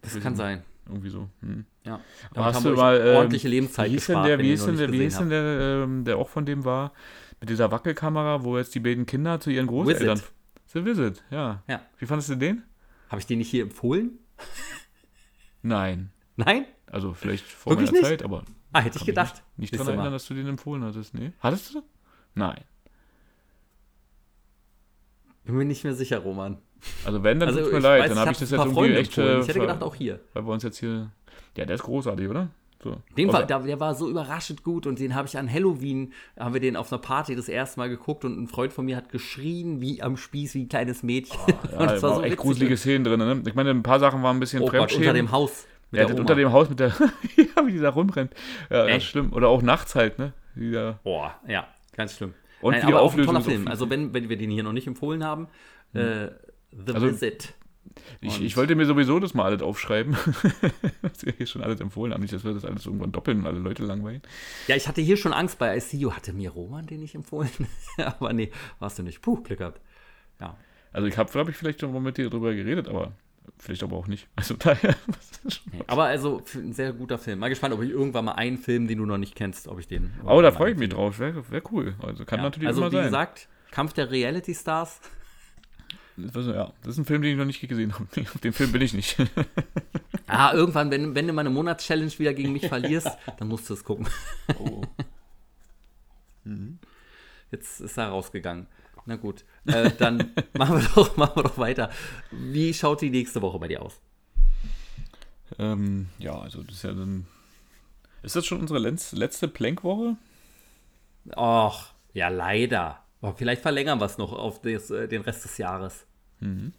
[0.00, 0.64] Das kann sein.
[0.86, 1.28] Irgendwie so.
[1.40, 1.64] Hm.
[1.84, 2.00] Ja.
[2.34, 3.00] Aber hast du mal.
[3.00, 6.04] ähm, ordentliche Lebenszeit wie gespart, der, wie noch denn der, wie gesehen denn der, ähm,
[6.04, 6.92] der auch von dem war,
[7.40, 10.18] mit dieser Wackelkamera, wo jetzt die beiden Kinder zu ihren Großeltern.
[10.18, 10.32] Visit.
[10.66, 11.62] The Visit, ja.
[11.68, 11.82] Ja.
[11.98, 12.62] Wie fandest du den?
[13.08, 14.18] Habe ich den nicht hier empfohlen?
[15.62, 16.10] Nein.
[16.36, 16.64] Nein?
[16.86, 18.08] Also vielleicht vor Wirklich meiner nicht?
[18.10, 19.42] Zeit, aber Ah, hätte ich gedacht.
[19.58, 20.12] Nicht, nicht dran du erinnern, mal.
[20.12, 21.32] dass du den empfohlen hattest, nee?
[21.40, 21.82] Hattest du?
[22.34, 22.60] Nein.
[25.44, 26.58] Bin mir nicht mehr sicher, Roman.
[27.04, 28.50] Also wenn, dann Also, tut's mir ich leid, weiß, dann ich habe hab ich das
[28.50, 29.18] jetzt irgendwie Freunde echt.
[29.18, 29.36] empfohlen.
[29.38, 30.20] Äh, Ich hätte gedacht, auch hier.
[30.32, 31.10] Weil wir uns jetzt hier.
[31.56, 32.48] Ja, der ist großartig, oder?
[32.82, 32.96] So.
[33.16, 36.52] Den Außer- war, der, war so überraschend gut und den habe ich an Halloween, haben
[36.52, 39.08] wir den auf einer Party das erste Mal geguckt und ein Freund von mir hat
[39.10, 41.38] geschrien wie am Spieß, wie ein kleines Mädchen.
[41.70, 42.38] ja, und es war auch echt witzig.
[42.38, 43.20] gruselige Szenen drin.
[43.20, 43.42] Ne?
[43.46, 45.66] Ich meine, ein paar Sachen waren ein bisschen Oh Gott, unter dem Haus.
[45.92, 46.88] ja, unter dem Haus mit der.
[47.36, 48.32] ja, wie die da rumrennt.
[48.68, 49.06] Ja, das ist Echt?
[49.10, 49.32] schlimm.
[49.32, 50.32] Oder auch nachts halt, ne?
[51.04, 52.34] Boah, ja, ganz schlimm.
[52.60, 53.68] Und Nein, die aber auch ein toller Film.
[53.68, 55.46] Also wenn, wenn wir den hier noch nicht empfohlen haben,
[55.94, 56.28] äh,
[56.72, 57.54] The Also, Visit.
[58.20, 60.16] Ich, ich wollte mir sowieso das mal alles aufschreiben,
[61.02, 62.22] was wir hier schon alles empfohlen haben.
[62.22, 64.22] Nicht, dass wir das alles irgendwann doppeln und alle Leute langweilen.
[64.66, 66.12] Ja, ich hatte hier schon Angst bei ICU.
[66.12, 67.50] Hatte mir Roman den nicht empfohlen?
[67.98, 69.20] aber nee, warst du nicht.
[69.20, 69.80] Puh, Glück gehabt.
[70.40, 70.56] Ja.
[70.92, 73.12] Also ich habe, glaube ich, vielleicht schon mal mit dir drüber geredet, aber
[73.58, 74.26] vielleicht aber auch nicht.
[74.36, 74.94] Also daher.
[75.72, 77.40] Nee, Aber also ein sehr guter Film.
[77.40, 79.88] Mal gespannt, ob ich irgendwann mal einen Film, den du noch nicht kennst, ob ich
[79.88, 80.12] den.
[80.24, 81.18] oh, da freue ich mich drauf.
[81.18, 81.94] Wäre wär cool.
[82.02, 82.44] Also kann Ja.
[82.44, 83.04] natürlich also immer wie sein.
[83.06, 85.00] gesagt, Kampf der Reality Stars.
[86.16, 88.06] Das, ist- ja, das ist ein Film, den ich noch nicht gesehen habe.
[88.34, 89.16] Auf den Film bin ich nicht.
[90.34, 93.08] Ah, irgendwann, wenn, wenn du mal eine Monatschallenge wieder gegen mich verlierst,
[93.38, 94.08] dann musst du es gucken.
[94.58, 94.80] Oh.
[97.50, 98.66] Jetzt ist er rausgegangen.
[99.04, 101.90] Na gut, äh, dann machen wir, doch, machen wir doch weiter.
[102.30, 104.00] Wie schaut die nächste Woche bei dir aus?
[105.58, 107.26] ähm, ja, also das ist ja dann.
[108.22, 110.16] Ist das schon unsere letz- letzte Plankwoche?
[111.36, 113.01] Och, ja, leider.
[113.22, 116.06] Aber vielleicht verlängern wir es noch auf des, äh, den Rest des Jahres.
[116.40, 116.72] Mhm.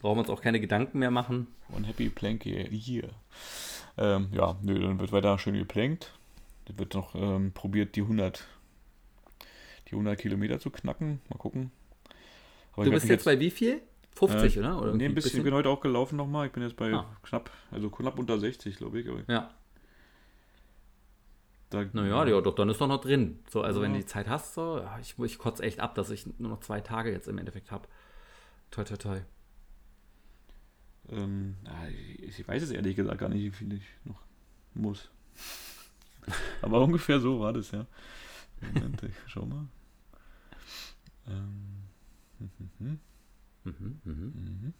[0.00, 1.46] Brauchen wir uns auch keine Gedanken mehr machen.
[1.74, 3.10] One Happy Plank Year.
[3.98, 6.12] Ähm, ja, nö, dann wird weiter schön geplankt.
[6.64, 8.44] Dann wird noch ähm, probiert, die 100,
[9.88, 11.20] die 100 Kilometer zu knacken.
[11.28, 11.70] Mal gucken.
[12.72, 13.82] Aber Du bist jetzt bei wie viel?
[14.14, 14.80] 50, äh, oder?
[14.80, 15.38] oder nee, ein bisschen.
[15.38, 16.46] Ich bin heute auch gelaufen nochmal.
[16.46, 17.06] Ich bin jetzt bei Ah.
[17.22, 19.06] knapp, also knapp unter 60, glaube ich.
[19.28, 19.50] Ja,
[21.72, 23.38] da, naja, ja, doch, dann ist doch noch drin.
[23.50, 23.98] So, also wenn Ja.
[23.98, 26.60] du die Zeit hast, so, ja, ich, ich kotze echt ab, dass ich nur noch
[26.60, 27.88] zwei Tage jetzt im Endeffekt habe.
[28.70, 29.20] Toi, toi, toi.
[31.10, 31.56] Ähm,
[32.18, 34.20] ich, ich weiß es ehrlich gesagt gar nicht, wie viel ich noch
[34.74, 35.10] muss.
[36.62, 37.86] Aber ungefähr so war das, ja.
[38.60, 39.66] Moment, ich schau mal.
[41.26, 41.82] Ähm,
[42.78, 43.00] mhm,
[43.64, 44.74] Mhm, mhm.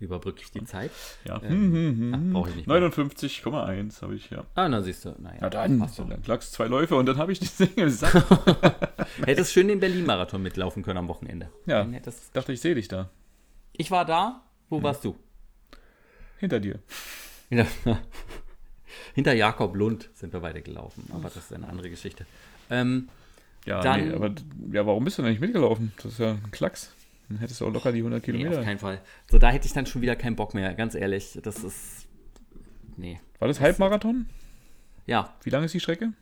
[0.00, 0.90] Überbrücke ich die Zeit?
[1.24, 2.76] Ja, Ähm, hm, ja, hm, brauch ich nicht mehr.
[2.90, 4.44] 59,1 habe ich, ja.
[4.54, 5.10] Ah, na siehst du.
[5.18, 8.14] Naja, Na dann, passt dann klagst zwei Läufe und dann habe ich die Single gesagt.
[9.26, 11.50] Hättest schön den Berlin-Marathon mitlaufen können am Wochenende.
[11.66, 11.80] Ja.
[11.82, 13.10] Dann hättest- Ich dachte, ich sehe dich da.
[13.72, 14.42] Ich war da.
[14.70, 14.82] Wo Hm.
[14.84, 15.16] warst du?
[16.38, 16.78] Hinter dir.
[17.50, 17.66] Hinter,
[19.14, 22.24] hinter Jakob Lund sind wir beide gelaufen, aber das ist eine andere Geschichte.
[22.70, 23.08] Ähm,
[23.66, 24.30] Ja, Dann- nee, aber
[24.72, 25.92] ja, warum bist du denn nicht mitgelaufen?
[25.96, 26.94] Das ist ja ein Klacks.
[27.30, 28.58] Dann hättest du auch locker die 100 nee, Kilometer.
[28.58, 29.00] auf keinen Fall.
[29.30, 31.38] So, da hätte ich dann schon wieder keinen Bock mehr, ganz ehrlich.
[31.42, 32.08] Das ist.
[32.96, 33.20] Nee.
[33.38, 34.26] War das Halbmarathon?
[35.06, 36.12] Ja, Wie lang ist die Strecke?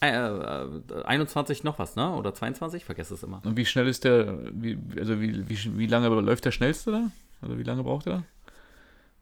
[0.00, 2.14] äh, äh, 21 noch was, ne?
[2.14, 2.84] Oder 22?
[2.84, 3.42] Vergesse es immer.
[3.44, 7.10] Und wie schnell ist der, wie, also wie, wie, wie lange läuft der schnellste da?
[7.40, 8.24] Also wie lange braucht er da?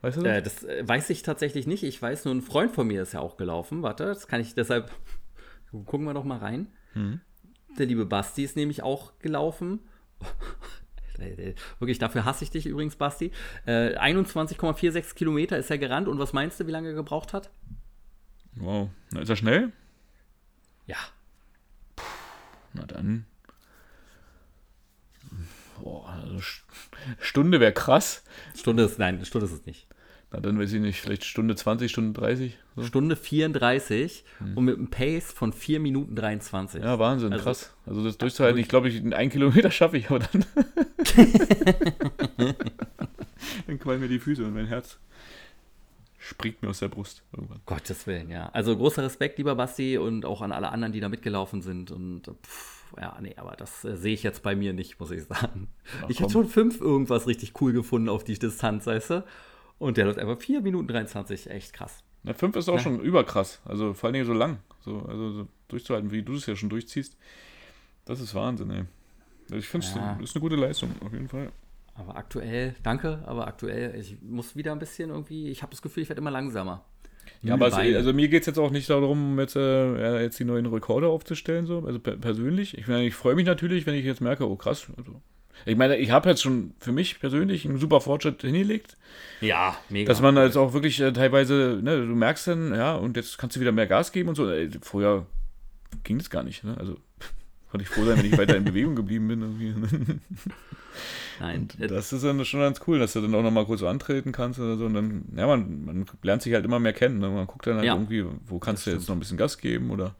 [0.03, 0.33] Weißt du das?
[0.37, 1.83] Äh, das äh, weiß ich tatsächlich nicht.
[1.83, 3.83] Ich weiß nur, ein Freund von mir ist ja auch gelaufen.
[3.83, 4.91] Warte, das kann ich deshalb.
[5.87, 6.67] Gucken wir doch mal rein.
[6.95, 7.21] Mhm.
[7.79, 9.81] Der liebe Basti ist nämlich auch gelaufen.
[11.79, 13.33] Wirklich, dafür hasse ich dich übrigens, Basti.
[13.67, 16.09] Äh, 21,46 Kilometer ist er gerannt.
[16.09, 17.51] Und was meinst du, wie lange er gebraucht hat?
[18.55, 18.91] Wow.
[19.13, 19.73] Na, ist er schnell?
[20.87, 20.97] Ja,
[22.73, 23.27] Na dann.
[25.81, 26.63] Boah, also St-
[27.21, 28.23] Stunde wäre krass.
[28.57, 29.87] Stunde ist, nein, Stunde ist es nicht.
[30.33, 32.59] Na dann weiß ich nicht, vielleicht Stunde 20, Stunde 30.
[32.75, 32.83] So.
[32.83, 34.25] Stunde 34
[34.57, 36.83] und mit einem Pace von 4 Minuten 23.
[36.83, 37.75] Ja, Wahnsinn, Also- krass.
[37.87, 40.45] Also das durchzuhalten, ich glaube, ich einen Kilometer schaffe ich, aber dann.
[43.67, 44.99] dann qualmen mir die Füße und mein Herz
[46.19, 47.61] springt mir aus der Brust irgendwann.
[47.67, 48.49] Gottes Willen, ja.
[48.53, 51.93] Also großer Respekt, lieber Basti, und auch an alle anderen, die da mitgelaufen sind.
[51.93, 55.23] Und pff, ja, nee, aber das äh, sehe ich jetzt bei mir nicht, muss ich
[55.25, 55.69] sagen.
[56.03, 59.25] Ach, ich hätte schon fünf irgendwas richtig cool gefunden auf die Distanz, weißt du?
[59.79, 62.03] Und der läuft einfach 4 Minuten 23, echt krass.
[62.23, 62.81] Na, 5 ist auch Ja.
[62.81, 63.61] schon überkrass.
[63.65, 64.59] Also vor allen Dingen so lang.
[64.81, 67.17] So, also so durchzuhalten, wie du es ja schon durchziehst.
[68.05, 68.85] Das ist Wahnsinn, ey.
[69.51, 70.19] Also ich finde es Ja.
[70.23, 71.51] ist eine gute Leistung, auf jeden Fall.
[71.95, 76.03] Aber aktuell, danke, aber aktuell, ich muss wieder ein bisschen irgendwie, ich habe das Gefühl,
[76.03, 76.85] ich werde immer langsamer.
[77.43, 80.39] Ja, aber es, also mir geht es jetzt auch nicht darum, jetzt, äh, ja, jetzt
[80.39, 81.85] die neuen Rekorde aufzustellen, so.
[81.87, 82.77] Also per persönlich.
[82.79, 84.87] Ich, meine, ich freue mich natürlich, wenn ich jetzt merke, oh krass.
[84.97, 85.21] Also,
[85.65, 88.97] ich meine, ich habe jetzt schon für mich persönlich einen super Fortschritt hingelegt,
[89.41, 90.09] Ja, mega.
[90.09, 93.57] dass man also auch wirklich äh, teilweise, ne, du merkst dann, ja, und jetzt kannst
[93.57, 94.49] du wieder mehr Gas geben und so.
[94.51, 95.27] Ey, früher
[96.05, 96.77] ging das gar nicht, ne?
[96.79, 96.97] Also
[97.71, 100.21] konnte ich froh sein, wenn ich weiter in Bewegung geblieben bin.
[101.41, 103.89] Nein, äh, Das ist dann schon ganz cool, dass du dann auch nochmal kurz so
[103.89, 104.87] antreten kannst oder so.
[104.87, 107.19] Und dann, ja, man, man lernt sich halt immer mehr kennen.
[107.19, 107.29] Ne?
[107.29, 107.95] Man guckt dann halt Ja.
[107.95, 110.15] irgendwie, wo kannst du jetzt noch ein bisschen Gas geben oder.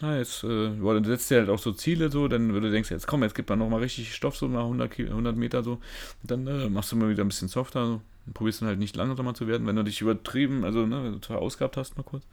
[0.00, 2.72] Na, jetzt, äh, ja, dann setzt du halt auch so Ziele so, dann würde du
[2.72, 5.64] denkst, jetzt komm, jetzt gibt man nochmal richtig Stoff so nach 100, Ki- 100 Meter
[5.64, 5.72] so.
[5.72, 8.00] Und dann äh, machst du mal wieder ein bisschen softer so.
[8.26, 11.12] und probierst dann halt nicht langsamer zu werden, wenn du dich übertrieben, also ne, wenn
[11.14, 12.24] du total ausgehabt hast mal kurz.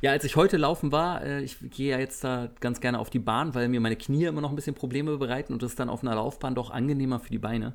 [0.00, 3.10] Ja, als ich heute laufen war, äh, ich gehe ja jetzt da ganz gerne auf
[3.10, 5.80] die Bahn, weil mir meine Knie immer noch ein bisschen Probleme bereiten und das ist
[5.80, 7.74] dann auf einer Laufbahn doch angenehmer für die Beine.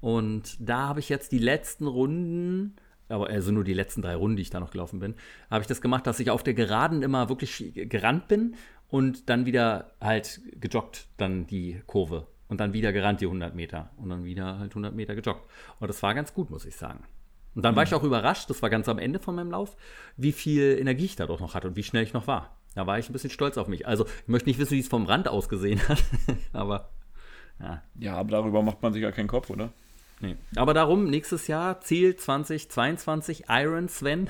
[0.00, 2.76] Und da habe ich jetzt die letzten Runden,
[3.08, 5.14] aber also nur die letzten drei Runden, die ich da noch gelaufen bin,
[5.50, 8.56] habe ich das gemacht, dass ich auf der Geraden immer wirklich gerannt bin
[8.88, 12.26] und dann wieder halt gejoggt, dann die Kurve.
[12.48, 13.90] Und dann wieder gerannt die 100 Meter.
[13.96, 15.50] Und dann wieder halt 100 Meter gejoggt.
[15.80, 17.02] Und das war ganz gut, muss ich sagen.
[17.56, 19.76] Und dann war ich auch überrascht, das war ganz am Ende von meinem Lauf,
[20.16, 22.56] wie viel Energie ich da doch noch hatte und wie schnell ich noch war.
[22.74, 23.86] Da war ich ein bisschen stolz auf mich.
[23.86, 26.04] Also, ich möchte nicht wissen, wie es vom Rand aus gesehen hat,
[26.52, 26.90] aber
[27.58, 27.82] ja.
[27.98, 29.72] Ja, aber darüber macht man sich ja keinen Kopf, oder?
[30.20, 30.36] Nee.
[30.56, 34.28] Aber darum, nächstes Jahr, Ziel 2022, Iron Sven.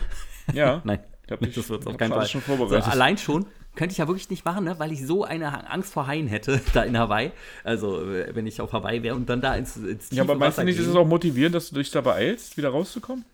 [0.52, 0.80] Ja.
[0.84, 1.00] Nein,
[1.40, 2.26] Ich das wird auf keinen Fall.
[2.26, 2.84] schon vorbereitet.
[2.84, 4.78] So, allein schon könnte ich ja wirklich nicht machen, ne?
[4.78, 7.30] weil ich so eine Angst vor Haien hätte, da in Hawaii.
[7.62, 10.56] Also, äh, wenn ich auf Hawaii wäre und dann da ins, ins Ja, aber meinst
[10.58, 13.24] du Wasser nicht, ist es auch motivierend, dass du dich da beeilst, wieder rauszukommen?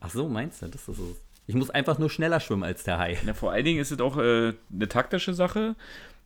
[0.00, 0.66] Ach so, meinst du?
[0.68, 1.16] Das ist so.
[1.48, 3.18] Ich muss einfach nur schneller schwimmen als der Hai.
[3.26, 5.76] Ja, vor allen Dingen ist es auch äh, eine taktische Sache.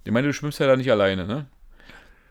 [0.04, 1.46] Ich meine, du schwimmst ja da nicht alleine, ne?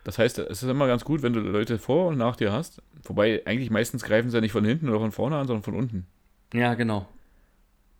[0.04, 2.82] Das heißt, es ist immer ganz gut, wenn du Leute vor und nach dir hast.
[3.04, 5.76] Wobei, eigentlich meistens greifen sie ja nicht von hinten oder von vorne an, sondern von
[5.76, 6.08] unten.
[6.54, 7.08] Ja, genau.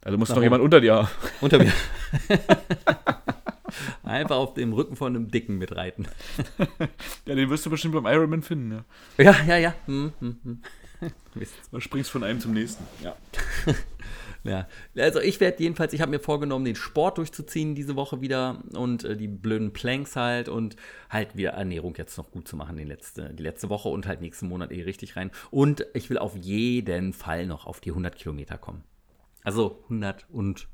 [0.02, 1.10] Also muss noch jemand unter dir haben.
[1.42, 1.74] Unter mir.
[4.04, 6.08] einfach auf dem Rücken von einem Dicken mitreiten.
[7.26, 9.24] Ja, den wirst du bestimmt beim Ironman finden, ja.
[9.24, 9.76] Ja, ja, ja.
[9.86, 10.62] Hm, hm, hm.
[11.72, 12.84] Du springst von einem zum nächsten.
[13.04, 13.16] Ja.
[14.50, 18.64] Ja, also ich werde jedenfalls, ich habe mir vorgenommen, den Sport durchzuziehen diese Woche wieder
[18.74, 20.76] und äh, die blöden Planks halt und
[21.08, 24.22] halt wieder Ernährung jetzt noch gut zu machen die letzte, die letzte Woche und halt
[24.22, 25.30] nächsten Monat eh richtig rein.
[25.52, 28.84] Und ich will auf jeden Fall noch auf die 100 Kilometer kommen.
[29.44, 30.68] Also 100 und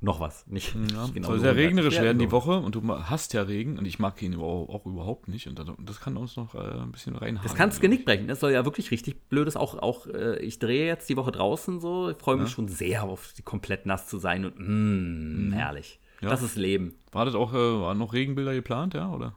[0.00, 0.46] noch was.
[0.46, 1.56] Nicht, Ja, nicht genau soll so sehr 100.
[1.68, 2.32] regnerisch Ja, werden die so.
[2.32, 5.58] Woche und du hast ja Regen und ich mag ihn auch, auch überhaupt nicht und
[5.58, 7.42] das, das kann uns noch äh, ein bisschen reinhauen.
[7.46, 8.28] Das kann's Genick brechen.
[8.28, 9.56] Das soll ja wirklich richtig blödes.
[9.56, 12.10] Auch, auch äh, ich drehe jetzt die Woche draußen so.
[12.10, 12.54] Ich freue mich Ja.
[12.54, 15.98] schon sehr auf die komplett nass zu sein und mm, herrlich.
[16.20, 16.28] Ja.
[16.30, 16.94] Das ist Leben.
[17.12, 19.34] War das auch, äh, waren noch Regenbilder geplant, ja, oder?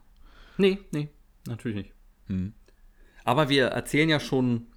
[0.57, 1.09] Nee, nee,
[1.47, 1.93] natürlich nicht.
[2.27, 2.53] Hm.
[3.23, 4.67] Aber wir erzählen ja schon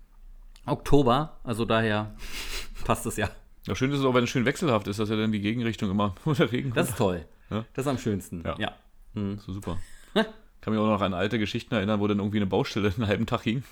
[0.66, 2.14] Oktober, also daher
[2.84, 3.30] passt es ja.
[3.66, 5.90] Ja, schön ist es auch, wenn es schön wechselhaft ist, dass ja dann die Gegenrichtung
[5.90, 7.24] immer, der Regen Das ist toll.
[7.50, 7.64] Ja.
[7.74, 8.42] Das ist am schönsten.
[8.44, 8.56] Ja.
[8.58, 8.74] Ja.
[9.14, 9.38] Hm.
[9.38, 9.78] So super.
[10.14, 13.26] kann mich auch noch an alte Geschichten erinnern, wo dann irgendwie eine Baustelle einen halben
[13.26, 13.62] Tag hing.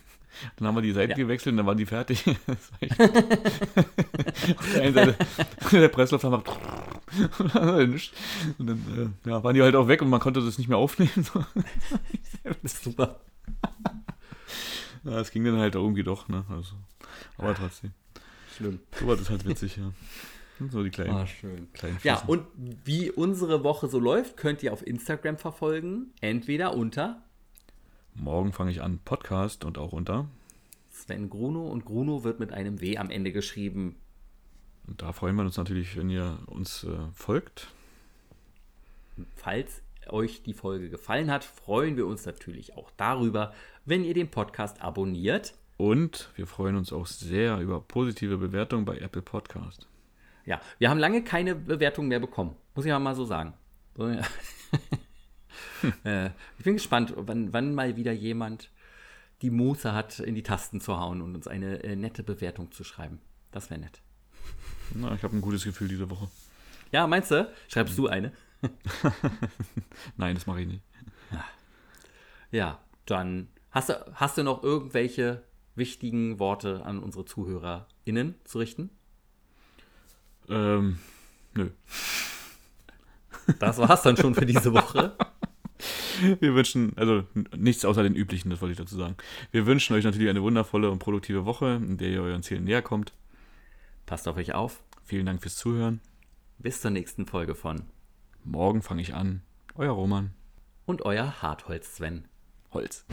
[0.57, 1.17] Dann haben wir die Seiten Ja.
[1.17, 2.25] gewechselt und dann waren die fertig.
[2.47, 3.01] Das war echt.
[4.59, 5.17] Auf der einen Seite
[5.73, 5.91] der
[7.39, 8.13] und dann nichts.
[8.59, 10.79] Und dann äh, ja, waren die halt auch weg und man konnte das nicht mehr
[10.79, 11.27] aufnehmen.
[12.63, 13.21] Das ist super.
[15.05, 16.45] Ja, es ging dann halt irgendwie doch, ne?
[16.49, 16.75] Also,
[17.39, 17.93] aber trotzdem.
[18.61, 18.81] Schlimm.
[18.99, 19.93] So war das halt witzig, ja.
[20.71, 21.73] So die kleinen, Ah, schön.
[21.73, 22.45] kleinen Ja, und
[22.85, 26.13] wie unsere Woche so läuft, könnt ihr auf Instagram verfolgen.
[26.21, 27.23] Entweder unter
[28.15, 30.29] Morgen fange ich an Podcast und auch unter.
[30.93, 33.97] Sven Gruno und Gruno wird mit einem W am Ende geschrieben.
[34.87, 37.69] Und da freuen wir uns natürlich, wenn ihr uns äh, folgt.
[39.37, 43.55] Falls euch die Folge gefallen hat, freuen wir uns natürlich auch darüber,
[43.87, 45.55] wenn ihr den Podcast abonniert.
[45.81, 49.89] Und wir freuen uns auch sehr über positive Bewertungen bei Apple Podcast.
[50.45, 52.55] Ja, wir haben lange keine Bewertung mehr bekommen.
[52.75, 53.55] Muss ich mal so sagen.
[53.97, 54.21] So, ja.
[56.05, 56.27] äh,
[56.59, 58.69] ich bin gespannt, wann, wann mal wieder jemand
[59.41, 62.85] die Muße hat, in die Tasten zu hauen und uns eine äh, nette Bewertung zu
[62.85, 63.19] schreiben.
[63.51, 64.03] Das wäre nett.
[64.93, 66.29] Na, ich habe ein gutes Gefühl diese Woche.
[66.93, 67.51] Ja, meinst du?
[67.69, 68.33] Schreibst du eine?
[70.19, 70.83] Nein, das mache ich nicht.
[72.51, 75.43] Ja, dann hast du, hast du noch irgendwelche
[75.75, 78.91] wichtigen Worte an unsere ZuhörerInnen zu richten?
[80.49, 80.99] Ähm,
[81.55, 81.71] nö.
[83.59, 85.17] Das war's dann schon für diese Woche.
[86.41, 87.25] Wir wünschen, also
[87.57, 89.17] nichts außer den üblichen, das wollte ich dazu sagen.
[89.53, 92.83] Wir wünschen euch natürlich eine wundervolle und produktive Woche, in der ihr euren Zielen näher
[92.83, 93.15] kommt.
[94.05, 94.83] Passt auf euch auf.
[95.03, 96.01] Vielen Dank fürs Zuhören.
[96.59, 97.83] Bis zur nächsten Folge von
[98.45, 99.43] Morgen fange ich an.
[99.75, 100.33] Euer Roman.
[100.85, 102.27] und euer Hartholz Sven.
[102.73, 103.07] Holz.